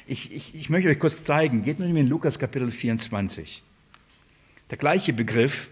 Ich, 0.07 0.33
ich, 0.33 0.55
ich 0.55 0.69
möchte 0.69 0.89
euch 0.89 0.99
kurz 0.99 1.23
zeigen. 1.23 1.63
Geht 1.63 1.79
mir 1.79 1.85
in 1.85 2.07
Lukas 2.07 2.39
Kapitel 2.39 2.71
24. 2.71 3.63
Der 4.71 4.77
gleiche 4.77 5.13
Begriff 5.13 5.69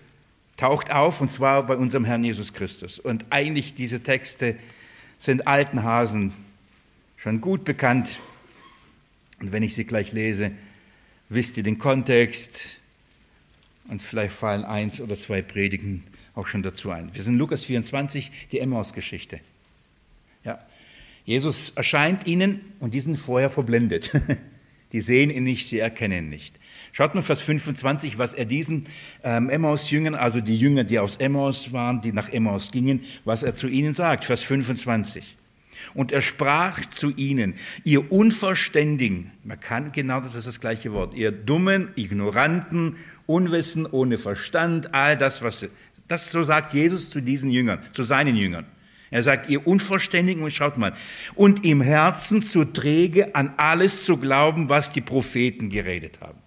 taucht 0.55 0.91
auf, 0.91 1.21
und 1.21 1.31
zwar 1.31 1.65
bei 1.65 1.75
unserem 1.75 2.05
Herrn 2.05 2.23
Jesus 2.23 2.53
Christus. 2.53 2.99
Und 2.99 3.25
eigentlich 3.31 3.75
diese 3.75 4.01
Texte 4.01 4.55
sind 5.19 5.47
alten 5.47 5.83
Hasen 5.83 6.33
schon 7.27 7.41
gut 7.41 7.65
bekannt. 7.65 8.21
Und 9.41 9.51
wenn 9.51 9.61
ich 9.61 9.75
sie 9.75 9.83
gleich 9.83 10.13
lese, 10.13 10.51
wisst 11.27 11.57
ihr 11.57 11.63
den 11.63 11.77
Kontext 11.77 12.79
und 13.89 14.01
vielleicht 14.01 14.33
fallen 14.33 14.63
eins 14.63 15.01
oder 15.01 15.17
zwei 15.17 15.41
Predigen 15.41 16.05
auch 16.35 16.47
schon 16.47 16.63
dazu 16.63 16.89
ein. 16.89 17.13
Wir 17.13 17.23
sind 17.23 17.37
Lukas 17.37 17.65
24, 17.65 18.31
die 18.53 18.59
Emmaus-Geschichte. 18.59 19.41
Ja. 20.45 20.60
Jesus 21.25 21.71
erscheint 21.75 22.25
ihnen 22.27 22.62
und 22.79 22.93
die 22.93 23.02
sind 23.02 23.17
vorher 23.17 23.49
verblendet. 23.49 24.13
Die 24.93 25.02
sehen 25.02 25.29
ihn 25.29 25.43
nicht, 25.43 25.67
sie 25.67 25.79
erkennen 25.79 26.23
ihn 26.23 26.29
nicht. 26.29 26.58
Schaut 26.93 27.13
mal 27.13 27.21
Vers 27.21 27.41
25, 27.41 28.17
was 28.17 28.33
er 28.33 28.45
diesen 28.45 28.85
ähm, 29.21 29.49
Emmaus-Jüngern, 29.49 30.15
also 30.15 30.39
die 30.39 30.58
Jünger, 30.58 30.85
die 30.85 30.97
aus 30.97 31.17
Emmaus 31.17 31.73
waren, 31.73 31.99
die 31.99 32.13
nach 32.13 32.29
Emmaus 32.29 32.71
gingen, 32.71 33.02
was 33.25 33.43
er 33.43 33.54
zu 33.54 33.67
ihnen 33.67 33.93
sagt. 33.93 34.23
Vers 34.23 34.43
25. 34.43 35.37
Und 35.94 36.12
er 36.12 36.21
sprach 36.21 36.85
zu 36.88 37.12
ihnen, 37.12 37.56
ihr 37.83 38.12
Unverständigen, 38.12 39.31
man 39.44 39.60
kann 39.60 39.92
genau 39.92 40.21
das 40.21 40.35
ist 40.35 40.48
das 40.48 40.60
gleiche 40.60 40.94
Wort, 40.94 41.13
ihr 41.13 41.31
Dummen, 41.31 41.90
Ignoranten, 41.96 42.96
Unwissen, 43.25 43.85
ohne 43.85 44.17
Verstand, 44.17 44.94
all 44.94 45.17
das, 45.17 45.42
was, 45.42 45.67
das 46.08 46.31
so 46.31 46.44
sagt 46.44 46.73
Jesus 46.73 47.10
zu 47.10 47.21
diesen 47.21 47.52
Jüngern, 47.52 47.79
zu 47.94 48.04
seinen 48.04 48.35
Jüngern. 48.35 48.65
Er 49.10 49.23
sagt, 49.23 49.50
ihr 49.50 49.65
Unverständigen, 49.65 50.44
und 50.44 50.54
schaut 50.54 50.77
mal, 50.77 50.94
und 51.35 51.63
im 51.63 51.81
Herzen 51.81 52.42
zu 52.42 52.65
träge, 52.65 53.35
an 53.35 53.54
alles 53.58 54.06
zu 54.06 54.17
glauben, 54.17 54.69
was 54.69 54.92
die 54.92 55.02
Propheten 55.02 55.69
geredet 55.69 56.19
haben. 56.19 56.40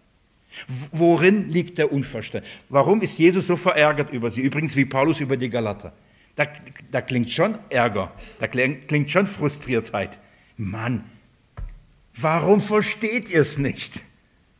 Worin 0.92 1.48
liegt 1.48 1.78
der 1.78 1.92
Unverstand? 1.92 2.44
Warum 2.68 3.00
ist 3.02 3.18
Jesus 3.18 3.46
so 3.46 3.56
verärgert 3.56 4.12
über 4.12 4.30
sie? 4.30 4.42
Übrigens 4.42 4.76
wie 4.76 4.84
Paulus 4.84 5.20
über 5.20 5.36
die 5.36 5.48
Galater. 5.48 5.92
Da, 6.36 6.46
da 6.90 7.00
klingt 7.00 7.30
schon 7.30 7.58
Ärger, 7.68 8.12
da 8.38 8.46
klingt, 8.46 9.10
schon 9.10 9.26
Frustriertheit. 9.26 10.20
Mann, 10.56 11.04
warum 12.14 12.60
versteht 12.60 13.28
ihr 13.28 13.40
es 13.40 13.58
nicht? 13.58 14.04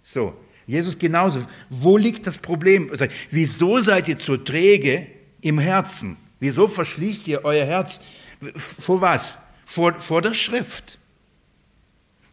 So, 0.02 0.34
Jesus 0.66 0.98
genauso. 0.98 1.46
Wo 1.68 1.96
liegt 1.96 2.26
das 2.26 2.38
Problem? 2.38 2.90
Wieso 3.30 3.78
seid 3.78 4.08
ihr 4.08 4.18
zu 4.18 4.36
träge 4.36 5.06
im 5.40 5.58
Herzen? 5.58 6.16
Wieso 6.38 6.66
verschließt 6.66 7.28
ihr 7.28 7.44
euer 7.44 7.64
Herz? 7.64 8.00
Vor 8.56 9.00
was? 9.00 9.38
Vor, 9.66 10.00
vor 10.00 10.22
der 10.22 10.34
Schrift. 10.34 10.98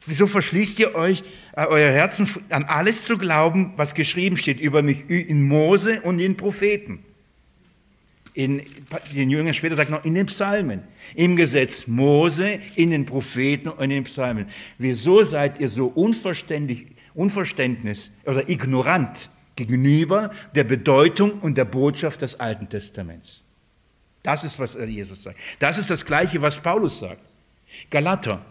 Wieso 0.08 0.26
verschließt 0.26 0.80
ihr 0.80 0.96
euch 0.96 1.22
äh, 1.56 1.66
euer 1.66 1.92
Herzen 1.92 2.30
an 2.50 2.64
alles 2.64 3.04
zu 3.04 3.18
glauben, 3.18 3.74
was 3.76 3.94
geschrieben 3.94 4.38
steht 4.38 4.60
über 4.60 4.82
mich 4.82 5.10
in 5.10 5.44
Mose 5.48 6.02
und 6.02 6.20
in 6.20 6.38
Propheten? 6.38 7.04
In 8.38 8.62
den 9.16 9.32
Jüngern 9.32 9.56
später 9.56 9.76
sagt 9.76 9.90
noch 9.90 10.06
in 10.06 10.14
den 10.14 10.28
Psalmen, 10.28 10.84
im 11.16 11.36
Gesetz 11.36 11.88
Mose, 11.88 12.60
in 12.76 12.92
den 12.92 13.08
Propheten 13.08 13.68
und 13.68 13.86
in 13.86 13.90
den 13.90 14.04
Psalmen. 14.04 14.46
Wieso 14.78 15.24
seid 15.24 15.60
ihr 15.60 15.70
so 15.70 15.88
unverständlich, 15.88 16.86
Unverständnis 17.16 18.12
oder 18.26 18.48
ignorant 18.48 19.32
gegenüber 19.56 20.30
der 20.54 20.66
Bedeutung 20.66 21.40
und 21.40 21.58
der 21.58 21.66
Botschaft 21.66 22.22
des 22.22 22.40
Alten 22.40 22.70
Testaments? 22.70 23.44
Das 24.22 24.44
ist, 24.44 24.60
was 24.60 24.76
Jesus 24.76 25.24
sagt. 25.24 25.40
Das 25.58 25.80
ist 25.80 25.90
das 25.90 26.06
Gleiche, 26.06 26.40
was 26.40 26.58
Paulus 26.58 27.00
sagt. 27.00 27.26
Galater, 27.90 28.46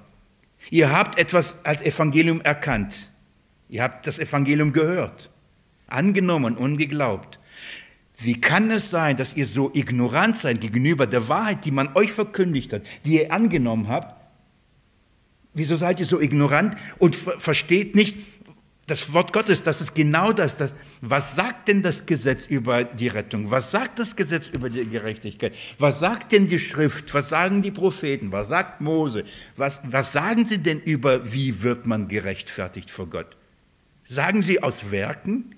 ihr 0.69 0.91
habt 0.91 1.17
etwas 1.17 1.65
als 1.65 1.81
Evangelium 1.81 2.41
erkannt. 2.41 3.13
Ihr 3.69 3.85
habt 3.85 4.09
das 4.09 4.19
Evangelium 4.19 4.73
gehört, 4.73 5.31
angenommen 5.87 6.57
und 6.57 6.77
geglaubt. 6.77 7.36
Wie 8.19 8.41
kann 8.41 8.71
es 8.71 8.91
sein, 8.91 9.17
dass 9.17 9.35
ihr 9.35 9.47
so 9.47 9.71
ignorant 9.75 10.39
seid 10.39 10.61
gegenüber 10.61 11.07
der 11.07 11.29
Wahrheit, 11.29 11.65
die 11.65 11.71
man 11.71 11.95
euch 11.95 12.13
verkündigt 12.13 12.73
hat, 12.73 12.83
die 13.05 13.17
ihr 13.21 13.33
angenommen 13.33 13.89
habt? 13.89 14.15
Wieso 15.53 15.77
seid 15.77 16.01
ihr 16.01 16.07
so 16.07 16.21
ignorant 16.21 16.77
und 16.99 17.15
versteht 17.15 17.95
nicht, 17.95 18.19
das 18.87 19.13
Wort 19.13 19.33
Gottes, 19.33 19.65
das 19.65 19.81
ist 19.81 19.95
genau 19.95 20.33
das, 20.33 20.57
das. 20.57 20.73
Was 21.01 21.35
sagt 21.35 21.67
denn 21.67 21.83
das 21.83 22.07
Gesetz 22.07 22.47
über 22.47 22.85
die 22.85 23.09
Rettung? 23.09 23.51
Was 23.51 23.73
sagt 23.73 23.99
das 23.99 24.15
Gesetz 24.15 24.49
über 24.49 24.71
die 24.71 24.87
Gerechtigkeit? 24.87 25.55
Was 25.79 25.99
sagt 25.99 26.31
denn 26.31 26.47
die 26.47 26.61
Schrift? 26.61 27.13
Was 27.13 27.29
sagen 27.29 27.63
die 27.63 27.73
Propheten? 27.73 28.31
Was 28.31 28.49
sagt 28.49 28.81
Mose? 28.81 29.25
Was, 29.57 29.81
was 29.83 30.13
sagen 30.13 30.47
sie 30.47 30.59
denn 30.59 30.81
über, 30.81 31.33
wie 31.33 31.63
wird 31.63 31.87
man 31.87 32.07
gerechtfertigt 32.07 32.91
vor 32.91 33.09
Gott? 33.09 33.37
Sagen 34.07 34.43
sie 34.43 34.63
aus 34.63 34.93
Werken? 34.93 35.56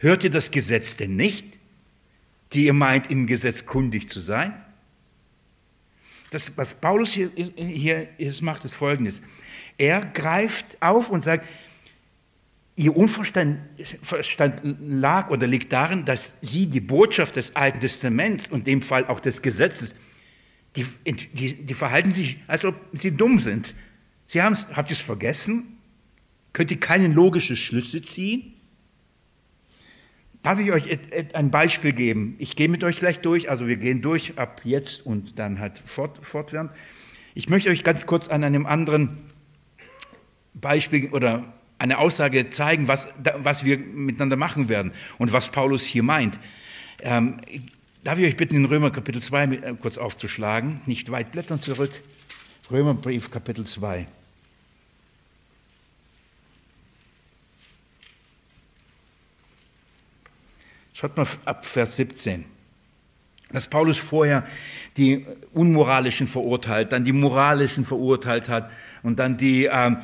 Hört 0.00 0.24
ihr 0.24 0.30
das 0.30 0.50
Gesetz 0.50 0.96
denn 0.96 1.16
nicht, 1.16 1.46
die 2.52 2.66
ihr 2.66 2.74
meint, 2.74 3.10
im 3.10 3.26
Gesetz 3.26 3.64
kundig 3.64 4.10
zu 4.10 4.20
sein? 4.20 4.54
Das, 6.30 6.52
was 6.56 6.74
Paulus 6.74 7.12
hier, 7.12 7.30
hier 7.56 8.08
macht, 8.40 8.64
ist 8.64 8.74
folgendes. 8.74 9.22
Er 9.78 10.00
greift 10.00 10.76
auf 10.80 11.10
und 11.10 11.22
sagt, 11.22 11.46
Ihr 12.78 12.94
Unverstand 12.94 13.58
lag 14.86 15.30
oder 15.30 15.46
liegt 15.46 15.72
darin, 15.72 16.04
dass 16.04 16.34
sie 16.42 16.66
die 16.66 16.80
Botschaft 16.80 17.36
des 17.36 17.56
Alten 17.56 17.80
Testaments 17.80 18.48
und 18.48 18.66
dem 18.66 18.82
Fall 18.82 19.06
auch 19.06 19.20
des 19.20 19.40
Gesetzes, 19.40 19.94
die, 20.76 20.84
die, 21.06 21.54
die 21.54 21.74
verhalten 21.74 22.12
sich, 22.12 22.36
als 22.46 22.66
ob 22.66 22.74
sie 22.92 23.12
dumm 23.12 23.38
sind. 23.38 23.74
Sie 24.26 24.42
haben, 24.42 24.58
habt 24.74 24.90
ihr 24.90 24.94
es 24.94 25.00
vergessen? 25.00 25.78
Könnt 26.52 26.70
ihr 26.70 26.78
keine 26.78 27.08
logischen 27.08 27.56
Schlüsse 27.56 28.02
ziehen? 28.02 28.52
Darf 30.46 30.60
ich 30.60 30.70
euch 30.70 30.86
ein 31.32 31.50
Beispiel 31.50 31.90
geben? 31.90 32.36
Ich 32.38 32.54
gehe 32.54 32.68
mit 32.68 32.84
euch 32.84 33.00
gleich 33.00 33.18
durch, 33.18 33.50
also 33.50 33.66
wir 33.66 33.78
gehen 33.78 34.00
durch 34.00 34.38
ab 34.38 34.60
jetzt 34.62 35.04
und 35.04 35.40
dann 35.40 35.58
halt 35.58 35.82
fort, 35.84 36.24
fortwährend. 36.24 36.70
Ich 37.34 37.48
möchte 37.48 37.68
euch 37.68 37.82
ganz 37.82 38.06
kurz 38.06 38.28
an 38.28 38.44
einem 38.44 38.64
anderen 38.64 39.18
Beispiel 40.54 41.08
oder 41.10 41.52
eine 41.80 41.98
Aussage 41.98 42.48
zeigen, 42.48 42.86
was, 42.86 43.08
was 43.38 43.64
wir 43.64 43.76
miteinander 43.76 44.36
machen 44.36 44.68
werden 44.68 44.92
und 45.18 45.32
was 45.32 45.48
Paulus 45.48 45.82
hier 45.82 46.04
meint. 46.04 46.38
Ähm, 47.02 47.40
darf 48.04 48.20
ich 48.20 48.26
euch 48.26 48.36
bitten, 48.36 48.54
in 48.54 48.66
Römer 48.66 48.92
Kapitel 48.92 49.20
2 49.20 49.44
äh, 49.46 49.74
kurz 49.82 49.98
aufzuschlagen? 49.98 50.80
Nicht 50.86 51.10
weit 51.10 51.32
blättern 51.32 51.60
zurück. 51.60 51.90
Römerbrief 52.70 53.32
Kapitel 53.32 53.66
2. 53.66 54.06
Schaut 60.98 61.14
mal 61.18 61.26
ab 61.44 61.66
Vers 61.66 61.96
17. 61.96 62.46
Dass 63.50 63.68
Paulus 63.68 63.98
vorher 63.98 64.46
die 64.96 65.26
Unmoralischen 65.52 66.26
verurteilt, 66.26 66.90
dann 66.90 67.04
die 67.04 67.12
Moralischen 67.12 67.84
verurteilt 67.84 68.48
hat 68.48 68.70
und 69.02 69.18
dann 69.18 69.36
die 69.36 69.66
ähm, 69.66 69.98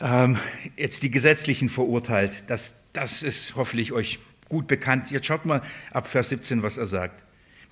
ähm, 0.00 0.36
jetzt 0.76 1.04
die 1.04 1.12
Gesetzlichen 1.12 1.68
verurteilt. 1.68 2.42
Das, 2.48 2.74
das 2.92 3.22
ist 3.22 3.54
hoffentlich 3.54 3.92
euch 3.92 4.18
gut 4.48 4.66
bekannt. 4.66 5.12
Jetzt 5.12 5.26
schaut 5.26 5.46
mal 5.46 5.62
ab 5.92 6.08
Vers 6.08 6.30
17, 6.30 6.64
was 6.64 6.76
er 6.76 6.86
sagt. 6.86 7.22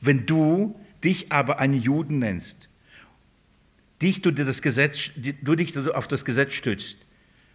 Wenn 0.00 0.24
du 0.24 0.78
dich 1.02 1.32
aber 1.32 1.58
einen 1.58 1.82
Juden 1.82 2.20
nennst, 2.20 2.68
dich 4.00 4.22
du, 4.22 4.30
dir 4.30 4.44
das 4.44 4.62
Gesetz, 4.62 5.10
du 5.16 5.56
dich 5.56 5.76
auf 5.76 6.06
das 6.06 6.24
Gesetz 6.24 6.54
stützt 6.54 6.98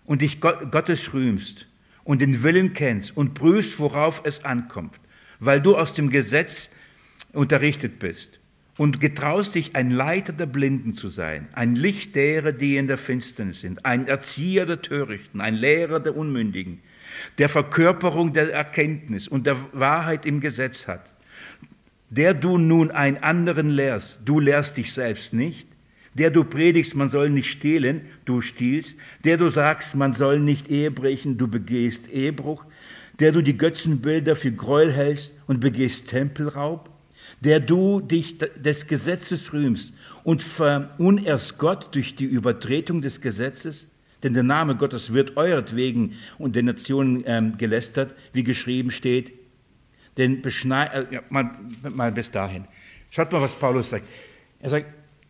und 0.04 0.22
dich 0.22 0.42
Gottes 0.42 1.14
rühmst 1.14 1.68
und 2.04 2.22
den 2.22 2.44
Willen 2.44 2.74
kennst 2.74 3.16
und 3.16 3.34
prüfst, 3.34 3.80
worauf 3.80 4.22
es 4.24 4.44
ankommt, 4.44 5.00
weil 5.40 5.62
du 5.62 5.78
aus 5.78 5.94
dem 5.94 6.10
Gesetz 6.10 6.70
unterrichtet 7.32 8.00
bist 8.00 8.40
und 8.78 9.00
getraust 9.00 9.56
dich, 9.56 9.76
ein 9.76 9.92
Leiter 9.92 10.34
der 10.34 10.46
Blinden 10.46 10.96
zu 10.96 11.10
sein, 11.10 11.48
ein 11.54 11.76
Licht 11.76 12.16
derer, 12.16 12.52
die 12.52 12.78
in 12.78 12.88
der 12.88 12.98
Finsternis 12.98 13.62
sind, 13.62 13.86
ein 13.86 14.08
Erzieher 14.08 14.66
der 14.66 14.82
Törichten, 14.82 15.42
ein 15.42 15.56
Lehrer 15.56 16.00
der 16.00 16.16
Unmündigen, 16.16 16.82
der 17.38 17.50
Verkörperung 17.50 18.34
der 18.34 18.52
Erkenntnis 18.52 19.28
und 19.28 19.46
der 19.46 19.58
Wahrheit 19.74 20.26
im 20.26 20.42
Gesetz 20.42 20.88
hat, 20.88 21.06
der 22.10 22.34
du 22.34 22.58
nun 22.58 22.92
einen 22.92 23.18
anderen 23.18 23.70
lehrst, 23.70 24.20
du 24.26 24.40
lehrst 24.40 24.78
dich 24.78 24.94
selbst 24.94 25.34
nicht, 25.34 25.68
der 26.14 26.30
du 26.30 26.44
predigst, 26.44 26.96
man 26.96 27.10
soll 27.10 27.30
nicht 27.30 27.50
stehlen, 27.50 28.02
du 28.26 28.42
stiehlst, 28.42 28.96
der 29.24 29.38
du 29.38 29.50
sagst, 29.50 29.96
man 29.96 30.14
soll 30.14 30.40
nicht 30.40 30.70
Ehe 30.70 30.92
brechen, 30.92 31.38
du 31.38 31.48
begehst 31.48 32.10
Ehebruch, 32.10 32.66
der 33.20 33.32
du 33.32 33.42
die 33.42 33.58
Götzenbilder 33.58 34.36
für 34.36 34.52
Gräuel 34.52 34.92
hältst 34.92 35.34
und 35.48 35.60
begehst 35.60 36.08
Tempelraub, 36.08 36.90
der 37.42 37.60
du 37.60 38.00
dich 38.00 38.38
des 38.38 38.88
Gesetzes 38.88 39.54
rühmst 39.54 39.94
und 40.24 40.42
verunerst 40.42 41.58
Gott 41.58 41.94
durch 41.96 42.16
die 42.16 42.26
Übertretung 42.26 43.02
des 43.02 43.22
Gesetzes? 43.22 43.88
Denn 44.24 44.34
der 44.34 44.44
Name 44.44 44.76
Gottes 44.78 45.14
wird 45.14 45.36
euretwegen 45.36 46.14
und 46.38 46.56
den 46.56 46.66
Nationen 46.66 47.24
ähm, 47.28 47.58
gelästert, 47.58 48.16
wie 48.32 48.44
geschrieben 48.44 48.90
steht. 48.90 49.34
Denn 50.18 50.42
beschneid, 50.42 50.94
äh, 50.94 51.16
ja, 51.16 51.22
mal, 51.30 51.52
mal 51.94 52.12
bis 52.12 52.32
dahin. 52.32 52.66
Schaut 53.10 53.32
mal, 53.32 53.42
was 53.42 53.56
Paulus 53.56 53.90
sagt. 53.90 54.08
Er 54.62 54.70
sagt, 54.70 54.88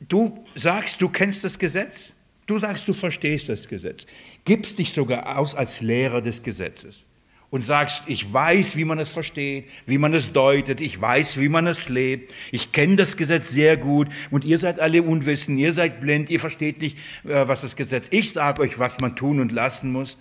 du 0.07 0.43
sagst, 0.55 1.01
du 1.01 1.09
kennst 1.09 1.43
das 1.43 1.57
Gesetz. 1.57 2.11
Du 2.45 2.59
sagst, 2.59 2.87
du 2.87 2.93
verstehst 2.93 3.49
das 3.49 3.67
Gesetz. 3.67 4.05
Gibst 4.43 4.77
dich 4.77 4.91
sogar 4.91 5.37
aus 5.37 5.55
als 5.55 5.81
Lehrer 5.81 6.21
des 6.21 6.43
Gesetzes 6.43 7.05
und 7.53 7.63
sagst, 7.63 8.01
ich 8.07 8.33
weiß, 8.33 8.75
wie 8.75 8.83
man 8.83 8.97
es 8.97 9.09
versteht, 9.09 9.69
wie 9.85 9.99
man 9.99 10.13
es 10.13 10.33
deutet, 10.33 10.81
ich 10.81 10.99
weiß, 10.99 11.39
wie 11.39 11.49
man 11.49 11.67
es 11.67 11.87
lebt, 11.87 12.33
ich 12.51 12.71
kenne 12.71 12.95
das 12.95 13.15
Gesetz 13.15 13.51
sehr 13.51 13.77
gut 13.77 14.09
und 14.31 14.43
ihr 14.43 14.57
seid 14.57 14.79
alle 14.79 15.03
unwissend, 15.03 15.59
ihr 15.59 15.71
seid 15.71 16.01
blind, 16.01 16.31
ihr 16.31 16.39
versteht 16.39 16.81
nicht, 16.81 16.97
äh, 17.23 17.47
was 17.47 17.61
das 17.61 17.75
Gesetz, 17.75 18.07
ich 18.09 18.31
sage 18.31 18.61
euch, 18.61 18.79
was 18.79 18.99
man 18.99 19.15
tun 19.15 19.39
und 19.39 19.51
lassen 19.51 19.91
muss. 19.91 20.17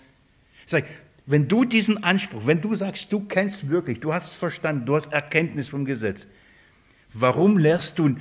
Sag, 0.67 0.85
wenn 1.25 1.47
du 1.47 1.65
diesen 1.65 2.03
Anspruch, 2.03 2.45
wenn 2.45 2.61
du 2.61 2.75
sagst, 2.75 3.11
du 3.11 3.21
kennst 3.21 3.67
wirklich, 3.67 3.99
du 3.99 4.13
hast 4.13 4.27
es 4.27 4.35
verstanden, 4.35 4.85
du 4.85 4.95
hast 4.95 5.11
Erkenntnis 5.11 5.69
vom 5.69 5.85
Gesetz, 5.85 6.27
warum 7.13 7.57
lehrst 7.57 7.97
du 7.97 8.15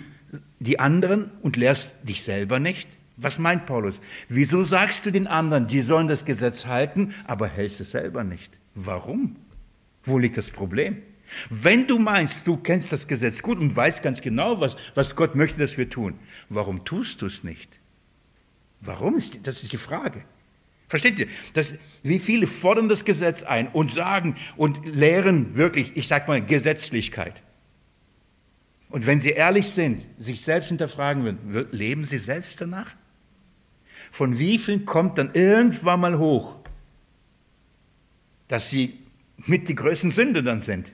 die 0.61 0.79
anderen 0.79 1.31
und 1.43 1.57
lehrst 1.57 1.95
dich 2.03 2.23
selber 2.23 2.59
nicht? 2.59 2.89
Was 3.17 3.39
meint 3.39 3.67
Paulus? 3.67 4.01
Wieso 4.29 4.63
sagst 4.63 5.05
du 5.05 5.11
den 5.11 5.27
anderen, 5.27 5.67
die 5.67 5.83
sollen 5.83 6.09
das 6.09 6.25
Gesetz 6.25 6.67
halten, 6.67 7.15
aber 7.27 7.47
hältst 7.47 7.81
es 7.81 7.91
selber 7.91 8.25
nicht? 8.25 8.59
Warum? 8.75 9.37
Wo 10.03 10.19
liegt 10.19 10.37
das 10.37 10.51
Problem? 10.51 11.03
Wenn 11.49 11.87
du 11.87 11.99
meinst, 11.99 12.47
du 12.47 12.57
kennst 12.57 12.93
das 12.93 13.07
Gesetz 13.07 13.43
gut 13.43 13.59
und 13.59 13.75
weißt 13.75 14.03
ganz 14.03 14.21
genau, 14.21 14.61
was, 14.61 14.77
was 14.95 15.15
Gott 15.15 15.35
möchte, 15.35 15.59
dass 15.59 15.79
wir 15.79 15.89
tun, 15.89 16.19
warum 16.49 16.85
tust 16.85 17.23
du 17.23 17.27
es 17.27 17.45
nicht? 17.45 17.71
Warum? 18.81 19.15
Ist, 19.17 19.47
das 19.47 19.63
ist 19.63 19.73
die 19.73 19.79
Frage. 19.79 20.25
Versteht 20.89 21.19
ihr? 21.19 21.29
Das, 21.55 21.75
wie 22.03 22.19
viele 22.19 22.47
fordern 22.47 22.89
das 22.89 23.05
Gesetz 23.05 23.43
ein 23.43 23.69
und 23.69 23.95
sagen 23.95 24.37
und 24.57 24.85
lehren 24.85 25.57
wirklich, 25.57 25.97
ich 25.97 26.09
sag 26.09 26.29
mal, 26.29 26.45
Gesetzlichkeit. 26.45 27.43
Und 28.93 29.07
wenn 29.07 29.21
sie 29.21 29.31
ehrlich 29.31 29.69
sind, 29.69 30.07
sich 30.19 30.43
selbst 30.43 30.69
hinterfragen 30.69 31.25
würden, 31.25 31.67
leben 31.73 32.05
sie 32.05 32.19
selbst 32.19 32.61
danach? 32.61 32.95
Von 34.11 34.39
wie 34.39 34.59
vielen 34.59 34.85
kommt 34.85 35.17
dann 35.17 35.31
irgendwann 35.33 36.01
mal 36.01 36.19
hoch, 36.19 36.57
dass 38.49 38.69
sie 38.69 38.99
mit 39.39 39.69
die 39.69 39.75
größten 39.75 40.11
Sünde 40.11 40.43
dann 40.43 40.61
sind? 40.61 40.93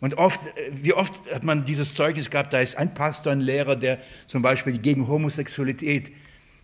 Und 0.00 0.18
oft, 0.18 0.48
äh, 0.48 0.70
wie 0.74 0.92
oft 0.92 1.14
hat 1.32 1.44
man 1.44 1.64
dieses 1.64 1.94
Zeugnis 1.94 2.28
gehabt, 2.28 2.52
da 2.52 2.60
ist 2.60 2.76
ein 2.76 2.92
Pastor, 2.92 3.32
ein 3.32 3.40
Lehrer, 3.40 3.74
der 3.74 3.98
zum 4.26 4.42
Beispiel 4.42 4.76
gegen 4.76 5.08
Homosexualität 5.08 6.12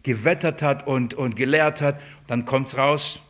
gewettert 0.02 0.60
hat 0.60 0.86
und, 0.86 1.14
und 1.14 1.36
gelehrt 1.36 1.80
hat. 1.80 2.02
Dann 2.26 2.44
kommt 2.44 2.68
es 2.68 2.76
raus, 2.76 3.20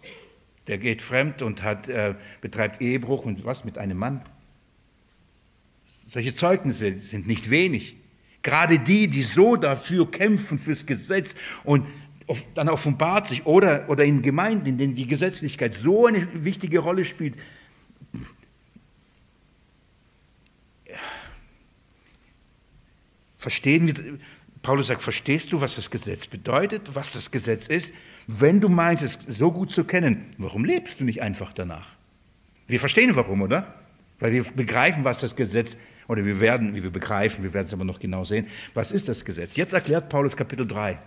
der 0.66 0.78
geht 0.78 1.00
fremd 1.00 1.42
und 1.42 1.62
hat, 1.62 1.88
äh, 1.88 2.16
betreibt 2.40 2.82
Ehebruch 2.82 3.24
und 3.24 3.44
was 3.44 3.64
mit 3.64 3.78
einem 3.78 3.98
Mann. 3.98 4.22
Solche 6.16 6.34
Zeugnisse 6.34 6.98
sind 6.98 7.26
nicht 7.26 7.50
wenig. 7.50 7.94
Gerade 8.42 8.78
die, 8.78 9.06
die 9.06 9.22
so 9.22 9.56
dafür 9.56 10.10
kämpfen, 10.10 10.56
fürs 10.56 10.86
Gesetz 10.86 11.34
und 11.62 11.86
dann 12.54 12.70
offenbart 12.70 13.28
sich, 13.28 13.44
oder, 13.44 13.86
oder 13.90 14.02
in 14.02 14.22
Gemeinden, 14.22 14.64
in 14.64 14.78
denen 14.78 14.94
die 14.94 15.06
Gesetzlichkeit 15.06 15.74
so 15.74 16.06
eine 16.06 16.26
wichtige 16.42 16.78
Rolle 16.78 17.04
spielt, 17.04 17.36
verstehen 23.36 23.86
wir, 23.86 24.18
Paulus 24.62 24.86
sagt, 24.86 25.02
verstehst 25.02 25.52
du, 25.52 25.60
was 25.60 25.76
das 25.76 25.90
Gesetz 25.90 26.26
bedeutet, 26.26 26.94
was 26.94 27.12
das 27.12 27.30
Gesetz 27.30 27.66
ist? 27.66 27.92
Wenn 28.26 28.62
du 28.62 28.70
meinst, 28.70 29.02
es 29.02 29.18
so 29.28 29.52
gut 29.52 29.70
zu 29.70 29.84
kennen, 29.84 30.34
warum 30.38 30.64
lebst 30.64 30.98
du 30.98 31.04
nicht 31.04 31.20
einfach 31.20 31.52
danach? 31.52 31.88
Wir 32.68 32.80
verstehen 32.80 33.14
warum, 33.16 33.42
oder? 33.42 33.74
Weil 34.18 34.32
wir 34.32 34.44
begreifen, 34.44 35.04
was 35.04 35.20
das 35.20 35.36
Gesetz, 35.36 35.76
oder 36.08 36.24
wir 36.24 36.40
werden, 36.40 36.74
wie 36.74 36.82
wir 36.82 36.90
begreifen, 36.90 37.42
wir 37.42 37.52
werden 37.52 37.66
es 37.66 37.72
aber 37.72 37.84
noch 37.84 37.98
genau 37.98 38.24
sehen, 38.24 38.46
was 38.74 38.92
ist 38.92 39.08
das 39.08 39.24
Gesetz? 39.24 39.56
Jetzt 39.56 39.72
erklärt 39.72 40.08
Paulus 40.08 40.36
Kapitel 40.36 40.66
3. 40.66 40.98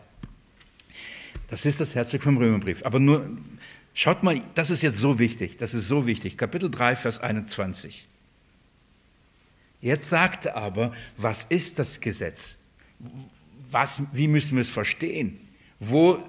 Das 1.50 1.66
ist 1.66 1.80
das 1.82 1.96
Herzstück 1.96 2.24
vom 2.24 2.38
Römerbrief. 2.38 2.86
Aber 2.86 3.00
nur, 3.00 3.38
schaut 3.94 4.24
mal, 4.24 4.42
das 4.56 4.70
ist 4.70 4.82
jetzt 4.82 5.00
so 5.00 5.18
wichtig, 5.20 5.58
das 5.58 5.74
ist 5.74 5.88
so 5.88 6.06
wichtig. 6.06 6.38
Kapitel 6.38 6.70
3, 6.70 6.96
Vers 6.96 7.20
21. 7.20 8.08
Jetzt 9.82 10.10
sagt 10.10 10.46
er 10.46 10.58
aber, 10.58 10.94
was 11.18 11.46
ist 11.46 11.80
das 11.80 12.00
Gesetz? 12.00 12.58
Was, 13.72 14.02
wie 14.12 14.28
müssen 14.28 14.56
wir 14.56 14.62
es 14.62 14.70
verstehen? 14.70 15.40
Wo, 15.80 16.20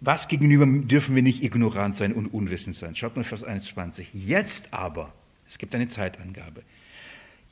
was 0.00 0.28
gegenüber 0.28 0.66
dürfen 0.66 1.14
wir 1.14 1.22
nicht 1.22 1.42
ignorant 1.42 1.94
sein 1.94 2.12
und 2.12 2.28
unwissend 2.28 2.74
sein? 2.74 2.96
Schaut 2.96 3.16
mal 3.16 3.22
Vers 3.22 3.44
21. 3.44 4.08
Jetzt 4.12 4.72
aber, 4.72 5.12
es 5.46 5.58
gibt 5.58 5.74
eine 5.74 5.86
Zeitangabe, 5.86 6.62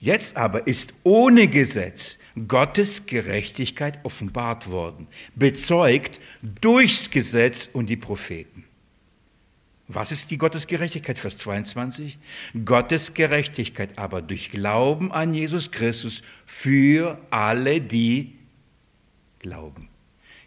jetzt 0.03 0.37
aber 0.37 0.67
ist 0.67 0.93
ohne 1.05 1.49
Gesetz 1.49 2.19
Gottes 2.49 3.07
Gerechtigkeit 3.07 4.01
offenbart 4.05 4.71
worden, 4.71 5.07
bezeugt 5.35 6.21
durchs 6.61 7.11
Gesetz 7.11 7.69
und 7.73 7.87
die 7.87 7.97
Propheten. 7.97 8.65
Was 9.89 10.11
ist 10.11 10.31
die 10.31 10.39
Gottesgerechtigkeit? 10.39 11.19
Vers 11.19 11.39
22. 11.39 12.19
Gottes 12.65 13.15
Gerechtigkeit 13.15 13.91
aber 13.97 14.23
durch 14.23 14.51
Glauben 14.51 15.13
an 15.13 15.35
Jesus 15.35 15.71
Christus 15.71 16.23
für 16.47 17.19
alle, 17.31 17.81
die 17.81 18.39
glauben. 19.39 19.89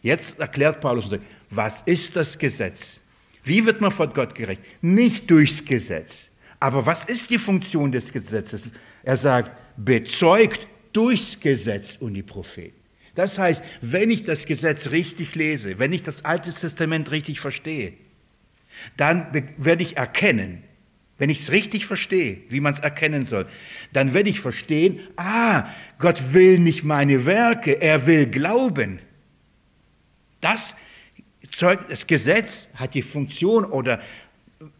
Jetzt 0.01 0.39
erklärt 0.39 0.81
Paulus 0.81 1.05
und 1.05 1.09
sagt, 1.11 1.25
was 1.49 1.81
ist 1.81 2.15
das 2.15 2.37
Gesetz? 2.37 2.99
Wie 3.43 3.65
wird 3.65 3.81
man 3.81 3.91
vor 3.91 4.07
Gott 4.07 4.33
gerecht? 4.33 4.61
Nicht 4.81 5.29
durchs 5.29 5.63
Gesetz. 5.63 6.31
Aber 6.59 6.85
was 6.85 7.05
ist 7.05 7.29
die 7.29 7.39
Funktion 7.39 7.91
des 7.91 8.11
Gesetzes? 8.11 8.69
Er 9.03 9.17
sagt, 9.17 9.51
bezeugt 9.77 10.67
durchs 10.93 11.39
Gesetz 11.39 11.97
und 11.97 12.13
die 12.13 12.23
Propheten. 12.23 12.79
Das 13.15 13.37
heißt, 13.37 13.63
wenn 13.81 14.09
ich 14.09 14.23
das 14.23 14.45
Gesetz 14.45 14.91
richtig 14.91 15.35
lese, 15.35 15.79
wenn 15.79 15.93
ich 15.93 16.03
das 16.03 16.25
Alte 16.25 16.53
Testament 16.53 17.11
richtig 17.11 17.39
verstehe, 17.39 17.93
dann 18.97 19.27
werde 19.57 19.83
ich 19.83 19.97
erkennen, 19.97 20.63
wenn 21.17 21.29
ich 21.29 21.43
es 21.43 21.51
richtig 21.51 21.85
verstehe, 21.85 22.39
wie 22.49 22.59
man 22.59 22.73
es 22.73 22.79
erkennen 22.79 23.23
soll, 23.23 23.47
dann 23.93 24.13
werde 24.13 24.29
ich 24.29 24.41
verstehen, 24.41 24.99
ah, 25.15 25.69
Gott 25.97 26.33
will 26.33 26.59
nicht 26.59 26.83
meine 26.83 27.25
Werke, 27.25 27.81
er 27.81 28.05
will 28.05 28.27
Glauben. 28.27 28.99
Das, 30.41 30.75
das 31.87 32.05
Gesetz 32.07 32.67
hat 32.75 32.93
die 32.93 33.01
Funktion 33.01 33.63
oder 33.63 34.01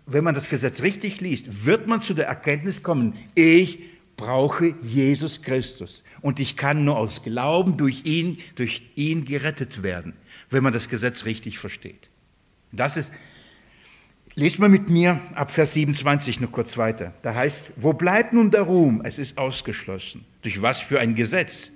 wenn 0.05 0.23
man 0.23 0.33
das 0.33 0.49
Gesetz 0.49 0.81
richtig 0.81 1.21
liest, 1.21 1.65
wird 1.65 1.87
man 1.87 2.01
zu 2.01 2.13
der 2.13 2.27
Erkenntnis 2.27 2.83
kommen, 2.83 3.13
ich 3.33 3.79
brauche 4.17 4.75
Jesus 4.81 5.41
Christus 5.41 6.03
und 6.21 6.39
ich 6.39 6.55
kann 6.55 6.85
nur 6.85 6.97
aus 6.97 7.23
Glauben 7.23 7.77
durch 7.77 8.05
ihn, 8.05 8.37
durch 8.55 8.83
ihn 8.95 9.25
gerettet 9.25 9.83
werden, 9.83 10.13
wenn 10.49 10.63
man 10.63 10.73
das 10.73 10.87
Gesetz 10.87 11.25
richtig 11.25 11.59
versteht. 11.59 12.09
Das 12.71 12.97
ist 12.97 13.11
Lest 14.37 14.59
mal 14.59 14.67
mit 14.67 14.89
mir 14.89 15.21
ab 15.33 15.49
Vers 15.49 15.71
27 15.73 16.41
noch 16.41 16.51
kurz 16.51 16.77
weiter. 16.77 17.13
Da 17.21 17.33
heißt, 17.33 17.71
wo 17.77 17.93
bleibt 17.93 18.33
nun 18.33 18.51
der 18.51 18.63
Ruhm? 18.63 19.01
Es 19.05 19.17
ist 19.17 19.37
ausgeschlossen. 19.37 20.25
Durch 20.41 20.61
was 20.61 20.81
für 20.81 20.99
ein 20.99 21.15
Gesetz? 21.15 21.71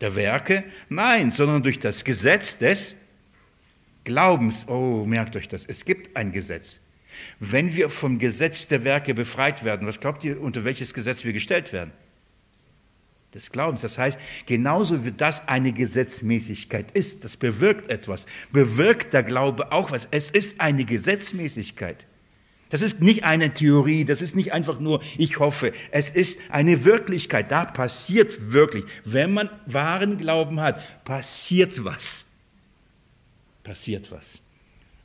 Der 0.00 0.16
Werke? 0.16 0.64
Nein, 0.88 1.30
sondern 1.30 1.62
durch 1.62 1.78
das 1.78 2.04
Gesetz 2.04 2.56
des 2.56 2.96
Glaubens. 4.04 4.66
Oh, 4.66 5.04
merkt 5.04 5.36
euch 5.36 5.46
das. 5.46 5.66
Es 5.66 5.84
gibt 5.84 6.16
ein 6.16 6.32
Gesetz. 6.32 6.80
Wenn 7.40 7.74
wir 7.74 7.90
vom 7.90 8.18
Gesetz 8.18 8.66
der 8.66 8.84
Werke 8.84 9.14
befreit 9.14 9.64
werden, 9.64 9.86
was 9.86 10.00
glaubt 10.00 10.24
ihr, 10.24 10.40
unter 10.40 10.64
welches 10.64 10.94
Gesetz 10.94 11.24
wir 11.24 11.32
gestellt 11.32 11.72
werden? 11.72 11.92
des 13.34 13.52
Glaubens. 13.52 13.82
Das 13.82 13.98
heißt, 13.98 14.18
genauso 14.46 15.04
wie 15.04 15.12
das 15.12 15.46
eine 15.46 15.72
Gesetzmäßigkeit 15.72 16.90
ist, 16.92 17.24
das 17.24 17.36
bewirkt 17.36 17.90
etwas, 17.90 18.24
bewirkt 18.52 19.12
der 19.12 19.22
Glaube 19.22 19.72
auch 19.72 19.90
was. 19.90 20.08
Es 20.10 20.30
ist 20.30 20.60
eine 20.60 20.84
Gesetzmäßigkeit. 20.84 22.06
Das 22.70 22.82
ist 22.82 23.00
nicht 23.00 23.24
eine 23.24 23.54
Theorie, 23.54 24.04
das 24.04 24.20
ist 24.20 24.36
nicht 24.36 24.52
einfach 24.52 24.78
nur, 24.78 25.02
ich 25.16 25.38
hoffe, 25.38 25.72
es 25.90 26.10
ist 26.10 26.38
eine 26.50 26.84
Wirklichkeit. 26.84 27.50
Da 27.50 27.64
passiert 27.64 28.52
wirklich, 28.52 28.84
wenn 29.04 29.32
man 29.32 29.48
wahren 29.64 30.18
Glauben 30.18 30.60
hat, 30.60 31.04
passiert 31.04 31.82
was. 31.82 32.26
Passiert 33.62 34.10
was. 34.10 34.40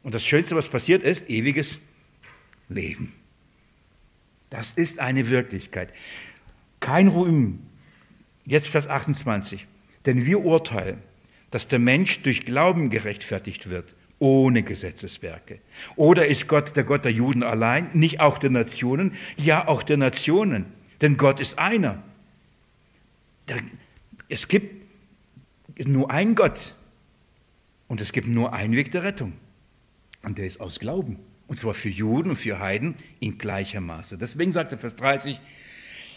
Und 0.01 0.13
das 0.13 0.25
Schönste, 0.25 0.57
was 0.57 0.67
passiert 0.67 1.03
ist, 1.03 1.29
ewiges 1.29 1.79
Leben. 2.73 3.13
Das 4.49 4.73
ist 4.73 4.99
eine 4.99 5.29
Wirklichkeit. 5.29 5.89
Kein 6.79 7.07
Ruhm, 7.07 7.59
Jetzt 8.45 8.67
Vers 8.67 8.87
28. 8.87 9.67
Denn 10.05 10.25
wir 10.25 10.43
urteilen, 10.43 11.01
dass 11.51 11.67
der 11.67 11.79
Mensch 11.79 12.21
durch 12.23 12.45
Glauben 12.45 12.89
gerechtfertigt 12.89 13.69
wird, 13.69 13.95
ohne 14.19 14.63
Gesetzeswerke. 14.63 15.59
Oder 15.95 16.27
ist 16.27 16.47
Gott 16.47 16.75
der 16.75 16.83
Gott 16.83 17.05
der 17.05 17.11
Juden 17.11 17.43
allein, 17.43 17.89
nicht 17.93 18.19
auch 18.19 18.37
der 18.37 18.49
Nationen? 18.49 19.15
Ja, 19.37 19.67
auch 19.67 19.83
der 19.83 19.97
Nationen. 19.97 20.65
Denn 21.01 21.17
Gott 21.17 21.39
ist 21.39 21.57
einer. 21.57 22.03
Es 24.29 24.47
gibt 24.47 24.83
nur 25.85 26.11
einen 26.11 26.35
Gott. 26.35 26.75
Und 27.87 28.01
es 28.01 28.11
gibt 28.11 28.27
nur 28.27 28.53
einen 28.53 28.75
Weg 28.75 28.91
der 28.91 29.03
Rettung. 29.03 29.33
Und 30.23 30.37
der 30.37 30.45
ist 30.45 30.59
aus 30.59 30.79
Glauben. 30.79 31.19
Und 31.47 31.59
zwar 31.59 31.73
für 31.73 31.89
Juden 31.89 32.31
und 32.31 32.35
für 32.35 32.59
Heiden 32.59 32.95
in 33.19 33.37
gleicher 33.37 33.81
Maße. 33.81 34.17
Deswegen 34.17 34.51
sagt 34.51 34.71
er 34.71 34.77
Vers 34.77 34.95
30, 34.95 35.39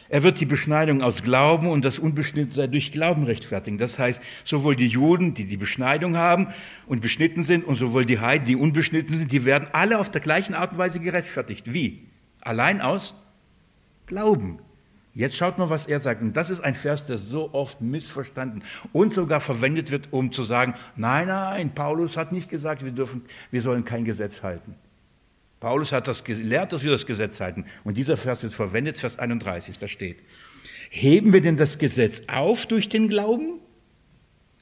er 0.09 0.23
wird 0.23 0.41
die 0.41 0.47
Beschneidung 0.47 1.03
aus 1.03 1.23
Glauben 1.23 1.67
und 1.67 1.85
das 1.85 1.99
Unbeschnittensein 1.99 2.71
durch 2.71 2.93
Glauben 2.93 3.25
rechtfertigen. 3.25 3.79
Das 3.79 3.99
heißt, 3.99 4.23
sowohl 4.45 4.77
die 4.77 4.87
Juden, 4.87 5.35
die 5.35 5.47
die 5.47 5.57
Beschneidung 5.57 6.17
haben 6.17 6.49
und 6.87 7.01
beschnitten 7.01 7.43
sind, 7.43 7.65
und 7.65 7.75
sowohl 7.75 8.05
die 8.05 8.21
Heiden, 8.21 8.47
die 8.47 8.57
unbeschnitten 8.57 9.17
sind, 9.17 9.33
die 9.33 9.45
werden 9.45 9.69
alle 9.73 9.99
auf 9.99 10.11
der 10.11 10.21
gleichen 10.21 10.55
Art 10.55 10.73
und 10.73 10.79
Weise 10.79 11.01
gerechtfertigt. 11.01 11.73
Wie? 11.73 12.07
Allein 12.41 12.81
aus 12.81 13.15
Glauben. 14.07 14.61
Jetzt 15.13 15.37
schaut 15.37 15.59
mal, 15.59 15.71
was 15.71 15.87
er 15.87 15.99
sagt. 15.99 16.23
Und 16.23 16.37
das 16.37 16.51
ist 16.51 16.61
ein 16.61 16.75
Vers, 16.75 17.07
der 17.07 17.19
so 17.19 17.53
oft 17.53 17.81
missverstanden 17.81 18.63
und 18.93 19.13
sogar 19.15 19.41
verwendet 19.41 19.91
wird, 19.91 20.09
um 20.13 20.31
zu 20.31 20.45
sagen, 20.45 20.75
nein, 20.95 21.29
nein, 21.29 21.75
Paulus 21.75 22.17
hat 22.17 22.33
nicht 22.33 22.51
gesagt, 22.51 22.85
wir, 22.85 22.93
dürfen, 22.93 23.23
wir 23.51 23.63
sollen 23.63 23.85
kein 23.85 24.05
Gesetz 24.05 24.43
halten. 24.43 24.77
Paulus 25.67 25.91
hat 25.91 26.07
das 26.07 26.23
gelehrt, 26.23 26.73
dass 26.73 26.85
wir 26.85 26.93
das 26.93 27.07
Gesetz 27.07 27.41
halten. 27.41 27.65
Und 27.83 27.97
dieser 27.97 28.17
Vers 28.17 28.45
wird 28.45 28.55
verwendet, 28.55 28.99
Vers 28.99 29.19
31, 29.19 29.81
da 29.81 29.89
steht, 29.89 30.19
heben 30.91 31.33
wir 31.33 31.41
denn 31.41 31.57
das 31.57 31.79
Gesetz 31.79 32.23
auf 32.29 32.67
durch 32.67 32.89
den 32.89 33.09
Glauben? 33.09 33.59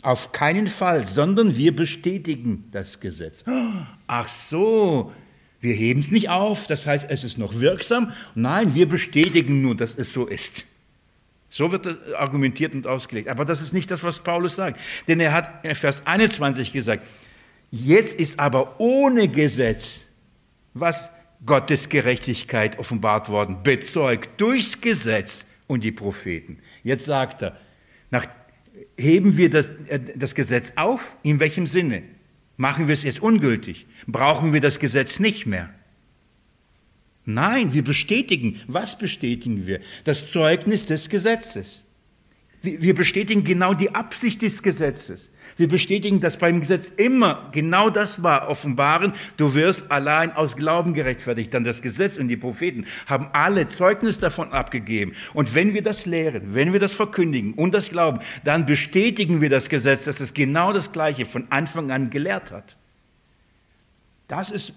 Auf 0.01 0.33
keinen 0.33 0.67
Fall, 0.67 1.05
sondern 1.05 1.59
wir 1.59 1.77
bestätigen 1.77 2.71
das 2.71 3.01
Gesetz. 3.01 3.45
Ach 4.07 4.29
so, 4.31 5.13
wir 5.61 5.75
heben 5.75 6.01
es 6.01 6.11
nicht 6.11 6.31
auf, 6.31 6.67
das 6.69 6.87
heißt, 6.87 7.11
es 7.11 7.23
ist 7.23 7.37
noch 7.37 7.61
wirksam. 7.61 8.13
Nein, 8.35 8.75
wir 8.75 8.89
bestätigen 8.89 9.61
nur, 9.61 9.77
dass 9.77 9.95
es 9.95 10.11
so 10.11 10.25
ist. 10.25 10.65
So 11.51 11.71
wird 11.71 11.85
das 11.85 11.99
argumentiert 12.15 12.73
und 12.73 12.87
ausgelegt. 12.87 13.29
Aber 13.29 13.45
das 13.45 13.61
ist 13.61 13.75
nicht 13.75 13.91
das, 13.91 14.03
was 14.03 14.21
Paulus 14.21 14.57
sagt. 14.57 14.81
Denn 15.07 15.21
er 15.21 15.35
hat 15.35 15.67
in 15.67 15.75
Vers 15.75 16.01
21 16.07 16.73
gesagt, 16.73 17.07
jetzt 17.71 18.19
ist 18.19 18.41
aber 18.41 18.81
ohne 18.81 19.29
Gesetz 19.29 20.04
was 20.75 21.11
Gottes 21.47 21.89
Gerechtigkeit 21.89 22.79
offenbart 22.79 23.29
worden, 23.29 23.63
bezeugt 23.63 24.41
durchs 24.41 24.81
Gesetz 24.81 25.47
und 25.67 25.85
die 25.85 25.93
Propheten. 25.93 26.59
Jetzt 26.83 27.07
sagt 27.07 27.43
er, 27.43 27.59
nach, 28.11 28.27
heben 28.99 29.37
wir 29.37 29.51
das, 29.51 29.67
äh, 29.89 30.01
das 30.17 30.35
Gesetz 30.35 30.73
auf? 30.77 31.17
In 31.23 31.41
welchem 31.41 31.67
Sinne? 31.67 32.03
Machen 32.57 32.89
wir 32.89 32.95
es 32.95 33.03
jetzt 33.03 33.21
ungültig? 33.21 33.87
Brauchen 34.07 34.53
wir 34.53 34.61
das 34.61 34.79
Gesetz 34.79 35.19
nicht 35.19 35.47
mehr? 35.47 35.71
Nein, 37.25 37.73
wir 37.73 37.83
bestätigen. 37.83 38.61
Was 38.67 38.99
bestätigen 38.99 39.67
wir? 39.67 39.81
Das 40.05 40.31
Zeugnis 40.31 40.87
des 40.87 41.09
Gesetzes. 41.09 41.87
Wir 42.65 42.95
bestätigen 42.95 43.45
genau 43.45 43.75
die 43.75 43.95
Absicht 43.95 44.43
des 44.43 44.63
Gesetzes. 44.63 45.31
Wir 45.57 45.69
bestätigen, 45.69 46.21
dass 46.21 46.39
beim 46.39 46.61
Gesetz 46.61 46.89
immer 46.97 47.51
genau 47.53 47.91
das 47.91 48.23
war, 48.23 48.49
offenbaren, 48.49 49.13
du 49.37 49.55
wirst 49.55 49.91
allein 49.91 50.33
aus 50.33 50.57
Glauben 50.57 50.95
gerechtfertigt. 50.95 51.53
Dann 51.53 51.65
das 51.65 51.83
Gesetz 51.83 52.17
und 52.17 52.29
die 52.29 52.37
Propheten 52.37 52.87
haben 53.07 53.29
alle 53.33 53.69
Zeugnis 53.69 54.19
davon 54.19 54.53
abgegeben. 54.53 55.13
Und 55.35 55.55
wenn 55.55 55.75
wir 55.75 55.83
das 55.83 56.07
lehren, 56.07 56.55
wenn 56.55 56.73
wir 56.73 56.81
das 56.81 56.95
verkündigen 56.95 57.55
und 57.55 57.75
das 57.75 57.91
glauben, 57.91 58.21
dann 58.45 58.67
bestätigen 58.67 59.41
wir 59.41 59.51
das 59.51 59.69
Gesetz, 59.69 60.05
dass 60.05 60.21
es 60.21 60.33
genau 60.33 60.73
das 60.73 60.91
Gleiche 60.91 61.27
von 61.27 61.47
Anfang 61.51 61.91
an 61.91 62.11
gelehrt 62.11 62.51
hat. 62.51 62.77
Das 64.27 64.51
ist, 64.51 64.73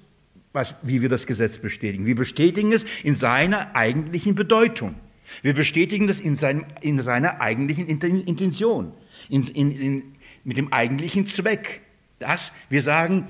was, 0.54 0.76
wie 0.82 1.02
wir 1.02 1.10
das 1.10 1.26
Gesetz 1.26 1.60
bestätigen. 1.60 2.06
Wir 2.06 2.16
bestätigen 2.16 2.74
es 2.74 2.86
in 3.04 3.16
seiner 3.16 3.76
eigentlichen 3.76 4.36
Bedeutung. 4.36 4.96
Wir 5.42 5.54
bestätigen 5.54 6.08
das 6.08 6.20
in, 6.20 6.36
seinem, 6.36 6.66
in 6.82 7.02
seiner 7.02 7.42
eigentlichen 7.42 7.88
Intention, 7.88 8.94
in, 9.30 9.48
in, 9.48 10.16
mit 10.44 10.58
dem 10.58 10.72
eigentlichen 10.72 11.28
Zweck. 11.28 11.82
Das, 12.20 12.52
wir 12.70 12.82
sagen, 12.82 13.28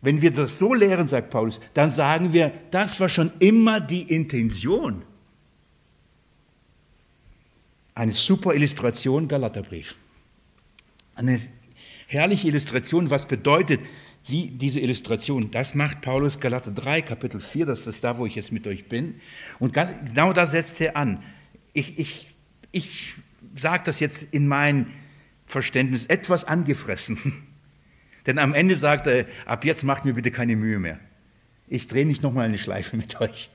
wenn 0.00 0.22
wir 0.22 0.30
das 0.30 0.58
so 0.58 0.74
lehren, 0.74 1.08
sagt 1.08 1.30
Paulus, 1.30 1.60
dann 1.74 1.90
sagen 1.90 2.32
wir, 2.32 2.52
das 2.70 3.00
war 3.00 3.08
schon 3.08 3.32
immer 3.40 3.80
die 3.80 4.02
Intention. 4.02 5.02
Eine 7.94 8.12
super 8.12 8.54
Illustration, 8.54 9.26
Galaterbrief. 9.26 9.96
Eine 11.16 11.40
herrliche 12.06 12.46
Illustration, 12.46 13.10
was 13.10 13.26
bedeutet 13.26 13.80
wie 14.24 14.46
diese 14.46 14.78
Illustration. 14.78 15.50
Das 15.50 15.74
macht 15.74 16.02
Paulus 16.02 16.38
Galater 16.38 16.70
3, 16.70 17.02
Kapitel 17.02 17.40
4, 17.40 17.66
das 17.66 17.86
ist 17.86 18.04
da, 18.04 18.18
wo 18.18 18.26
ich 18.26 18.36
jetzt 18.36 18.52
mit 18.52 18.66
euch 18.66 18.88
bin. 18.88 19.20
Und 19.58 19.72
genau 19.72 20.32
da 20.32 20.46
setzt 20.46 20.80
er 20.80 20.96
an 20.96 21.24
ich, 21.78 21.98
ich, 21.98 22.34
ich 22.72 23.14
sage 23.56 23.84
das 23.84 24.00
jetzt 24.00 24.22
in 24.22 24.48
mein 24.48 24.92
Verständnis 25.46 26.06
etwas 26.06 26.44
angefressen. 26.44 27.46
Denn 28.26 28.38
am 28.38 28.52
Ende 28.52 28.76
sagt 28.76 29.06
er, 29.06 29.26
ab 29.46 29.64
jetzt 29.64 29.84
macht 29.84 30.04
mir 30.04 30.14
bitte 30.14 30.30
keine 30.30 30.56
Mühe 30.56 30.78
mehr. 30.78 31.00
Ich 31.66 31.86
drehe 31.86 32.06
nicht 32.06 32.22
nochmal 32.22 32.46
eine 32.46 32.58
Schleife 32.58 32.96
mit 32.96 33.20
euch. 33.20 33.50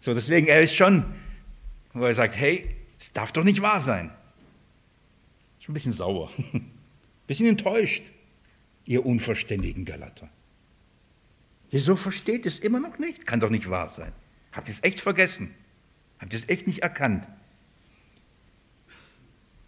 So, 0.00 0.14
deswegen, 0.14 0.46
er 0.46 0.60
ist 0.60 0.74
schon, 0.74 1.04
wo 1.92 2.04
er 2.04 2.14
sagt, 2.14 2.36
hey, 2.36 2.76
es 2.98 3.12
darf 3.12 3.32
doch 3.32 3.44
nicht 3.44 3.62
wahr 3.62 3.80
sein. 3.80 4.10
Schon 5.60 5.72
ein 5.72 5.74
bisschen 5.74 5.92
sauer, 5.92 6.30
ein 6.52 6.70
bisschen 7.26 7.46
enttäuscht, 7.46 8.02
ihr 8.84 9.04
unverständigen 9.04 9.84
Galater. 9.84 10.28
Wieso 11.70 11.96
versteht 11.96 12.46
es 12.46 12.58
immer 12.58 12.80
noch 12.80 12.98
nicht? 12.98 13.26
Kann 13.26 13.40
doch 13.40 13.50
nicht 13.50 13.70
wahr 13.70 13.88
sein. 13.88 14.12
Habt 14.52 14.68
ihr 14.68 14.72
es 14.72 14.82
echt 14.82 15.00
vergessen? 15.00 15.54
Habt 16.18 16.32
ihr 16.32 16.38
es 16.38 16.48
echt 16.48 16.66
nicht 16.66 16.80
erkannt? 16.80 17.26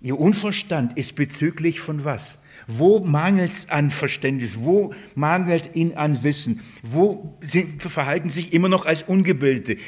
Ihr 0.02 0.18
Unverstand 0.18 0.98
ist 0.98 1.14
bezüglich 1.14 1.78
von 1.78 2.04
was? 2.04 2.40
Wo 2.66 2.98
mangelt 2.98 3.52
es 3.52 3.68
an 3.68 3.92
Verständnis? 3.92 4.58
Wo 4.58 4.92
mangelt 5.14 5.76
ihn 5.76 5.94
an 5.94 6.24
Wissen? 6.24 6.60
Wo 6.82 7.38
sind, 7.40 7.80
verhalten 7.80 8.28
sich 8.28 8.52
immer 8.52 8.68
noch 8.68 8.84
als 8.84 9.02
Ungebildete? 9.02 9.80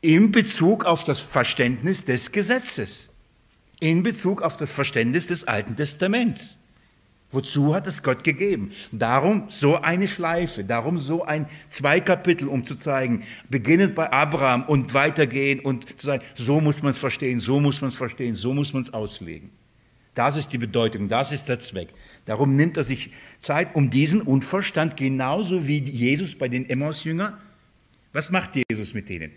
In 0.00 0.32
Bezug 0.32 0.84
auf 0.84 1.04
das 1.04 1.20
Verständnis 1.20 2.04
des 2.04 2.32
Gesetzes. 2.32 3.10
In 3.78 4.02
Bezug 4.02 4.42
auf 4.42 4.56
das 4.56 4.72
Verständnis 4.72 5.26
des 5.26 5.44
Alten 5.44 5.76
Testaments. 5.76 6.58
Wozu 7.32 7.74
hat 7.74 7.86
es 7.86 8.02
Gott 8.02 8.24
gegeben? 8.24 8.72
Darum 8.92 9.44
so 9.48 9.80
eine 9.80 10.06
Schleife, 10.06 10.64
darum 10.64 10.98
so 10.98 11.24
ein 11.24 11.46
zwei 11.70 11.98
Kapitel, 11.98 12.46
um 12.46 12.66
zu 12.66 12.76
zeigen, 12.76 13.24
beginnend 13.48 13.94
bei 13.94 14.12
Abraham 14.12 14.64
und 14.64 14.92
weitergehen 14.92 15.60
und 15.60 15.98
zu 15.98 16.06
sagen, 16.06 16.22
so 16.34 16.60
muss 16.60 16.82
man 16.82 16.90
es 16.90 16.98
verstehen, 16.98 17.40
so 17.40 17.58
muss 17.58 17.80
man 17.80 17.88
es 17.88 17.96
verstehen, 17.96 18.34
so 18.34 18.52
muss 18.52 18.74
man 18.74 18.82
es 18.82 18.92
auslegen. 18.92 19.50
Das 20.14 20.36
ist 20.36 20.52
die 20.52 20.58
Bedeutung, 20.58 21.08
das 21.08 21.32
ist 21.32 21.48
der 21.48 21.58
Zweck. 21.58 21.88
Darum 22.26 22.54
nimmt 22.54 22.76
er 22.76 22.84
sich 22.84 23.10
Zeit, 23.40 23.74
um 23.74 23.88
diesen 23.88 24.20
Unverstand, 24.20 24.98
genauso 24.98 25.66
wie 25.66 25.78
Jesus 25.78 26.34
bei 26.34 26.48
den 26.48 26.68
Emmaus-Jüngern. 26.68 27.38
Was 28.12 28.30
macht 28.30 28.50
Jesus 28.68 28.92
mit 28.92 29.08
denen? 29.08 29.32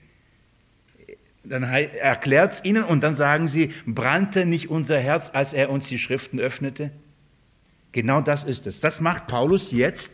Dann 1.46 1.64
erklärt 1.64 2.54
es 2.54 2.64
ihnen 2.66 2.84
und 2.84 3.02
dann 3.04 3.16
sagen 3.16 3.48
sie, 3.48 3.72
brannte 3.86 4.46
nicht 4.46 4.70
unser 4.70 5.00
Herz, 5.00 5.30
als 5.34 5.54
er 5.54 5.70
uns 5.70 5.88
die 5.88 6.00
Schriften 6.00 6.40
öffnete? 6.40 6.92
Genau 7.96 8.20
das 8.20 8.44
ist 8.44 8.68
es. 8.68 8.82
Das 8.82 9.00
macht 9.00 9.26
Paulus 9.28 9.72
jetzt 9.72 10.12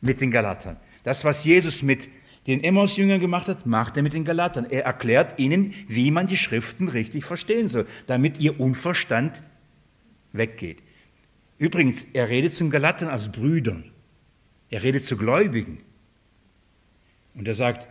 mit 0.00 0.20
den 0.20 0.30
Galatern. 0.30 0.76
Das, 1.02 1.24
was 1.24 1.42
Jesus 1.42 1.82
mit 1.82 2.06
den 2.46 2.62
Emmaus-Jüngern 2.62 3.18
gemacht 3.18 3.48
hat, 3.48 3.66
macht 3.66 3.96
er 3.96 4.04
mit 4.04 4.12
den 4.12 4.24
Galatern. 4.24 4.66
Er 4.70 4.84
erklärt 4.84 5.36
ihnen, 5.36 5.74
wie 5.88 6.12
man 6.12 6.28
die 6.28 6.36
Schriften 6.36 6.86
richtig 6.86 7.24
verstehen 7.24 7.66
soll, 7.66 7.88
damit 8.06 8.38
ihr 8.38 8.60
Unverstand 8.60 9.42
weggeht. 10.32 10.78
Übrigens, 11.58 12.06
er 12.12 12.28
redet 12.28 12.54
zum 12.54 12.70
Galatern 12.70 13.08
als 13.08 13.32
Brüdern. 13.32 13.90
Er 14.70 14.84
redet 14.84 15.02
zu 15.02 15.16
Gläubigen. 15.16 15.78
Und 17.34 17.48
er 17.48 17.56
sagt, 17.56 17.88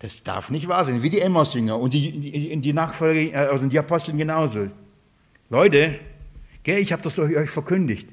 das 0.00 0.22
darf 0.24 0.50
nicht 0.50 0.68
wahr 0.68 0.84
sein, 0.84 1.02
wie 1.02 1.08
die 1.08 1.22
Emmaus-Jünger 1.22 1.78
und 1.78 1.94
die, 1.94 2.12
die, 2.12 2.60
die 2.60 2.72
Nachfolger, 2.74 3.50
also 3.50 3.66
die 3.66 3.78
Apostel 3.78 4.14
genauso. 4.14 4.68
Leute, 5.48 6.00
gell, 6.64 6.80
ich 6.80 6.92
habe 6.92 7.00
das 7.00 7.18
euch 7.18 7.48
verkündigt. 7.48 8.08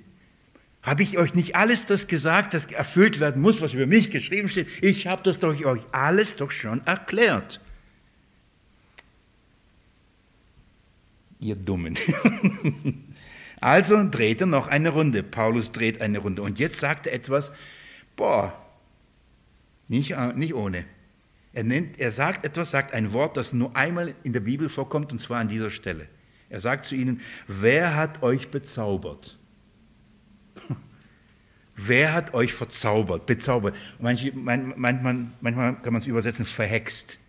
Habe 0.84 1.01
ich 1.01 1.17
euch 1.17 1.34
nicht 1.34 1.55
alles 1.55 1.86
das 1.86 2.07
gesagt, 2.07 2.53
das 2.53 2.65
erfüllt 2.65 3.21
werden 3.21 3.41
muss, 3.41 3.61
was 3.61 3.73
über 3.73 3.86
mich 3.86 4.11
geschrieben 4.11 4.49
steht? 4.49 4.67
Ich 4.81 5.07
habe 5.07 5.23
das 5.23 5.39
doch 5.39 5.55
euch 5.63 5.81
alles 5.93 6.36
doch 6.36 6.51
schon 6.51 6.86
erklärt. 6.86 7.61
Ihr 11.39 11.55
Dummen. 11.55 11.97
also 13.61 14.09
dreht 14.09 14.41
er 14.41 14.47
noch 14.47 14.67
eine 14.67 14.89
Runde. 14.89 15.23
Paulus 15.23 15.71
dreht 15.71 16.01
eine 16.01 16.19
Runde. 16.19 16.41
Und 16.41 16.59
jetzt 16.59 16.81
sagt 16.81 17.07
er 17.07 17.13
etwas, 17.13 17.53
boah, 18.17 18.53
nicht, 19.88 20.11
äh, 20.11 20.34
nicht 20.34 20.53
ohne. 20.53 20.84
Er, 21.53 21.63
nennt, 21.63 21.97
er 21.97 22.11
sagt 22.11 22.43
etwas, 22.43 22.71
sagt 22.71 22.93
ein 22.93 23.13
Wort, 23.13 23.38
das 23.38 23.53
nur 23.53 23.75
einmal 23.75 24.15
in 24.23 24.34
der 24.34 24.39
Bibel 24.41 24.67
vorkommt, 24.67 25.13
und 25.13 25.21
zwar 25.21 25.39
an 25.39 25.47
dieser 25.47 25.69
Stelle. 25.69 26.07
Er 26.49 26.59
sagt 26.59 26.86
zu 26.86 26.95
ihnen, 26.95 27.21
wer 27.47 27.95
hat 27.95 28.21
euch 28.21 28.49
bezaubert? 28.49 29.38
Wer 31.76 32.13
hat 32.13 32.34
euch 32.34 32.53
verzaubert, 32.53 33.26
bezaubert? 33.26 33.76
Manche, 33.99 34.32
man, 34.32 34.74
manchmal, 34.78 35.15
manchmal 35.41 35.76
kann 35.76 35.93
man 35.93 36.01
es 36.01 36.07
übersetzen, 36.07 36.45
verhext. 36.45 37.19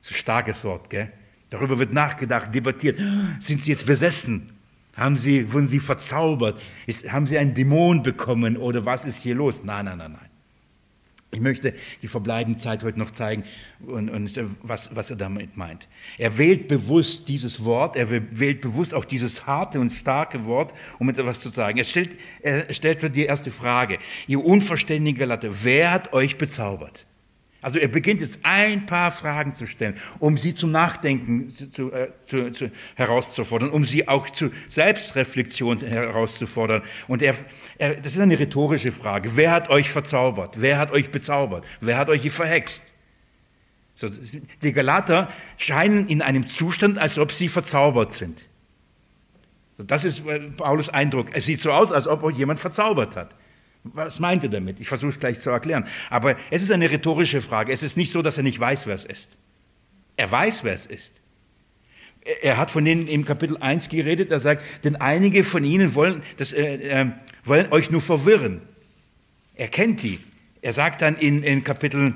Das 0.00 0.10
ist 0.10 0.16
ein 0.16 0.20
starkes 0.20 0.64
Wort, 0.64 0.90
gell? 0.90 1.10
Darüber 1.50 1.78
wird 1.78 1.92
nachgedacht, 1.92 2.54
debattiert. 2.54 2.98
Sind 3.40 3.62
sie 3.62 3.70
jetzt 3.70 3.86
besessen? 3.86 4.52
Haben 4.94 5.16
sie, 5.16 5.52
wurden 5.52 5.66
sie 5.66 5.80
verzaubert? 5.80 6.60
Ist, 6.86 7.10
haben 7.10 7.26
sie 7.26 7.38
einen 7.38 7.54
Dämon 7.54 8.02
bekommen 8.02 8.56
oder 8.56 8.84
was 8.84 9.04
ist 9.04 9.22
hier 9.22 9.34
los? 9.34 9.62
Nein, 9.62 9.84
nein, 9.84 9.98
nein, 9.98 10.12
nein. 10.12 10.25
Ich 11.32 11.40
möchte 11.40 11.74
die 12.02 12.08
verbleibende 12.08 12.58
Zeit 12.58 12.84
heute 12.84 12.98
noch 12.98 13.10
zeigen, 13.10 13.44
und, 13.84 14.08
und, 14.08 14.40
was, 14.62 14.94
was 14.94 15.10
er 15.10 15.16
damit 15.16 15.56
meint. 15.56 15.88
Er 16.18 16.38
wählt 16.38 16.68
bewusst 16.68 17.28
dieses 17.28 17.64
Wort, 17.64 17.96
er 17.96 18.10
wählt 18.10 18.60
bewusst 18.60 18.94
auch 18.94 19.04
dieses 19.04 19.46
harte 19.46 19.80
und 19.80 19.92
starke 19.92 20.44
Wort, 20.46 20.72
um 20.98 21.08
etwas 21.08 21.40
zu 21.40 21.48
sagen. 21.48 21.78
Er 21.78 21.84
stellt, 21.84 22.10
er 22.42 22.72
stellt 22.72 23.00
für 23.00 23.10
die 23.10 23.24
erste 23.24 23.50
Frage, 23.50 23.98
ihr 24.26 24.42
unverständige 24.42 25.24
Latte, 25.24 25.64
wer 25.64 25.90
hat 25.90 26.12
euch 26.12 26.38
bezaubert? 26.38 27.06
Also 27.66 27.80
er 27.80 27.88
beginnt 27.88 28.20
jetzt 28.20 28.38
ein 28.44 28.86
paar 28.86 29.10
Fragen 29.10 29.56
zu 29.56 29.66
stellen, 29.66 29.96
um 30.20 30.38
sie 30.38 30.54
zum 30.54 30.70
Nachdenken 30.70 31.50
zu, 31.50 31.90
äh, 31.90 32.10
zu, 32.24 32.52
zu, 32.52 32.70
herauszufordern, 32.94 33.70
um 33.70 33.84
sie 33.84 34.06
auch 34.06 34.30
zur 34.30 34.52
Selbstreflexion 34.68 35.80
herauszufordern. 35.80 36.82
Und 37.08 37.22
er, 37.22 37.34
er, 37.76 37.96
das 37.96 38.12
ist 38.12 38.20
eine 38.20 38.38
rhetorische 38.38 38.92
Frage. 38.92 39.32
Wer 39.34 39.50
hat 39.50 39.68
euch 39.68 39.90
verzaubert? 39.90 40.60
Wer 40.60 40.78
hat 40.78 40.92
euch 40.92 41.10
bezaubert? 41.10 41.64
Wer 41.80 41.98
hat 41.98 42.08
euch 42.08 42.30
verhext? 42.30 42.84
So, 43.96 44.10
die 44.62 44.72
Galater 44.72 45.28
scheinen 45.56 46.06
in 46.06 46.22
einem 46.22 46.48
Zustand, 46.48 46.98
als 46.98 47.18
ob 47.18 47.32
sie 47.32 47.48
verzaubert 47.48 48.12
sind. 48.12 48.46
So, 49.76 49.82
das 49.82 50.04
ist 50.04 50.24
äh, 50.24 50.38
Paulus 50.56 50.88
Eindruck. 50.88 51.30
Es 51.32 51.46
sieht 51.46 51.60
so 51.60 51.72
aus, 51.72 51.90
als 51.90 52.06
ob 52.06 52.22
euch 52.22 52.36
jemand 52.36 52.60
verzaubert 52.60 53.16
hat. 53.16 53.34
Was 53.94 54.20
meint 54.20 54.44
er 54.44 54.50
damit? 54.50 54.80
Ich 54.80 54.88
versuche 54.88 55.10
es 55.10 55.20
gleich 55.20 55.40
zu 55.40 55.50
erklären. 55.50 55.86
Aber 56.10 56.36
es 56.50 56.62
ist 56.62 56.70
eine 56.70 56.90
rhetorische 56.90 57.40
Frage. 57.40 57.72
Es 57.72 57.82
ist 57.82 57.96
nicht 57.96 58.12
so, 58.12 58.22
dass 58.22 58.36
er 58.36 58.42
nicht 58.42 58.58
weiß, 58.58 58.86
wer 58.86 58.94
es 58.94 59.04
ist. 59.04 59.38
Er 60.16 60.30
weiß, 60.30 60.64
wer 60.64 60.74
es 60.74 60.86
ist. 60.86 61.20
Er 62.42 62.56
hat 62.56 62.70
von 62.70 62.84
denen 62.84 63.06
im 63.06 63.24
Kapitel 63.24 63.56
1 63.58 63.88
geredet, 63.88 64.32
er 64.32 64.40
sagt, 64.40 64.64
denn 64.84 64.96
einige 64.96 65.44
von 65.44 65.62
ihnen 65.62 65.94
wollen, 65.94 66.22
das, 66.38 66.52
äh, 66.52 66.74
äh, 66.74 67.06
wollen 67.44 67.70
euch 67.70 67.90
nur 67.90 68.00
verwirren. 68.00 68.62
Er 69.54 69.68
kennt 69.68 70.02
die. 70.02 70.18
Er 70.60 70.72
sagt 70.72 71.02
dann 71.02 71.16
in, 71.16 71.44
in 71.44 71.62
Kapitel, 71.62 72.14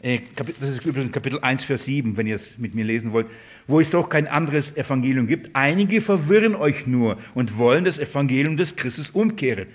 äh, 0.00 0.20
das 0.60 0.68
ist 0.68 0.86
übrigens 0.86 1.10
Kapitel 1.10 1.40
1, 1.40 1.64
Vers 1.64 1.86
7, 1.86 2.16
wenn 2.16 2.28
ihr 2.28 2.36
es 2.36 2.56
mit 2.58 2.76
mir 2.76 2.84
lesen 2.84 3.12
wollt, 3.12 3.26
wo 3.66 3.80
es 3.80 3.90
doch 3.90 4.08
kein 4.08 4.28
anderes 4.28 4.76
Evangelium 4.76 5.26
gibt. 5.26 5.50
Einige 5.54 6.00
verwirren 6.00 6.54
euch 6.54 6.86
nur 6.86 7.18
und 7.34 7.58
wollen 7.58 7.84
das 7.84 7.98
Evangelium 7.98 8.56
des 8.56 8.76
Christus 8.76 9.10
umkehren. 9.10 9.66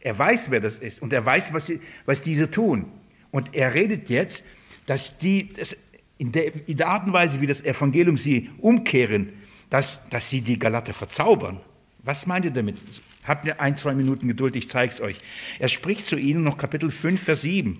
Er 0.00 0.18
weiß, 0.18 0.50
wer 0.50 0.60
das 0.60 0.78
ist 0.78 1.02
und 1.02 1.12
er 1.12 1.24
weiß, 1.24 1.52
was, 1.52 1.66
sie, 1.66 1.80
was 2.06 2.22
diese 2.22 2.50
tun. 2.50 2.86
Und 3.30 3.54
er 3.54 3.74
redet 3.74 4.08
jetzt, 4.08 4.44
dass 4.86 5.16
die, 5.16 5.52
das, 5.52 5.76
in, 6.18 6.32
der, 6.32 6.68
in 6.68 6.76
der 6.76 6.88
Art 6.88 7.06
und 7.06 7.12
Weise, 7.12 7.40
wie 7.40 7.46
das 7.46 7.60
Evangelium 7.60 8.16
sie 8.16 8.50
umkehren, 8.58 9.32
dass, 9.68 10.00
dass 10.10 10.28
sie 10.28 10.40
die 10.40 10.58
Galater 10.58 10.92
verzaubern. 10.92 11.60
Was 12.02 12.26
meint 12.26 12.44
ihr 12.44 12.50
damit? 12.50 12.76
Habt 13.24 13.46
ihr 13.46 13.60
ein, 13.60 13.76
zwei 13.76 13.94
Minuten 13.94 14.26
Geduld, 14.26 14.56
ich 14.56 14.68
zeige 14.68 14.92
es 14.92 15.00
euch. 15.00 15.18
Er 15.58 15.68
spricht 15.68 16.06
zu 16.06 16.16
ihnen 16.16 16.42
noch 16.42 16.56
Kapitel 16.56 16.90
5, 16.90 17.22
Vers 17.22 17.42
7. 17.42 17.78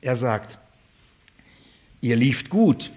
Er 0.00 0.16
sagt, 0.16 0.58
ihr 2.00 2.16
lieft 2.16 2.50
gut. 2.50 2.92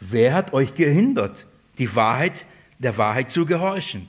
Wer 0.00 0.34
hat 0.34 0.52
euch 0.52 0.74
gehindert, 0.74 1.46
die 1.78 1.94
Wahrheit, 1.94 2.46
der 2.78 2.96
Wahrheit 2.98 3.30
zu 3.30 3.46
gehorchen? 3.46 4.08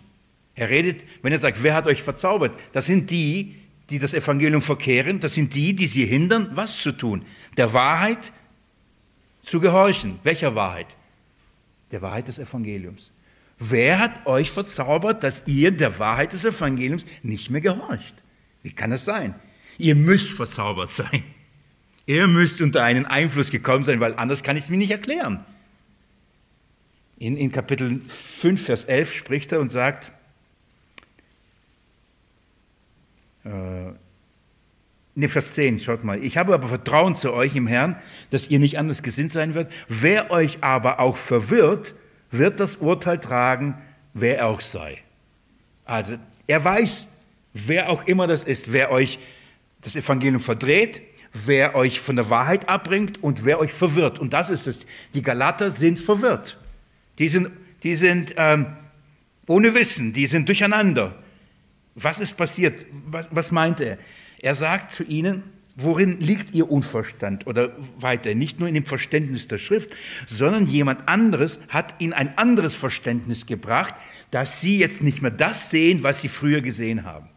Er 0.58 0.70
redet, 0.70 1.06
wenn 1.22 1.32
er 1.32 1.40
sagt, 1.40 1.64
wer 1.64 1.76
hat 1.76 1.88
euch 1.88 2.04
verzaubert? 2.04 2.60
Das 2.74 2.88
sind 2.88 3.10
die, 3.12 3.56
die 3.90 4.00
das 4.00 4.14
Evangelium 4.14 4.62
verkehren. 4.62 5.20
Das 5.20 5.36
sind 5.36 5.54
die, 5.56 5.74
die 5.74 5.88
sie 5.88 6.06
hindern, 6.06 6.50
was 6.56 6.78
zu 6.78 6.92
tun? 6.92 7.26
Der 7.56 7.74
Wahrheit 7.74 8.34
zu 9.44 9.60
gehorchen. 9.60 10.20
Welcher 10.24 10.56
Wahrheit? 10.56 10.88
Der 11.92 12.02
Wahrheit 12.02 12.28
des 12.28 12.40
Evangeliums. 12.40 13.14
Wer 13.60 14.00
hat 14.00 14.26
euch 14.26 14.52
verzaubert, 14.52 15.24
dass 15.24 15.46
ihr 15.48 15.72
der 15.72 16.00
Wahrheit 16.00 16.34
des 16.34 16.44
Evangeliums 16.44 17.06
nicht 17.22 17.50
mehr 17.50 17.62
gehorcht? 17.62 18.16
Wie 18.64 18.72
kann 18.72 18.90
das 18.90 19.06
sein? 19.06 19.36
Ihr 19.78 19.96
müsst 19.96 20.32
verzaubert 20.32 20.92
sein. 20.92 21.24
Ihr 22.08 22.26
müsst 22.28 22.62
unter 22.62 22.84
einen 22.84 23.06
Einfluss 23.06 23.52
gekommen 23.52 23.84
sein, 23.84 24.00
weil 24.00 24.16
anders 24.16 24.42
kann 24.42 24.58
ich 24.58 24.64
es 24.64 24.70
mir 24.70 24.78
nicht 24.78 24.92
erklären. 24.92 25.46
In, 27.20 27.38
in 27.38 27.52
Kapitel 27.52 28.02
5, 28.08 28.66
Vers 28.66 28.84
11 28.86 29.14
spricht 29.14 29.52
er 29.52 29.60
und 29.60 29.72
sagt, 29.72 30.12
äh, 33.37 33.37
ne, 35.18 35.30
Vers 35.30 35.54
10, 35.54 35.80
schaut 35.80 36.04
mal, 36.04 36.24
ich 36.24 36.38
habe 36.38 36.54
aber 36.54 36.68
Vertrauen 36.68 37.16
zu 37.16 37.34
euch 37.34 37.56
im 37.56 37.68
Herrn, 37.68 37.98
dass 38.30 38.50
ihr 38.50 38.60
nicht 38.60 38.78
anders 38.78 39.04
gesinnt 39.04 39.34
sein 39.34 39.56
werdet. 39.56 39.74
Wer 39.88 40.32
euch 40.32 40.60
aber 40.62 41.00
auch 41.00 41.18
verwirrt, 41.18 41.96
wird 42.32 42.60
das 42.60 42.78
Urteil 42.78 43.20
tragen, 43.20 43.76
wer 44.14 44.38
er 44.38 44.48
auch 44.48 44.62
sei. 44.62 45.00
Also 45.86 46.18
er 46.46 46.64
weiß, 46.64 47.08
wer 47.54 47.90
auch 47.90 48.06
immer 48.06 48.28
das 48.28 48.44
ist, 48.44 48.72
wer 48.72 48.92
euch 48.92 49.20
das 49.82 49.96
Evangelium 49.96 50.42
verdreht, 50.42 51.02
wer 51.46 51.76
euch 51.76 52.00
von 52.00 52.16
der 52.16 52.30
Wahrheit 52.30 52.70
abbringt 52.70 53.24
und 53.24 53.46
wer 53.46 53.60
euch 53.60 53.74
verwirrt. 53.74 54.20
Und 54.20 54.34
das 54.34 54.50
ist 54.50 54.68
es. 54.68 54.86
Die 55.14 55.22
Galater 55.22 55.72
sind 55.72 56.00
verwirrt. 56.00 56.58
Die 57.20 57.28
sind, 57.28 57.50
die 57.84 57.96
sind 57.96 58.34
ähm, 58.38 58.68
ohne 59.48 59.74
Wissen, 59.74 60.14
die 60.14 60.26
sind 60.26 60.48
durcheinander. 60.48 61.16
Was 62.00 62.20
ist 62.20 62.38
passiert? 62.38 62.86
Was, 63.08 63.28
was 63.32 63.52
meint 63.52 63.80
er? 63.80 63.98
Er 64.40 64.56
sagt 64.56 64.92
zu 64.92 65.04
ihnen, 65.04 65.44
Worin 65.80 66.20
liegt 66.20 66.56
ihr 66.56 66.72
Unverstand? 66.72 67.46
Oder 67.46 67.76
weiter, 68.00 68.34
nicht 68.34 68.60
nur 68.60 68.68
in 68.68 68.74
dem 68.74 68.88
Verständnis 68.88 69.48
der 69.48 69.60
Schrift, 69.60 69.92
sondern 70.26 70.66
jemand 70.66 71.08
anderes 71.08 71.60
hat 71.70 72.02
ihnen 72.02 72.14
ein 72.14 72.36
anderes 72.36 72.74
Verständnis 72.74 73.46
gebracht, 73.46 73.94
dass 74.32 74.60
sie 74.60 74.80
jetzt 74.80 75.04
nicht 75.04 75.22
mehr 75.22 75.30
das 75.30 75.70
sehen, 75.70 76.02
was 76.02 76.24
sie 76.24 76.30
früher 76.30 76.62
gesehen 76.62 77.04
haben. 77.06 77.30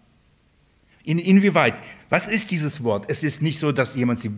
In, 1.05 1.19
inwieweit? 1.19 1.75
Was 2.09 2.27
ist 2.27 2.51
dieses 2.51 2.83
Wort? 2.83 3.05
Es 3.09 3.23
ist 3.23 3.43
nicht 3.43 3.59
so, 3.59 3.73
dass 3.73 3.95
jemand 3.95 4.21
sie 4.21 4.31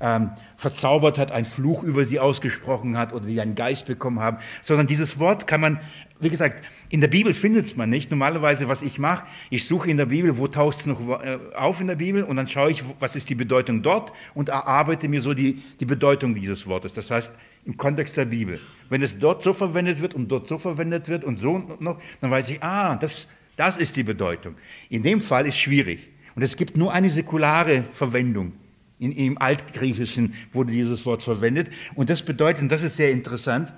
ähm, 0.00 0.30
verzaubert 0.56 1.16
hat, 1.16 1.30
einen 1.30 1.46
Fluch 1.46 1.82
über 1.82 2.04
sie 2.04 2.20
ausgesprochen 2.20 2.98
hat 2.98 3.12
oder 3.12 3.26
sie 3.26 3.40
einen 3.40 3.54
Geist 3.54 3.86
bekommen 3.86 4.20
haben, 4.20 4.38
sondern 4.62 4.86
dieses 4.88 5.18
Wort 5.18 5.46
kann 5.46 5.60
man, 5.60 5.80
wie 6.20 6.30
gesagt, 6.30 6.64
in 6.90 7.00
der 7.00 7.08
Bibel 7.08 7.34
findet 7.34 7.76
man 7.76 7.90
nicht. 7.90 8.10
Normalerweise, 8.10 8.68
was 8.68 8.82
ich 8.82 8.98
mache, 8.98 9.26
ich 9.50 9.66
suche 9.66 9.90
in 9.90 9.96
der 9.96 10.06
Bibel, 10.06 10.38
wo 10.38 10.46
taucht 10.46 10.78
es 10.78 10.86
noch 10.86 11.00
äh, 11.20 11.38
auf 11.56 11.80
in 11.80 11.88
der 11.88 11.96
Bibel 11.96 12.22
und 12.22 12.36
dann 12.36 12.46
schaue 12.46 12.70
ich, 12.70 12.84
was 13.00 13.16
ist 13.16 13.28
die 13.30 13.34
Bedeutung 13.34 13.82
dort 13.82 14.12
und 14.32 14.48
erarbeite 14.48 15.08
mir 15.08 15.20
so 15.20 15.34
die, 15.34 15.62
die 15.80 15.84
Bedeutung 15.84 16.34
dieses 16.34 16.66
Wortes. 16.66 16.94
Das 16.94 17.10
heißt, 17.10 17.32
im 17.64 17.76
Kontext 17.76 18.16
der 18.16 18.26
Bibel. 18.26 18.60
Wenn 18.88 19.02
es 19.02 19.18
dort 19.18 19.42
so 19.42 19.52
verwendet 19.52 20.00
wird 20.00 20.14
und 20.14 20.28
dort 20.28 20.48
so 20.48 20.58
verwendet 20.58 21.08
wird 21.08 21.24
und 21.24 21.38
so 21.38 21.58
noch, 21.80 22.00
dann 22.20 22.30
weiß 22.30 22.48
ich, 22.50 22.62
ah, 22.62 22.96
das, 22.96 23.26
das 23.56 23.76
ist 23.76 23.96
die 23.96 24.04
Bedeutung. 24.04 24.54
In 24.90 25.02
dem 25.02 25.20
Fall 25.20 25.46
ist 25.46 25.58
schwierig. 25.58 26.08
Und 26.34 26.42
es 26.42 26.56
gibt 26.56 26.76
nur 26.76 26.92
eine 26.92 27.08
säkulare 27.08 27.84
Verwendung. 27.92 28.52
In, 28.98 29.12
Im 29.12 29.38
Altgriechischen 29.38 30.34
wurde 30.52 30.72
dieses 30.72 31.04
Wort 31.06 31.22
verwendet. 31.22 31.70
Und 31.94 32.10
das 32.10 32.22
bedeutet, 32.22 32.62
und 32.62 32.68
das 32.68 32.82
ist 32.82 32.96
sehr 32.96 33.10
interessant, 33.10 33.72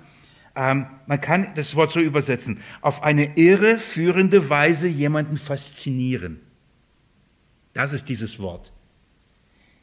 ähm, 0.57 0.87
man 1.05 1.21
kann 1.21 1.53
das 1.55 1.75
Wort 1.75 1.91
so 1.91 1.99
übersetzen, 1.99 2.59
auf 2.81 3.03
eine 3.03 3.37
irreführende 3.37 4.49
Weise 4.49 4.87
jemanden 4.87 5.37
faszinieren. 5.37 6.39
Das 7.73 7.93
ist 7.93 8.09
dieses 8.09 8.39
Wort. 8.39 8.73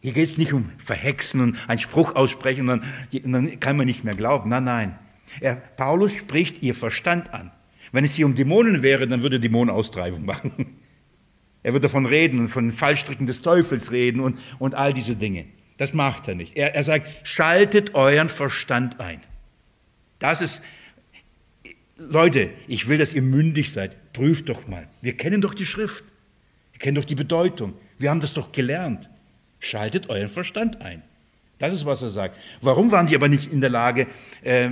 Hier 0.01 0.13
geht 0.13 0.29
es 0.29 0.37
nicht 0.37 0.53
um 0.53 0.71
Verhexen 0.79 1.41
und 1.41 1.69
einen 1.69 1.79
Spruch 1.79 2.17
aussprechen 2.17 2.69
und 2.69 2.83
dann, 3.13 3.33
dann 3.33 3.61
kann 3.61 3.77
man 3.77 3.87
nicht 3.87 4.05
mehr 4.05 4.17
glauben. 4.17 4.51
Nein, 4.51 4.65
nein. 4.65 4.99
Er, 5.41 5.55
Paulus 5.55 6.15
spricht 6.15 6.63
ihr 6.63 6.75
Verstand 6.75 7.33
an. 7.33 7.53
Wenn 7.93 8.05
es 8.05 8.15
hier 8.15 8.27
um 8.27 8.35
Dämonen 8.35 8.83
wäre, 8.83 9.07
dann 9.07 9.23
würde 9.23 9.39
Dämonenaustreibung 9.39 10.25
machen. 10.27 10.79
Er 11.63 11.73
wird 11.73 11.85
davon 11.85 12.05
reden 12.05 12.41
und 12.41 12.49
von 12.49 12.73
Fallstricken 12.73 13.27
des 13.27 13.41
Teufels 13.41 13.93
reden 13.93 14.21
und, 14.21 14.39
und 14.59 14.75
all 14.75 14.93
diese 14.93 15.15
Dinge. 15.15 15.47
Das 15.79 15.95
macht 15.95 16.29
er 16.29 16.35
nicht. 16.35 16.57
Er, 16.57 16.75
er 16.75 16.85
sagt, 16.85 17.07
schaltet 17.27 17.95
euren 17.95 18.29
Verstand 18.29 19.01
ein. 19.01 19.21
Das 20.19 20.41
ist, 20.41 20.63
Leute, 21.97 22.51
ich 22.67 22.89
will, 22.89 22.99
dass 22.99 23.15
ihr 23.15 23.23
mündig 23.23 23.73
seid. 23.73 24.13
Prüft 24.13 24.49
doch 24.49 24.67
mal. 24.67 24.89
Wir 25.01 25.17
kennen 25.17 25.41
doch 25.41 25.55
die 25.55 25.67
Schrift. 25.67 26.05
Wir 26.73 26.81
kennen 26.81 26.97
doch 26.97 27.05
die 27.05 27.15
Bedeutung. 27.15 27.75
Wir 27.99 28.11
haben 28.11 28.21
das 28.21 28.35
doch 28.35 28.53
gelernt. 28.53 29.09
Schaltet 29.61 30.11
euren 30.11 30.29
Verstand 30.29 30.83
ein. 30.83 31.03
Das 31.59 31.73
ist, 31.73 31.87
was 31.87 32.03
er 32.03 32.11
sagt. 32.11 32.39
Warum 32.61 32.91
waren 32.91 33.07
die 33.07 33.15
aber 33.15 33.29
nicht 33.29 33.51
in 33.51 33.61
der 33.61 33.71
Lage 33.71 34.09
äh, 34.43 34.71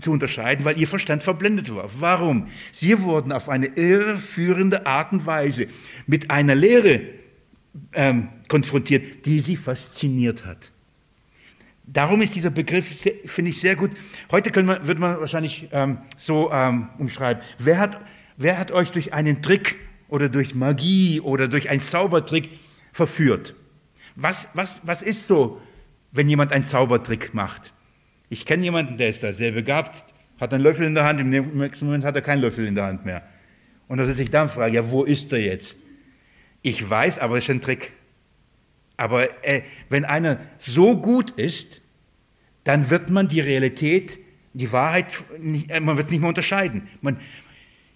zu 0.00 0.10
unterscheiden? 0.10 0.64
Weil 0.64 0.78
ihr 0.78 0.88
Verstand 0.88 1.22
verblendet 1.22 1.72
war. 1.72 1.88
Warum? 2.00 2.48
Sie 2.72 3.00
wurden 3.02 3.30
auf 3.30 3.48
eine 3.48 3.66
irreführende 3.66 4.84
Art 4.84 5.12
und 5.12 5.24
Weise 5.26 5.68
mit 6.06 6.30
einer 6.30 6.56
Lehre 6.56 7.02
ähm, 7.92 8.28
konfrontiert, 8.48 9.24
die 9.26 9.40
sie 9.40 9.56
fasziniert 9.56 10.44
hat. 10.44 10.72
Darum 11.84 12.22
ist 12.22 12.34
dieser 12.34 12.50
Begriff, 12.50 13.08
finde 13.26 13.50
ich, 13.50 13.60
sehr 13.60 13.76
gut. 13.76 13.90
Heute 14.30 14.62
man, 14.62 14.86
würde 14.86 15.00
man 15.00 15.18
wahrscheinlich 15.20 15.68
ähm, 15.72 15.98
so 16.16 16.50
ähm, 16.52 16.88
umschreiben. 16.98 17.42
Wer 17.58 17.78
hat, 17.78 18.00
wer 18.36 18.58
hat 18.58 18.70
euch 18.70 18.92
durch 18.92 19.12
einen 19.12 19.42
Trick 19.42 19.76
oder 20.08 20.28
durch 20.28 20.54
Magie 20.54 21.20
oder 21.20 21.48
durch 21.48 21.68
einen 21.68 21.82
Zaubertrick 21.82 22.50
verführt? 22.92 23.54
Was, 24.14 24.48
was, 24.54 24.76
was 24.82 25.02
ist 25.02 25.26
so 25.26 25.60
wenn 26.12 26.28
jemand 26.28 26.52
einen 26.52 26.64
Zaubertrick 26.64 27.34
macht. 27.34 27.72
Ich 28.28 28.46
kenne 28.46 28.62
jemanden, 28.62 28.98
der 28.98 29.08
ist 29.08 29.22
da 29.22 29.32
sehr 29.32 29.52
begabt, 29.52 30.04
hat 30.38 30.54
einen 30.54 30.62
Löffel 30.62 30.86
in 30.86 30.94
der 30.94 31.04
Hand, 31.04 31.20
im 31.20 31.30
nächsten 31.30 31.86
Moment 31.86 32.04
hat 32.04 32.14
er 32.14 32.22
keinen 32.22 32.40
Löffel 32.40 32.66
in 32.66 32.74
der 32.74 32.84
Hand 32.84 33.04
mehr. 33.04 33.22
Und 33.88 33.98
da 33.98 34.06
sitze 34.06 34.22
ich 34.22 34.30
da 34.30 34.42
und 34.42 34.50
frage, 34.50 34.76
ja, 34.76 34.90
wo 34.90 35.04
ist 35.04 35.32
er 35.32 35.40
jetzt? 35.40 35.78
Ich 36.62 36.88
weiß, 36.88 37.18
aber 37.18 37.38
es 37.38 37.44
ist 37.44 37.50
ein 37.50 37.60
Trick. 37.60 37.92
Aber 38.96 39.44
äh, 39.44 39.62
wenn 39.88 40.04
einer 40.04 40.40
so 40.58 40.96
gut 40.96 41.30
ist, 41.32 41.80
dann 42.64 42.90
wird 42.90 43.10
man 43.10 43.28
die 43.28 43.40
Realität, 43.40 44.20
die 44.52 44.70
Wahrheit, 44.70 45.06
nicht, 45.38 45.70
äh, 45.70 45.80
man 45.80 45.96
wird 45.96 46.10
nicht 46.10 46.20
mehr 46.20 46.28
unterscheiden. 46.28 46.88
Man, 47.00 47.20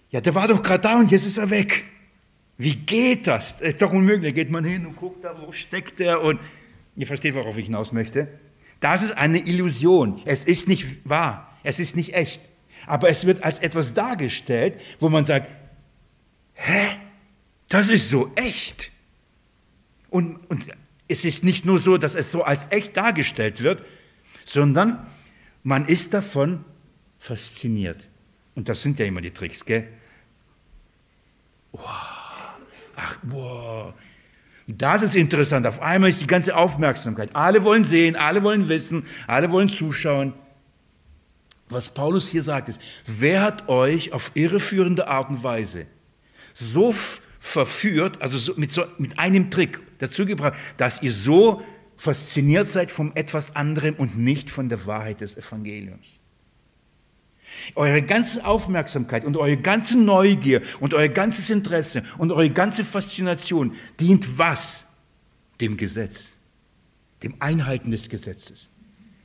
ja, 0.09 0.21
der 0.21 0.35
war 0.35 0.47
doch 0.47 0.61
gerade 0.61 0.81
da 0.81 0.97
und 0.97 1.11
jetzt 1.11 1.25
ist 1.25 1.37
er 1.37 1.49
weg. 1.49 1.85
Wie 2.57 2.75
geht 2.75 3.27
das? 3.27 3.59
Das 3.59 3.69
ist 3.69 3.81
doch 3.81 3.93
unmöglich. 3.93 4.33
Da 4.33 4.35
geht 4.35 4.51
man 4.51 4.65
hin 4.65 4.85
und 4.85 4.95
guckt 4.95 5.23
da, 5.23 5.35
wo 5.39 5.51
steckt 5.51 5.99
er 5.99 6.21
und 6.21 6.39
Ihr 6.97 7.05
versteht, 7.05 7.35
worauf 7.35 7.55
ich 7.57 7.65
hinaus 7.67 7.91
möchte. 7.91 8.27
Das 8.79 9.03
ist 9.03 9.15
eine 9.15 9.37
Illusion. 9.37 10.21
Es 10.25 10.43
ist 10.43 10.67
nicht 10.67 10.87
wahr. 11.07 11.55
Es 11.63 11.79
ist 11.79 11.95
nicht 11.95 12.15
echt. 12.15 12.41
Aber 12.87 13.07
es 13.09 13.25
wird 13.25 13.43
als 13.43 13.59
etwas 13.59 13.93
dargestellt, 13.93 14.79
wo 14.99 15.07
man 15.07 15.25
sagt, 15.25 15.49
hä? 16.53 16.87
Das 17.69 17.87
ist 17.87 18.09
so 18.09 18.31
echt. 18.35 18.91
Und, 20.09 20.37
und 20.49 20.63
es 21.07 21.25
ist 21.25 21.43
nicht 21.43 21.65
nur 21.65 21.79
so, 21.79 21.97
dass 21.97 22.15
es 22.15 22.31
so 22.31 22.43
als 22.43 22.67
echt 22.71 22.97
dargestellt 22.97 23.63
wird, 23.63 23.83
sondern 24.45 25.05
man 25.63 25.87
ist 25.87 26.13
davon 26.13 26.63
fasziniert. 27.19 27.97
Und 28.55 28.69
das 28.69 28.81
sind 28.81 28.99
ja 28.99 29.05
immer 29.05 29.21
die 29.21 29.31
Tricks, 29.31 29.63
gell? 29.65 29.87
Wow. 31.71 31.83
Ach, 32.95 33.17
boah, 33.21 33.93
das 34.67 35.01
ist 35.01 35.15
interessant. 35.15 35.65
Auf 35.65 35.81
einmal 35.81 36.09
ist 36.09 36.19
die 36.19 36.27
ganze 36.27 36.55
Aufmerksamkeit. 36.55 37.29
Alle 37.33 37.63
wollen 37.63 37.85
sehen, 37.85 38.15
alle 38.15 38.43
wollen 38.43 38.67
wissen, 38.67 39.05
alle 39.25 39.51
wollen 39.51 39.69
zuschauen. 39.69 40.33
Was 41.69 41.89
Paulus 41.89 42.27
hier 42.29 42.43
sagt 42.43 42.69
ist, 42.69 42.81
wer 43.05 43.41
hat 43.41 43.69
euch 43.69 44.11
auf 44.13 44.31
irreführende 44.33 45.07
Art 45.07 45.29
und 45.29 45.43
Weise 45.43 45.85
so 46.53 46.93
verführt, 47.39 48.21
also 48.21 48.37
so 48.37 48.53
mit, 48.57 48.71
so, 48.71 48.85
mit 48.97 49.19
einem 49.19 49.51
Trick 49.51 49.79
dazu 49.99 50.25
gebracht, 50.25 50.57
dass 50.77 51.01
ihr 51.01 51.13
so 51.13 51.61
fasziniert 51.97 52.69
seid 52.69 52.91
vom 52.91 53.11
etwas 53.15 53.55
anderem 53.55 53.95
und 53.95 54.17
nicht 54.17 54.49
von 54.49 54.69
der 54.69 54.85
Wahrheit 54.85 55.21
des 55.21 55.35
Evangeliums. 55.35 56.19
Eure 57.75 58.01
ganze 58.01 58.45
Aufmerksamkeit 58.45 59.25
und 59.25 59.35
eure 59.37 59.57
ganze 59.57 59.97
Neugier 59.97 60.61
und 60.79 60.93
euer 60.93 61.07
ganzes 61.07 61.49
Interesse 61.49 62.03
und 62.17 62.31
eure 62.31 62.49
ganze 62.49 62.83
Faszination 62.83 63.75
dient 63.99 64.37
was? 64.37 64.85
Dem 65.59 65.75
Gesetz, 65.75 66.25
dem 67.23 67.35
Einhalten 67.39 67.89
des 67.89 68.09
Gesetzes. 68.09 68.69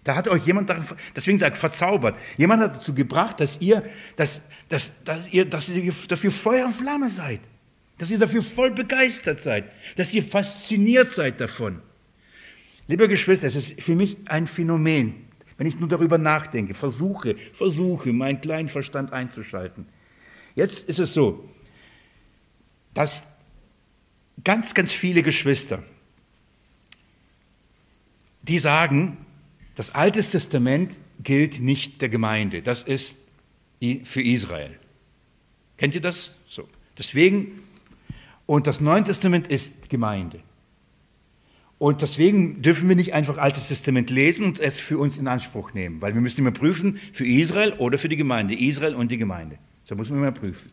Da 0.05 0.17
hat 0.17 0.27
euch 0.29 0.47
jemand, 0.47 0.73
deswegen 1.15 1.39
sagt 1.39 1.59
verzaubert, 1.59 2.19
jemand 2.37 2.63
hat 2.63 2.77
dazu 2.77 2.95
gebracht, 2.95 3.39
dass 3.39 3.61
ihr, 3.61 3.83
dass, 4.17 4.41
dass, 4.69 4.91
dass 5.05 5.33
ihr, 5.33 5.45
dass 5.45 5.69
ihr 5.69 5.93
dafür 6.09 6.31
Feuer 6.31 6.67
und 6.67 6.75
Flamme 6.75 7.11
seid, 7.11 7.41
dass 8.03 8.11
ihr 8.11 8.19
dafür 8.19 8.43
voll 8.43 8.73
begeistert 8.73 9.39
seid, 9.39 9.71
dass 9.95 10.13
ihr 10.13 10.25
fasziniert 10.25 11.13
seid 11.13 11.41
davon. 11.41 11.81
Lieber 12.89 13.07
Geschwister, 13.07 13.47
es 13.47 13.55
ist 13.55 13.81
für 13.81 13.95
mich 13.95 14.17
ein 14.25 14.49
Phänomen, 14.49 15.27
wenn 15.57 15.69
ich 15.69 15.79
nur 15.79 15.89
darüber 15.89 16.19
nachdenke, 16.19 16.75
versuche, 16.75 17.37
versuche, 17.53 18.13
meinen 18.13 18.41
kleinen 18.41 18.67
Verstand 18.67 19.13
einzuschalten. 19.13 19.87
Jetzt 20.57 20.89
ist 20.89 20.99
es 20.99 21.15
so, 21.15 21.49
dass 22.93 23.23
ganz, 24.43 24.75
ganz 24.75 24.91
viele 24.91 25.23
Geschwister, 25.23 25.85
die 28.43 28.59
sagen, 28.59 29.17
das 29.77 29.95
Alte 29.95 30.23
Testament 30.23 30.99
gilt 31.23 31.61
nicht 31.61 32.03
der 32.03 32.09
Gemeinde, 32.09 32.63
das 32.63 32.83
ist 32.83 33.17
für 34.03 34.23
Israel. 34.23 34.77
Kennt 35.77 35.95
ihr 35.95 36.01
das? 36.01 36.35
So. 36.49 36.69
Deswegen, 36.99 37.62
und 38.53 38.67
das 38.67 38.83
Neue 38.83 39.03
Testament 39.03 39.49
ist 39.49 39.89
Gemeinde. 39.89 40.41
Und 41.79 42.03
deswegen 42.03 42.61
dürfen 42.61 42.87
wir 42.87 42.95
nicht 42.95 43.15
einfach 43.15 43.39
Altes 43.39 43.69
Testament 43.69 44.11
lesen 44.11 44.45
und 44.45 44.61
es 44.61 44.79
für 44.79 44.99
uns 44.99 45.17
in 45.17 45.27
Anspruch 45.27 45.73
nehmen, 45.73 46.03
weil 46.03 46.13
wir 46.13 46.21
müssen 46.21 46.43
immer 46.43 46.51
prüfen, 46.51 47.01
für 47.15 47.27
Israel 47.27 47.73
oder 47.79 47.97
für 47.97 48.11
die 48.11 48.17
Gemeinde, 48.17 48.55
Israel 48.55 48.95
und 48.95 49.11
die 49.11 49.17
Gemeinde. 49.17 49.57
So 49.85 49.95
muss 49.95 50.11
man 50.11 50.19
immer 50.19 50.33
prüfen. 50.33 50.71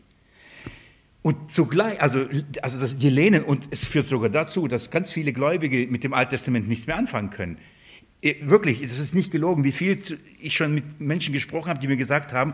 Und 1.22 1.50
zugleich, 1.50 2.02
also, 2.02 2.26
also 2.60 2.78
das, 2.78 2.98
die 2.98 3.08
lehnen, 3.08 3.44
und 3.44 3.68
es 3.70 3.86
führt 3.86 4.08
sogar 4.08 4.28
dazu, 4.28 4.68
dass 4.68 4.90
ganz 4.90 5.10
viele 5.10 5.32
Gläubige 5.32 5.90
mit 5.90 6.04
dem 6.04 6.12
Alten 6.12 6.32
Testament 6.32 6.68
nichts 6.68 6.86
mehr 6.86 6.98
anfangen 6.98 7.30
können. 7.30 7.56
Äh, 8.20 8.34
wirklich, 8.42 8.82
es 8.82 8.98
ist 8.98 9.14
nicht 9.14 9.30
gelogen, 9.30 9.64
wie 9.64 9.72
viel 9.72 9.98
ich 10.38 10.54
schon 10.54 10.74
mit 10.74 11.00
Menschen 11.00 11.32
gesprochen 11.32 11.70
habe, 11.70 11.80
die 11.80 11.88
mir 11.88 11.96
gesagt 11.96 12.34
haben, 12.34 12.52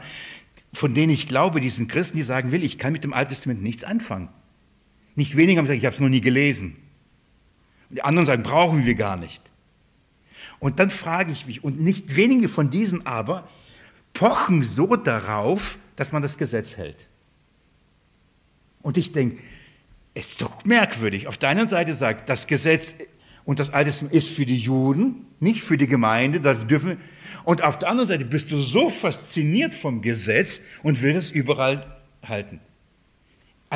von 0.73 0.95
denen 0.95 1.11
ich 1.11 1.27
glaube, 1.27 1.61
die 1.61 1.71
sind 1.71 1.89
Christen, 1.89 2.17
die 2.17 2.23
sagen, 2.23 2.53
will, 2.53 2.63
ich 2.63 2.79
kann 2.79 2.93
mit 2.93 3.03
dem 3.03 3.13
Alten 3.13 3.31
Testament 3.31 3.61
nichts 3.61 3.83
anfangen. 3.83 4.29
Nicht 5.17 5.37
weniger 5.37 5.59
haben 5.59 5.65
gesagt, 5.65 5.79
ich 5.79 5.87
habe 5.87 5.95
es 5.95 6.01
noch 6.01 6.09
nie 6.09 6.21
gelesen. 6.21 6.77
Und 7.89 7.97
die 7.97 8.03
anderen 8.03 8.27
sagen, 8.27 8.43
brauchen 8.43 8.87
wir 8.87 8.95
gar 8.95 9.17
nicht. 9.17 9.43
Und 10.59 10.79
dann 10.79 10.91
frage 10.91 11.33
ich 11.33 11.47
mich, 11.47 11.65
und 11.65 11.81
nicht 11.81 12.15
wenige 12.17 12.49
von 12.49 12.71
diesen 12.71 13.05
aber 13.07 13.49
pochen 14.15 14.63
so 14.63 14.97
darauf, 14.97 15.79
dass 15.97 16.13
man 16.13 16.23
das 16.23 16.39
Gesetz 16.39 16.77
hält. 16.77 17.09
Und 18.83 18.97
ich 18.97 19.13
denke, 19.13 19.43
es 20.15 20.33
ist 20.33 20.43
doch 20.43 20.65
merkwürdig. 20.65 21.27
Auf 21.27 21.37
der 21.37 21.51
einen 21.51 21.69
Seite 21.69 21.95
sagt, 21.95 22.29
das 22.29 22.47
Gesetz 22.47 22.95
und 23.45 23.59
das 23.59 23.71
Alte 23.71 24.07
ist 24.11 24.29
für 24.29 24.47
die 24.47 24.57
Juden, 24.57 25.27
nicht 25.41 25.61
für 25.61 25.77
die 25.77 25.87
Gemeinde, 25.87 26.41
da 26.41 26.55
dürfen 26.55 26.99
und 27.45 27.63
auf 27.63 27.79
der 27.79 27.89
anderen 27.91 28.09
Seite 28.09 28.25
bist 28.25 28.51
du 28.51 28.61
so 28.61 28.91
fasziniert 28.91 29.73
vom 29.73 30.03
Gesetz 30.03 30.61
und 30.83 31.01
willst 31.01 31.29
es 31.29 31.31
überall 31.31 31.87
halten. 32.27 32.59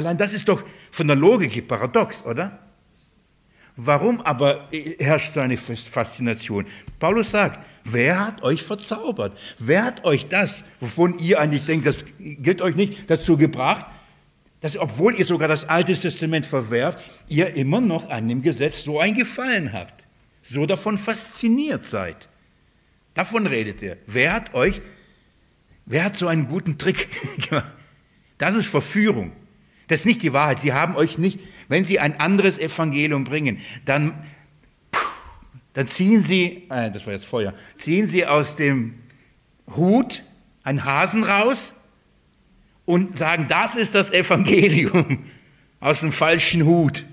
Allein 0.00 0.16
das 0.16 0.32
ist 0.32 0.48
doch 0.48 0.64
von 0.90 1.08
der 1.08 1.16
Logik 1.16 1.68
paradox, 1.68 2.24
oder? 2.24 2.58
Warum 3.76 4.22
aber 4.22 4.66
herrscht 4.98 5.34
so 5.34 5.40
eine 5.40 5.58
Faszination? 5.58 6.64
Paulus 6.98 7.32
sagt, 7.32 7.66
wer 7.84 8.18
hat 8.18 8.42
euch 8.42 8.62
verzaubert? 8.62 9.36
Wer 9.58 9.84
hat 9.84 10.06
euch 10.06 10.26
das, 10.28 10.64
wovon 10.80 11.18
ihr 11.18 11.38
eigentlich 11.38 11.66
denkt, 11.66 11.84
das 11.84 12.06
gilt 12.18 12.62
euch 12.62 12.76
nicht, 12.76 13.10
dazu 13.10 13.36
gebracht, 13.36 13.84
dass 14.62 14.78
obwohl 14.78 15.16
ihr 15.16 15.26
sogar 15.26 15.48
das 15.48 15.68
Alte 15.68 15.92
Testament 15.92 16.46
verwerft, 16.46 16.98
ihr 17.28 17.54
immer 17.54 17.82
noch 17.82 18.08
an 18.08 18.26
dem 18.26 18.40
Gesetz 18.40 18.82
so 18.82 19.00
ein 19.00 19.12
Gefallen 19.12 19.74
habt, 19.74 20.06
so 20.40 20.64
davon 20.64 20.96
fasziniert 20.96 21.84
seid. 21.84 22.30
Davon 23.12 23.46
redet 23.46 23.82
er. 23.82 23.98
Wer 24.06 24.32
hat 24.32 24.54
euch, 24.54 24.80
wer 25.84 26.04
hat 26.04 26.16
so 26.16 26.26
einen 26.26 26.48
guten 26.48 26.78
Trick 26.78 27.10
gemacht? 27.50 27.74
Das 28.38 28.54
ist 28.54 28.68
Verführung. 28.68 29.32
Das 29.90 30.00
ist 30.00 30.06
nicht 30.06 30.22
die 30.22 30.32
Wahrheit. 30.32 30.62
Sie 30.62 30.72
haben 30.72 30.94
euch 30.94 31.18
nicht, 31.18 31.40
wenn 31.66 31.84
sie 31.84 31.98
ein 31.98 32.20
anderes 32.20 32.58
Evangelium 32.58 33.24
bringen, 33.24 33.58
dann, 33.84 34.14
dann 35.72 35.88
ziehen 35.88 36.22
sie, 36.22 36.68
äh, 36.70 36.92
das 36.92 37.06
war 37.06 37.12
jetzt 37.12 37.26
Feuer, 37.26 37.54
ziehen 37.76 38.06
sie 38.06 38.24
aus 38.24 38.54
dem 38.54 38.94
Hut 39.74 40.22
einen 40.62 40.84
Hasen 40.84 41.24
raus 41.24 41.74
und 42.84 43.18
sagen, 43.18 43.46
das 43.48 43.74
ist 43.74 43.96
das 43.96 44.12
Evangelium 44.12 45.24
aus 45.80 46.00
dem 46.00 46.12
falschen 46.12 46.64
Hut 46.64 47.04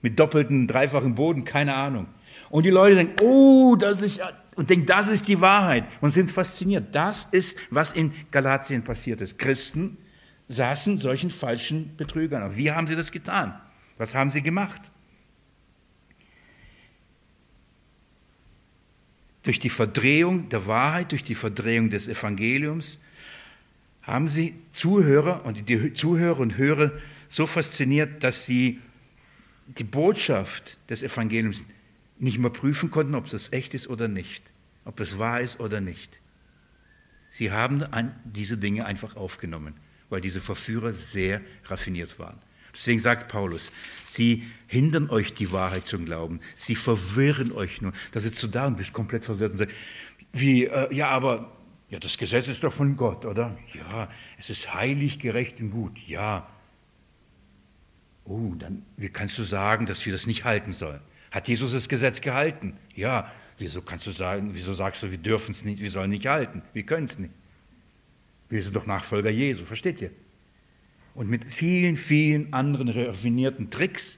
mit 0.00 0.20
doppelten, 0.20 0.68
dreifachen 0.68 1.16
Boden, 1.16 1.44
keine 1.44 1.74
Ahnung. 1.74 2.06
Und 2.50 2.62
die 2.62 2.70
Leute 2.70 2.94
denken, 2.94 3.16
oh, 3.20 3.74
das 3.74 4.00
ist 4.00 4.20
und 4.54 4.70
denken, 4.70 4.86
das 4.86 5.08
ist 5.08 5.26
die 5.26 5.40
Wahrheit 5.40 5.86
und 6.00 6.10
sind 6.10 6.30
fasziniert. 6.30 6.94
Das 6.94 7.26
ist, 7.32 7.58
was 7.70 7.90
in 7.90 8.12
Galatien 8.30 8.84
passiert 8.84 9.20
ist. 9.20 9.40
Christen 9.40 9.96
saßen 10.48 10.98
solchen 10.98 11.30
falschen 11.30 11.96
Betrügern 11.96 12.42
auf. 12.42 12.56
Wie 12.56 12.70
haben 12.70 12.86
sie 12.86 12.96
das 12.96 13.12
getan? 13.12 13.58
Was 13.96 14.14
haben 14.14 14.30
sie 14.30 14.42
gemacht? 14.42 14.80
Durch 19.42 19.58
die 19.58 19.70
Verdrehung 19.70 20.48
der 20.48 20.66
Wahrheit, 20.66 21.12
durch 21.12 21.22
die 21.22 21.34
Verdrehung 21.34 21.90
des 21.90 22.08
Evangeliums 22.08 22.98
haben 24.02 24.28
sie 24.28 24.54
Zuhörer 24.72 25.44
und 25.44 25.68
die 25.68 25.94
Zuhörer 25.94 26.40
und 26.40 26.56
Hörer 26.56 26.92
so 27.28 27.46
fasziniert, 27.46 28.22
dass 28.22 28.46
sie 28.46 28.80
die 29.66 29.84
Botschaft 29.84 30.78
des 30.90 31.02
Evangeliums 31.02 31.66
nicht 32.18 32.38
mehr 32.38 32.50
prüfen 32.50 32.90
konnten, 32.90 33.14
ob 33.14 33.32
es 33.32 33.52
echt 33.52 33.74
ist 33.74 33.88
oder 33.88 34.08
nicht, 34.08 34.42
ob 34.84 35.00
es 35.00 35.18
wahr 35.18 35.40
ist 35.40 35.58
oder 35.58 35.80
nicht. 35.80 36.20
Sie 37.30 37.50
haben 37.50 37.84
diese 38.24 38.58
Dinge 38.58 38.86
einfach 38.86 39.16
aufgenommen 39.16 39.74
weil 40.10 40.20
diese 40.20 40.40
Verführer 40.40 40.92
sehr 40.92 41.40
raffiniert 41.66 42.18
waren. 42.18 42.38
Deswegen 42.74 42.98
sagt 42.98 43.28
Paulus, 43.28 43.70
sie 44.04 44.44
hindern 44.66 45.08
euch 45.08 45.32
die 45.32 45.52
Wahrheit 45.52 45.86
zum 45.86 46.04
Glauben, 46.06 46.40
sie 46.56 46.74
verwirren 46.74 47.52
euch 47.52 47.80
nur. 47.80 47.92
Da 48.12 48.20
sitzt 48.20 48.42
du 48.42 48.48
da 48.48 48.66
und 48.66 48.76
bist 48.76 48.92
komplett 48.92 49.24
verwirrt 49.24 49.52
und 49.52 49.58
sagst, 49.58 49.74
wie, 50.32 50.64
äh, 50.64 50.92
ja, 50.92 51.08
aber 51.08 51.52
ja, 51.88 52.00
das 52.00 52.18
Gesetz 52.18 52.48
ist 52.48 52.64
doch 52.64 52.72
von 52.72 52.96
Gott, 52.96 53.24
oder? 53.24 53.56
Ja, 53.72 54.08
es 54.38 54.50
ist 54.50 54.74
heilig, 54.74 55.20
gerecht 55.20 55.60
und 55.60 55.70
gut. 55.70 55.96
Ja. 56.08 56.48
Oh, 58.24 58.54
dann, 58.58 58.82
wie 58.96 59.10
kannst 59.10 59.38
du 59.38 59.44
sagen, 59.44 59.86
dass 59.86 60.04
wir 60.04 60.12
das 60.12 60.26
nicht 60.26 60.44
halten 60.44 60.72
sollen? 60.72 61.00
Hat 61.30 61.46
Jesus 61.46 61.72
das 61.72 61.88
Gesetz 61.88 62.20
gehalten? 62.20 62.76
Ja. 62.94 63.30
Wieso 63.58 63.82
kannst 63.82 64.06
du 64.06 64.10
sagen, 64.10 64.50
wieso 64.52 64.74
sagst 64.74 65.02
du, 65.02 65.10
wir 65.12 65.18
dürfen 65.18 65.52
es 65.52 65.64
nicht, 65.64 65.80
wir 65.80 65.90
sollen 65.90 66.10
nicht 66.10 66.26
halten? 66.26 66.62
Wir 66.72 66.82
können 66.82 67.06
es 67.06 67.18
nicht. 67.18 67.32
Wir 68.54 68.62
sind 68.62 68.76
doch 68.76 68.86
Nachfolger 68.86 69.30
Jesu, 69.30 69.64
versteht 69.64 70.00
ihr? 70.00 70.12
Und 71.16 71.28
mit 71.28 71.44
vielen, 71.44 71.96
vielen 71.96 72.52
anderen 72.52 72.88
raffinierten 72.88 73.68
Tricks, 73.68 74.16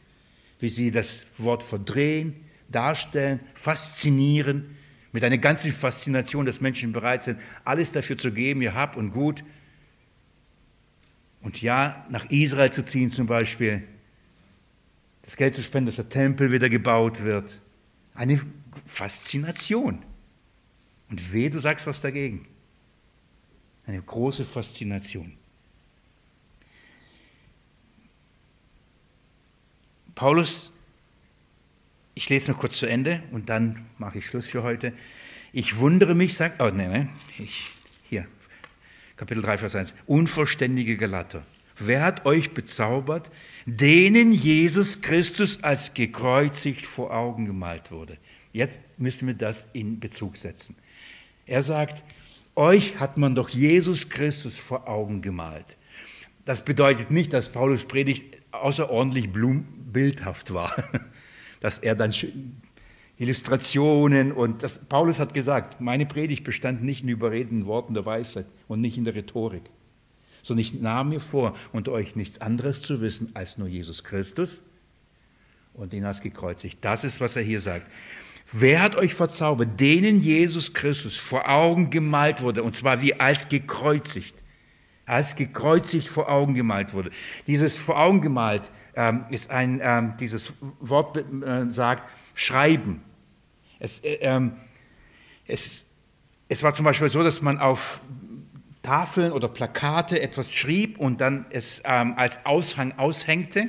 wie 0.60 0.68
sie 0.68 0.90
das 0.90 1.26
Wort 1.38 1.62
verdrehen, 1.62 2.44
darstellen, 2.68 3.40
faszinieren, 3.54 4.76
mit 5.12 5.24
einer 5.24 5.38
ganzen 5.38 5.72
Faszination, 5.72 6.44
dass 6.44 6.60
Menschen 6.60 6.92
bereit 6.92 7.22
sind, 7.22 7.40
alles 7.64 7.92
dafür 7.92 8.18
zu 8.18 8.30
geben, 8.30 8.60
ihr 8.60 8.74
Hab 8.74 8.98
und 8.98 9.12
Gut. 9.12 9.42
Und 11.40 11.62
ja, 11.62 12.04
nach 12.10 12.28
Israel 12.28 12.70
zu 12.70 12.84
ziehen 12.84 13.10
zum 13.10 13.26
Beispiel, 13.26 13.84
das 15.22 15.38
Geld 15.38 15.54
zu 15.54 15.62
spenden, 15.62 15.86
dass 15.86 15.96
der 15.96 16.10
Tempel 16.10 16.52
wieder 16.52 16.68
gebaut 16.68 17.24
wird. 17.24 17.62
Eine 18.14 18.38
Faszination. 18.84 20.04
Und 21.08 21.32
weh, 21.32 21.48
du 21.48 21.58
sagst 21.58 21.86
was 21.86 22.02
dagegen. 22.02 22.46
Eine 23.86 24.02
große 24.02 24.44
Faszination. 24.44 25.32
Paulus, 30.14 30.72
ich 32.14 32.28
lese 32.28 32.50
noch 32.50 32.58
kurz 32.58 32.78
zu 32.78 32.86
Ende 32.86 33.22
und 33.30 33.48
dann 33.48 33.86
mache 33.98 34.18
ich 34.18 34.26
Schluss 34.26 34.46
für 34.46 34.62
heute. 34.62 34.92
Ich 35.52 35.76
wundere 35.76 36.14
mich, 36.14 36.34
sagt, 36.34 36.60
oh 36.60 36.70
nein, 36.70 36.90
nein, 36.90 37.08
ich, 37.38 37.70
hier, 38.08 38.26
Kapitel 39.16 39.42
3, 39.42 39.58
Vers 39.58 39.74
1, 39.74 39.94
unverständige 40.06 40.96
Galater. 40.96 41.44
Wer 41.78 42.02
hat 42.02 42.24
euch 42.24 42.54
bezaubert, 42.54 43.30
denen 43.66 44.32
Jesus 44.32 45.02
Christus 45.02 45.62
als 45.62 45.92
gekreuzigt 45.92 46.86
vor 46.86 47.12
Augen 47.14 47.44
gemalt 47.44 47.90
wurde? 47.90 48.16
Jetzt 48.52 48.80
müssen 48.96 49.26
wir 49.26 49.34
das 49.34 49.66
in 49.74 50.00
Bezug 50.00 50.38
setzen. 50.38 50.74
Er 51.44 51.62
sagt, 51.62 52.04
euch 52.56 52.98
hat 52.98 53.18
man 53.18 53.34
doch 53.34 53.48
Jesus 53.48 54.08
Christus 54.08 54.56
vor 54.56 54.88
Augen 54.88 55.22
gemalt. 55.22 55.76
Das 56.44 56.64
bedeutet 56.64 57.10
nicht, 57.10 57.32
dass 57.32 57.52
Paulus 57.52 57.84
Predigt 57.84 58.38
außerordentlich 58.52 59.30
bildhaft 59.32 60.54
war, 60.54 60.74
dass 61.60 61.78
er 61.78 61.94
dann 61.94 62.14
Illustrationen 63.18 64.32
und 64.32 64.62
das, 64.62 64.78
Paulus 64.78 65.18
hat 65.18 65.34
gesagt, 65.34 65.80
meine 65.80 66.06
Predigt 66.06 66.44
bestand 66.44 66.82
nicht 66.82 67.02
in 67.02 67.08
überredenden 67.08 67.66
Worten 67.66 67.94
der 67.94 68.04
Weisheit 68.04 68.46
und 68.68 68.80
nicht 68.80 68.98
in 68.98 69.04
der 69.04 69.14
Rhetorik, 69.14 69.64
sondern 70.42 70.62
ich 70.62 70.74
nahm 70.74 71.08
mir 71.10 71.20
vor, 71.20 71.56
unter 71.72 71.92
euch 71.92 72.14
nichts 72.14 72.40
anderes 72.40 72.82
zu 72.82 73.00
wissen 73.00 73.30
als 73.34 73.58
nur 73.58 73.68
Jesus 73.68 74.04
Christus 74.04 74.62
und 75.72 75.94
ihn 75.94 76.04
als 76.04 76.20
gekreuzigt. 76.20 76.78
Das 76.82 77.04
ist, 77.04 77.20
was 77.20 77.36
er 77.36 77.42
hier 77.42 77.60
sagt. 77.60 77.90
Wer 78.52 78.80
hat 78.80 78.94
euch 78.94 79.14
verzaubert? 79.14 79.80
Denen 79.80 80.20
Jesus 80.20 80.72
Christus 80.72 81.16
vor 81.16 81.48
Augen 81.48 81.90
gemalt 81.90 82.42
wurde, 82.42 82.62
und 82.62 82.76
zwar 82.76 83.02
wie 83.02 83.18
als 83.18 83.48
gekreuzigt. 83.48 84.34
Als 85.04 85.36
gekreuzigt 85.36 86.08
vor 86.08 86.28
Augen 86.28 86.54
gemalt 86.54 86.92
wurde. 86.92 87.10
Dieses 87.46 87.78
vor 87.78 87.98
Augen 87.98 88.20
gemalt 88.20 88.70
ähm, 88.94 89.24
ist 89.30 89.50
ein, 89.50 89.80
ähm, 89.82 90.14
dieses 90.18 90.54
Wort 90.80 91.16
äh, 91.16 91.70
sagt, 91.70 92.08
schreiben. 92.34 93.02
Es, 93.78 94.00
äh, 94.00 94.18
ähm, 94.20 94.52
es, 95.46 95.84
es 96.48 96.62
war 96.62 96.74
zum 96.74 96.84
Beispiel 96.84 97.08
so, 97.08 97.22
dass 97.22 97.42
man 97.42 97.58
auf 97.58 98.00
Tafeln 98.82 99.32
oder 99.32 99.48
Plakate 99.48 100.20
etwas 100.20 100.52
schrieb 100.52 100.98
und 100.98 101.20
dann 101.20 101.46
es 101.50 101.82
ähm, 101.84 102.14
als 102.16 102.44
Aushang 102.44 102.92
aushängte, 102.96 103.68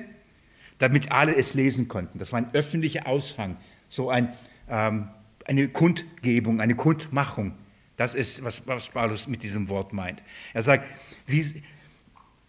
damit 0.78 1.11
alle 1.11 1.36
es 1.36 1.55
lesen 1.55 1.88
konnten. 1.88 2.19
Das 2.19 2.32
war 2.32 2.39
ein 2.39 2.53
öffentlicher 2.53 3.07
Aushang, 3.07 3.57
so 3.89 4.09
ein, 4.11 4.34
eine 4.68 5.68
Kundgebung, 5.70 6.61
eine 6.61 6.76
Kundmachung. 6.76 7.53
Das 7.95 8.13
ist, 8.13 8.43
was, 8.43 8.61
was 8.65 8.89
Paulus 8.89 9.28
mit 9.28 9.41
diesem 9.43 9.70
Wort 9.70 9.91
meint. 9.91 10.24
Er 10.53 10.61
sagt, 10.61 10.86
wie, 11.26 11.63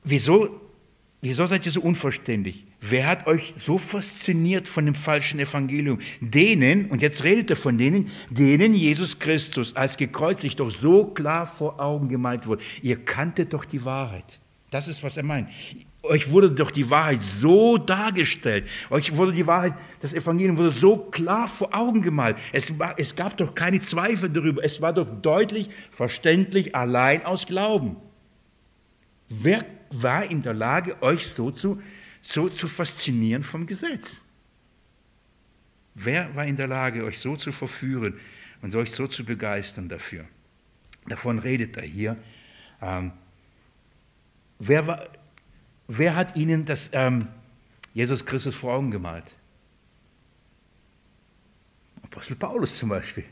wieso, 0.05 0.61
wieso 1.23 1.47
seid 1.47 1.65
ihr 1.65 1.73
so 1.73 1.81
unverständlich? 1.81 2.67
Wer 2.81 3.07
hat 3.07 3.27
euch 3.27 3.55
so 3.57 3.79
fasziniert 3.79 4.69
von 4.69 4.85
dem 4.85 4.95
falschen 4.95 5.41
Evangelium? 5.41 6.01
Denen, 6.21 6.91
und 6.91 7.03
jetzt 7.03 7.25
redet 7.25 7.51
er 7.51 7.57
von 7.57 7.79
denen, 7.79 8.11
denen 8.31 8.75
Jesus 8.75 9.19
Christus 9.19 9.75
als 9.75 9.97
gekreuzigt 9.97 10.61
doch 10.61 10.71
so 10.71 11.07
klar 11.07 11.47
vor 11.47 11.81
Augen 11.81 12.09
gemalt 12.09 12.47
wurde. 12.47 12.63
Ihr 12.83 13.05
kanntet 13.05 13.55
doch 13.55 13.65
die 13.65 13.85
Wahrheit. 13.85 14.39
Das 14.71 14.87
ist, 14.87 15.03
was 15.03 15.17
er 15.17 15.25
meint. 15.25 15.49
Euch 16.03 16.31
wurde 16.31 16.51
doch 16.51 16.71
die 16.71 16.89
Wahrheit 16.91 17.23
so 17.23 17.77
dargestellt. 17.77 18.69
Euch 18.89 19.17
wurde 19.17 19.33
die 19.33 19.47
Wahrheit, 19.47 19.75
das 20.01 20.13
Evangelium 20.13 20.57
wurde 20.57 20.71
so 20.71 20.97
klar 20.97 21.49
vor 21.49 21.75
Augen 21.75 22.03
gemalt. 22.03 22.37
Es, 22.53 22.79
war, 22.79 22.99
es 22.99 23.17
gab 23.17 23.37
doch 23.37 23.55
keine 23.55 23.81
Zweifel 23.81 24.31
darüber. 24.31 24.63
Es 24.63 24.81
war 24.81 24.93
doch 24.93 25.09
deutlich, 25.21 25.71
verständlich, 25.91 26.75
allein 26.75 27.25
aus 27.25 27.47
Glauben. 27.47 27.97
Wer 29.29 29.67
war 29.91 30.25
in 30.25 30.41
der 30.43 30.55
Lage, 30.55 31.03
euch 31.03 31.27
so 31.27 31.51
zu 31.51 31.81
so 32.21 32.49
zu 32.49 32.69
faszinieren 32.69 33.43
vom 33.43 33.67
Gesetz? 33.67 34.21
Wer 35.95 36.35
war 36.35 36.45
in 36.45 36.57
der 36.57 36.67
Lage, 36.67 37.05
euch 37.05 37.19
so 37.19 37.37
zu 37.37 37.53
verführen 37.53 38.21
und 38.63 38.75
euch 38.75 38.93
so 38.93 39.07
zu 39.07 39.25
begeistern 39.25 39.89
dafür? 39.89 40.25
Davon 41.07 41.39
redet 41.39 41.77
er 41.77 41.85
hier. 41.85 42.17
Ähm, 42.81 43.13
wer, 44.59 44.87
war, 44.87 45.09
wer, 45.89 46.15
hat 46.15 46.37
ihnen 46.37 46.65
das 46.65 46.91
ähm, 46.93 47.27
Jesus 47.95 48.25
Christus 48.25 48.55
vor 48.55 48.75
Augen 48.75 48.91
gemalt? 48.91 49.35
Apostel 52.03 52.37
Paulus 52.37 52.77
zum 52.77 52.91
Beispiel. 52.91 53.25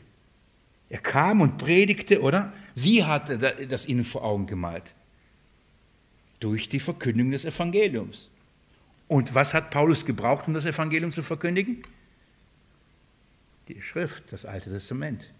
Er 0.89 0.99
kam 0.99 1.41
und 1.41 1.57
predigte, 1.57 2.21
oder? 2.21 2.53
Wie 2.75 3.03
hat 3.03 3.29
er 3.29 3.65
das 3.65 3.85
ihnen 3.87 4.03
vor 4.03 4.23
Augen 4.23 4.47
gemalt? 4.47 4.93
Durch 6.39 6.69
die 6.69 6.79
Verkündigung 6.79 7.31
des 7.31 7.45
Evangeliums. 7.45 8.29
Und 9.07 9.33
was 9.33 9.53
hat 9.53 9.71
Paulus 9.71 10.05
gebraucht, 10.05 10.47
um 10.47 10.53
das 10.53 10.65
Evangelium 10.65 11.11
zu 11.11 11.23
verkündigen? 11.23 11.83
Die 13.67 13.81
Schrift, 13.81 14.31
das 14.31 14.45
Alte 14.45 14.69
Testament. 14.69 15.33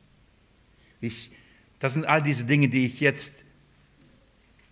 Ich, 0.99 1.31
das 1.79 1.93
sind 1.93 2.05
all 2.05 2.21
diese 2.21 2.45
Dinge, 2.45 2.69
die 2.69 2.85
ich 2.85 2.99
jetzt 2.99 3.45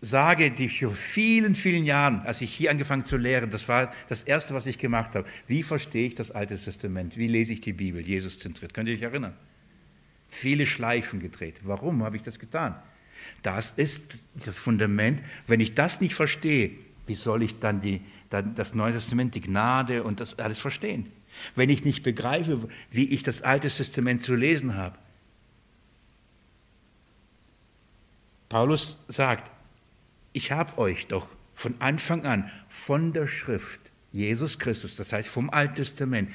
sage, 0.06 0.52
die 0.52 0.66
ich 0.66 0.80
vor 0.80 0.94
vielen, 0.94 1.56
vielen 1.56 1.84
Jahren, 1.84 2.22
als 2.22 2.42
ich 2.42 2.54
hier 2.54 2.70
angefangen 2.70 3.06
zu 3.06 3.18
lehren, 3.18 3.50
das 3.50 3.68
war 3.68 3.92
das 4.08 4.24
Erste, 4.24 4.54
was 4.54 4.68
ich 4.68 4.78
gemacht 4.78 5.16
habe. 5.16 5.28
Wie 5.48 5.64
verstehe 5.64 6.08
ich 6.08 6.16
das 6.16 6.32
Alte 6.32 6.56
Testament? 6.56 7.18
Wie 7.18 7.28
lese 7.28 7.54
ich 7.54 7.62
die 7.62 7.74
Bibel? 7.74 8.06
Jesus 8.06 8.38
zentriert. 8.38 8.74
Könnt 8.74 8.88
ihr 8.88 8.96
euch 8.96 9.02
erinnern? 9.02 9.34
Viele 10.30 10.66
Schleifen 10.66 11.20
gedreht. 11.20 11.56
Warum 11.64 12.04
habe 12.04 12.16
ich 12.18 12.22
das 12.22 12.38
getan? 12.38 12.76
Das 13.42 13.72
ist 13.72 14.02
das 14.36 14.58
Fundament. 14.58 15.24
Wenn 15.48 15.60
ich 15.60 15.74
das 15.74 16.02
nicht 16.02 16.14
verstehe, 16.14 16.72
wie 17.08 17.16
soll 17.16 17.42
ich 17.42 17.60
dann 17.60 17.82
die, 17.82 18.02
dann 18.30 18.54
das 18.54 18.76
Neue 18.76 18.94
Testament, 18.94 19.34
die 19.34 19.42
Gnade 19.42 20.04
und 20.04 20.20
das 20.20 20.38
alles 20.38 20.60
verstehen. 20.60 21.12
Wenn 21.56 21.70
ich 21.70 21.84
nicht 21.84 22.04
begreife, 22.04 22.70
wie 22.92 23.06
ich 23.10 23.24
das 23.24 23.42
Alte 23.42 23.70
Testament 23.70 24.24
zu 24.24 24.36
lesen 24.36 24.76
habe. 24.76 24.98
Paulus 28.50 29.04
sagt, 29.08 29.52
ich 30.36 30.52
habe 30.52 30.78
euch 30.78 31.08
doch 31.08 31.28
von 31.54 31.76
Anfang 31.80 32.26
an 32.26 32.52
von 32.68 33.14
der 33.14 33.26
Schrift, 33.26 33.80
Jesus 34.12 34.60
Christus, 34.60 34.98
das 34.98 35.14
heißt 35.14 35.30
vom 35.30 35.50
Alten 35.50 35.76
Testament, 35.76 36.30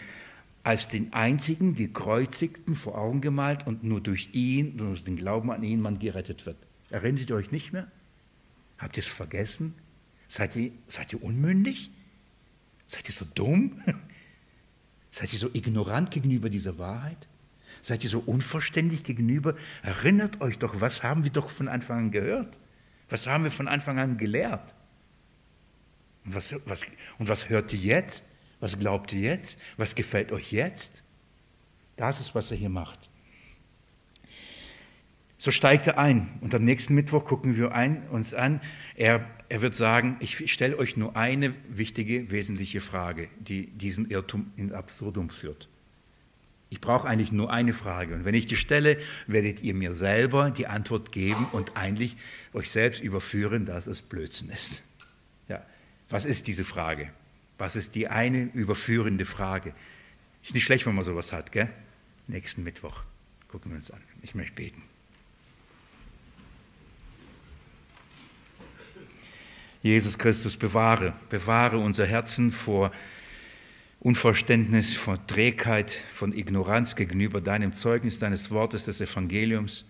als 0.62 0.88
den 0.88 1.12
einzigen 1.12 1.74
gekreuzigten 1.74 2.74
vor 2.74 2.96
Augen 2.96 3.20
gemalt 3.20 3.66
und 3.66 3.84
nur 3.84 4.00
durch 4.00 4.30
ihn, 4.32 4.78
durch 4.78 5.04
den 5.04 5.16
Glauben 5.16 5.50
an 5.50 5.62
ihn 5.62 5.82
man 5.82 5.98
gerettet 5.98 6.46
wird. 6.46 6.56
Erinnert 6.88 7.28
ihr 7.28 7.36
euch 7.36 7.50
nicht 7.50 7.74
mehr? 7.74 7.88
Habt 8.78 8.96
ihr 8.96 9.02
es 9.02 9.08
vergessen? 9.08 9.74
Seid 10.28 10.56
ihr, 10.56 10.72
seid 10.86 11.12
ihr 11.12 11.22
unmündig? 11.22 11.90
Seid 12.86 13.06
ihr 13.06 13.14
so 13.14 13.26
dumm? 13.34 13.82
Seid 15.10 15.32
ihr 15.32 15.38
so 15.38 15.50
ignorant 15.52 16.10
gegenüber 16.10 16.48
dieser 16.48 16.78
Wahrheit? 16.78 17.28
Seid 17.82 18.04
ihr 18.04 18.10
so 18.10 18.20
unverständlich 18.20 19.04
gegenüber? 19.04 19.56
Erinnert 19.82 20.40
euch 20.40 20.58
doch, 20.58 20.80
was 20.80 21.02
haben 21.02 21.24
wir 21.24 21.30
doch 21.30 21.50
von 21.50 21.68
Anfang 21.68 21.98
an 21.98 22.10
gehört? 22.12 22.56
Was 23.10 23.26
haben 23.26 23.44
wir 23.44 23.50
von 23.50 23.68
Anfang 23.68 23.98
an 23.98 24.16
gelehrt? 24.16 24.74
Und 26.24 26.34
was, 26.34 26.54
was, 26.64 26.82
und 27.18 27.28
was 27.28 27.48
hört 27.48 27.72
ihr 27.72 27.78
jetzt? 27.78 28.24
Was 28.60 28.78
glaubt 28.78 29.12
ihr 29.12 29.20
jetzt? 29.20 29.58
Was 29.76 29.94
gefällt 29.94 30.32
euch 30.32 30.52
jetzt? 30.52 31.02
Das 31.96 32.20
ist, 32.20 32.34
was 32.34 32.50
er 32.50 32.56
hier 32.56 32.68
macht. 32.68 33.10
So 35.38 35.50
steigt 35.50 35.86
er 35.86 35.98
ein 35.98 36.38
und 36.42 36.54
am 36.54 36.64
nächsten 36.64 36.94
Mittwoch 36.94 37.24
gucken 37.24 37.56
wir 37.56 37.72
ein, 37.72 38.06
uns 38.08 38.34
an. 38.34 38.60
Er, 38.94 39.26
er 39.48 39.62
wird 39.62 39.74
sagen, 39.74 40.18
ich 40.20 40.52
stelle 40.52 40.76
euch 40.76 40.98
nur 40.98 41.16
eine 41.16 41.54
wichtige, 41.68 42.30
wesentliche 42.30 42.82
Frage, 42.82 43.28
die 43.38 43.70
diesen 43.70 44.10
Irrtum 44.10 44.52
in 44.56 44.74
Absurdum 44.74 45.30
führt. 45.30 45.70
Ich 46.70 46.80
brauche 46.80 47.06
eigentlich 47.06 47.32
nur 47.32 47.52
eine 47.52 47.72
Frage 47.72 48.14
und 48.14 48.24
wenn 48.24 48.34
ich 48.34 48.46
die 48.46 48.56
stelle, 48.56 48.96
werdet 49.26 49.60
ihr 49.60 49.74
mir 49.74 49.92
selber 49.92 50.50
die 50.50 50.68
Antwort 50.68 51.10
geben 51.10 51.46
und 51.50 51.76
eigentlich 51.76 52.16
euch 52.52 52.70
selbst 52.70 53.02
überführen, 53.02 53.66
dass 53.66 53.88
es 53.88 54.02
Blödsinn 54.02 54.50
ist. 54.50 54.84
Ja, 55.48 55.64
was 56.08 56.24
ist 56.24 56.46
diese 56.46 56.64
Frage? 56.64 57.10
Was 57.58 57.74
ist 57.74 57.96
die 57.96 58.06
eine 58.06 58.44
überführende 58.54 59.24
Frage? 59.24 59.74
Ist 60.42 60.54
nicht 60.54 60.64
schlecht, 60.64 60.86
wenn 60.86 60.94
man 60.94 61.04
sowas 61.04 61.32
hat, 61.32 61.50
gell? 61.50 61.68
Nächsten 62.28 62.62
Mittwoch 62.62 63.02
gucken 63.48 63.72
wir 63.72 63.76
uns 63.76 63.90
an. 63.90 64.00
Ich 64.22 64.36
möchte 64.36 64.54
beten. 64.54 64.82
Jesus 69.82 70.18
Christus, 70.18 70.56
bewahre, 70.56 71.14
bewahre 71.30 71.78
unser 71.78 72.06
Herzen 72.06 72.52
vor 72.52 72.92
Unverständnis, 74.02 74.96
vor 74.96 75.26
Trägheit, 75.26 75.90
von 76.14 76.32
Ignoranz 76.32 76.96
gegenüber 76.96 77.42
deinem 77.42 77.74
Zeugnis, 77.74 78.18
deines 78.18 78.50
Wortes, 78.50 78.86
des 78.86 79.02
Evangeliums. 79.02 79.84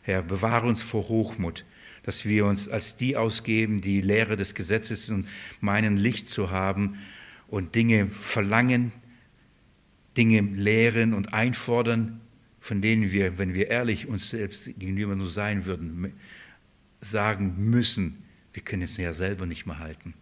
Herr, 0.00 0.22
bewahre 0.22 0.66
uns 0.66 0.80
vor 0.80 1.06
Hochmut, 1.08 1.66
dass 2.02 2.24
wir 2.24 2.46
uns 2.46 2.70
als 2.70 2.96
die 2.96 3.14
ausgeben, 3.14 3.82
die 3.82 4.00
Lehre 4.00 4.36
des 4.36 4.54
Gesetzes 4.54 5.10
und 5.10 5.28
meinen 5.60 5.98
Licht 5.98 6.30
zu 6.30 6.50
haben 6.50 6.98
und 7.46 7.74
Dinge 7.74 8.06
verlangen, 8.06 8.90
Dinge 10.16 10.40
lehren 10.40 11.12
und 11.12 11.34
einfordern, 11.34 12.22
von 12.58 12.80
denen 12.80 13.12
wir, 13.12 13.36
wenn 13.36 13.52
wir 13.52 13.68
ehrlich 13.68 14.08
uns 14.08 14.30
selbst 14.30 14.64
gegenüber 14.78 15.14
nur 15.14 15.28
sein 15.28 15.66
würden, 15.66 16.14
sagen 17.02 17.54
müssen, 17.58 18.24
wir 18.54 18.62
können 18.62 18.82
es 18.82 18.96
ja 18.96 19.12
selber 19.12 19.44
nicht 19.44 19.66
mehr 19.66 19.78
halten. 19.78 20.14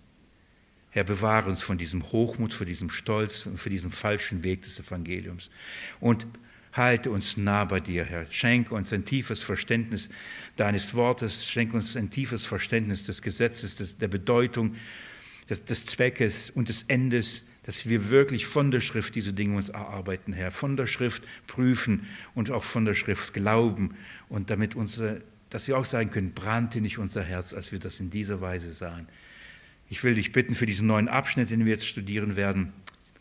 Herr, 0.91 1.05
bewahre 1.05 1.49
uns 1.49 1.63
von 1.63 1.79
diesem 1.79 2.03
Hochmut, 2.11 2.53
von 2.53 2.67
diesem 2.67 2.91
Stolz 2.91 3.47
und 3.47 3.59
von 3.59 3.71
diesem 3.71 3.93
falschen 3.93 4.43
Weg 4.43 4.63
des 4.63 4.81
Evangeliums. 4.81 5.51
Und 6.01 6.27
halte 6.73 7.11
uns 7.11 7.37
nah 7.37 7.65
bei 7.65 7.81
dir, 7.81 8.05
Herr. 8.05 8.27
Schenke 8.31 8.75
uns 8.75 8.93
ein 8.93 9.05
tiefes 9.05 9.41
Verständnis 9.41 10.09
deines 10.57 10.95
Wortes, 10.95 11.47
schenke 11.47 11.77
uns 11.77 11.97
ein 11.97 12.11
tiefes 12.11 12.45
Verständnis 12.45 13.07
des 13.07 13.23
Gesetzes, 13.23 13.77
des, 13.77 13.99
der 13.99 14.09
Bedeutung, 14.09 14.77
des, 15.49 15.65
des 15.65 15.87
Zweckes 15.87 16.51
und 16.51 16.69
des 16.69 16.85
Endes, 16.89 17.45
dass 17.65 17.89
wir 17.89 18.11
wirklich 18.11 18.47
von 18.47 18.71
der 18.71 18.81
Schrift 18.81 19.15
diese 19.15 19.33
Dinge 19.33 19.57
uns 19.57 19.69
erarbeiten, 19.69 20.33
Herr. 20.33 20.51
Von 20.51 20.77
der 20.77 20.87
Schrift 20.87 21.23
prüfen 21.47 22.07
und 22.35 22.51
auch 22.51 22.65
von 22.65 22.85
der 22.85 22.95
Schrift 22.95 23.35
glauben 23.35 23.95
und 24.29 24.51
damit 24.51 24.75
unsere 24.75 25.23
dass 25.51 25.67
wir 25.67 25.77
auch 25.77 25.85
sagen 25.85 26.11
können, 26.11 26.33
brannte 26.33 26.81
nicht 26.81 26.99
unser 26.99 27.23
Herz, 27.23 27.53
als 27.53 27.73
wir 27.73 27.81
das 27.81 28.01
in 28.01 28.09
dieser 28.09 28.41
Weise 28.41 28.73
sahen. 28.73 29.09
Ich 29.91 30.05
will 30.05 30.15
dich 30.15 30.31
bitten 30.31 30.55
für 30.55 30.67
diesen 30.67 30.87
neuen 30.87 31.09
Abschnitt, 31.09 31.51
den 31.51 31.65
wir 31.65 31.73
jetzt 31.73 31.87
studieren 31.87 32.37
werden, 32.37 32.73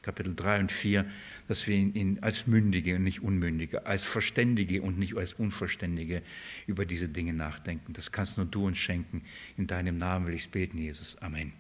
Kapitel 0.04 0.36
3 0.36 0.60
und 0.60 0.72
4, 0.72 1.04
dass 1.48 1.66
wir 1.66 1.76
in, 1.76 2.22
als 2.22 2.46
Mündige 2.46 2.96
und 2.96 3.04
nicht 3.04 3.24
Unmündige, 3.24 3.88
als 3.88 4.04
Verständige 4.04 4.84
und 4.84 5.00
nicht 5.00 5.18
als 5.18 5.34
Unverständige 5.34 6.22
über 6.68 6.86
diese 6.86 7.10
Dinge 7.10 7.34
nachdenken. 7.34 7.94
Das 7.94 8.12
kannst 8.12 8.38
nur 8.38 8.46
du 8.46 8.68
uns 8.68 8.78
schenken. 8.78 9.24
In 9.58 9.66
deinem 9.66 9.98
Namen 9.98 10.28
will 10.28 10.36
ich 10.36 10.42
es 10.42 10.48
beten, 10.48 10.78
Jesus. 10.78 11.18
Amen. 11.18 11.54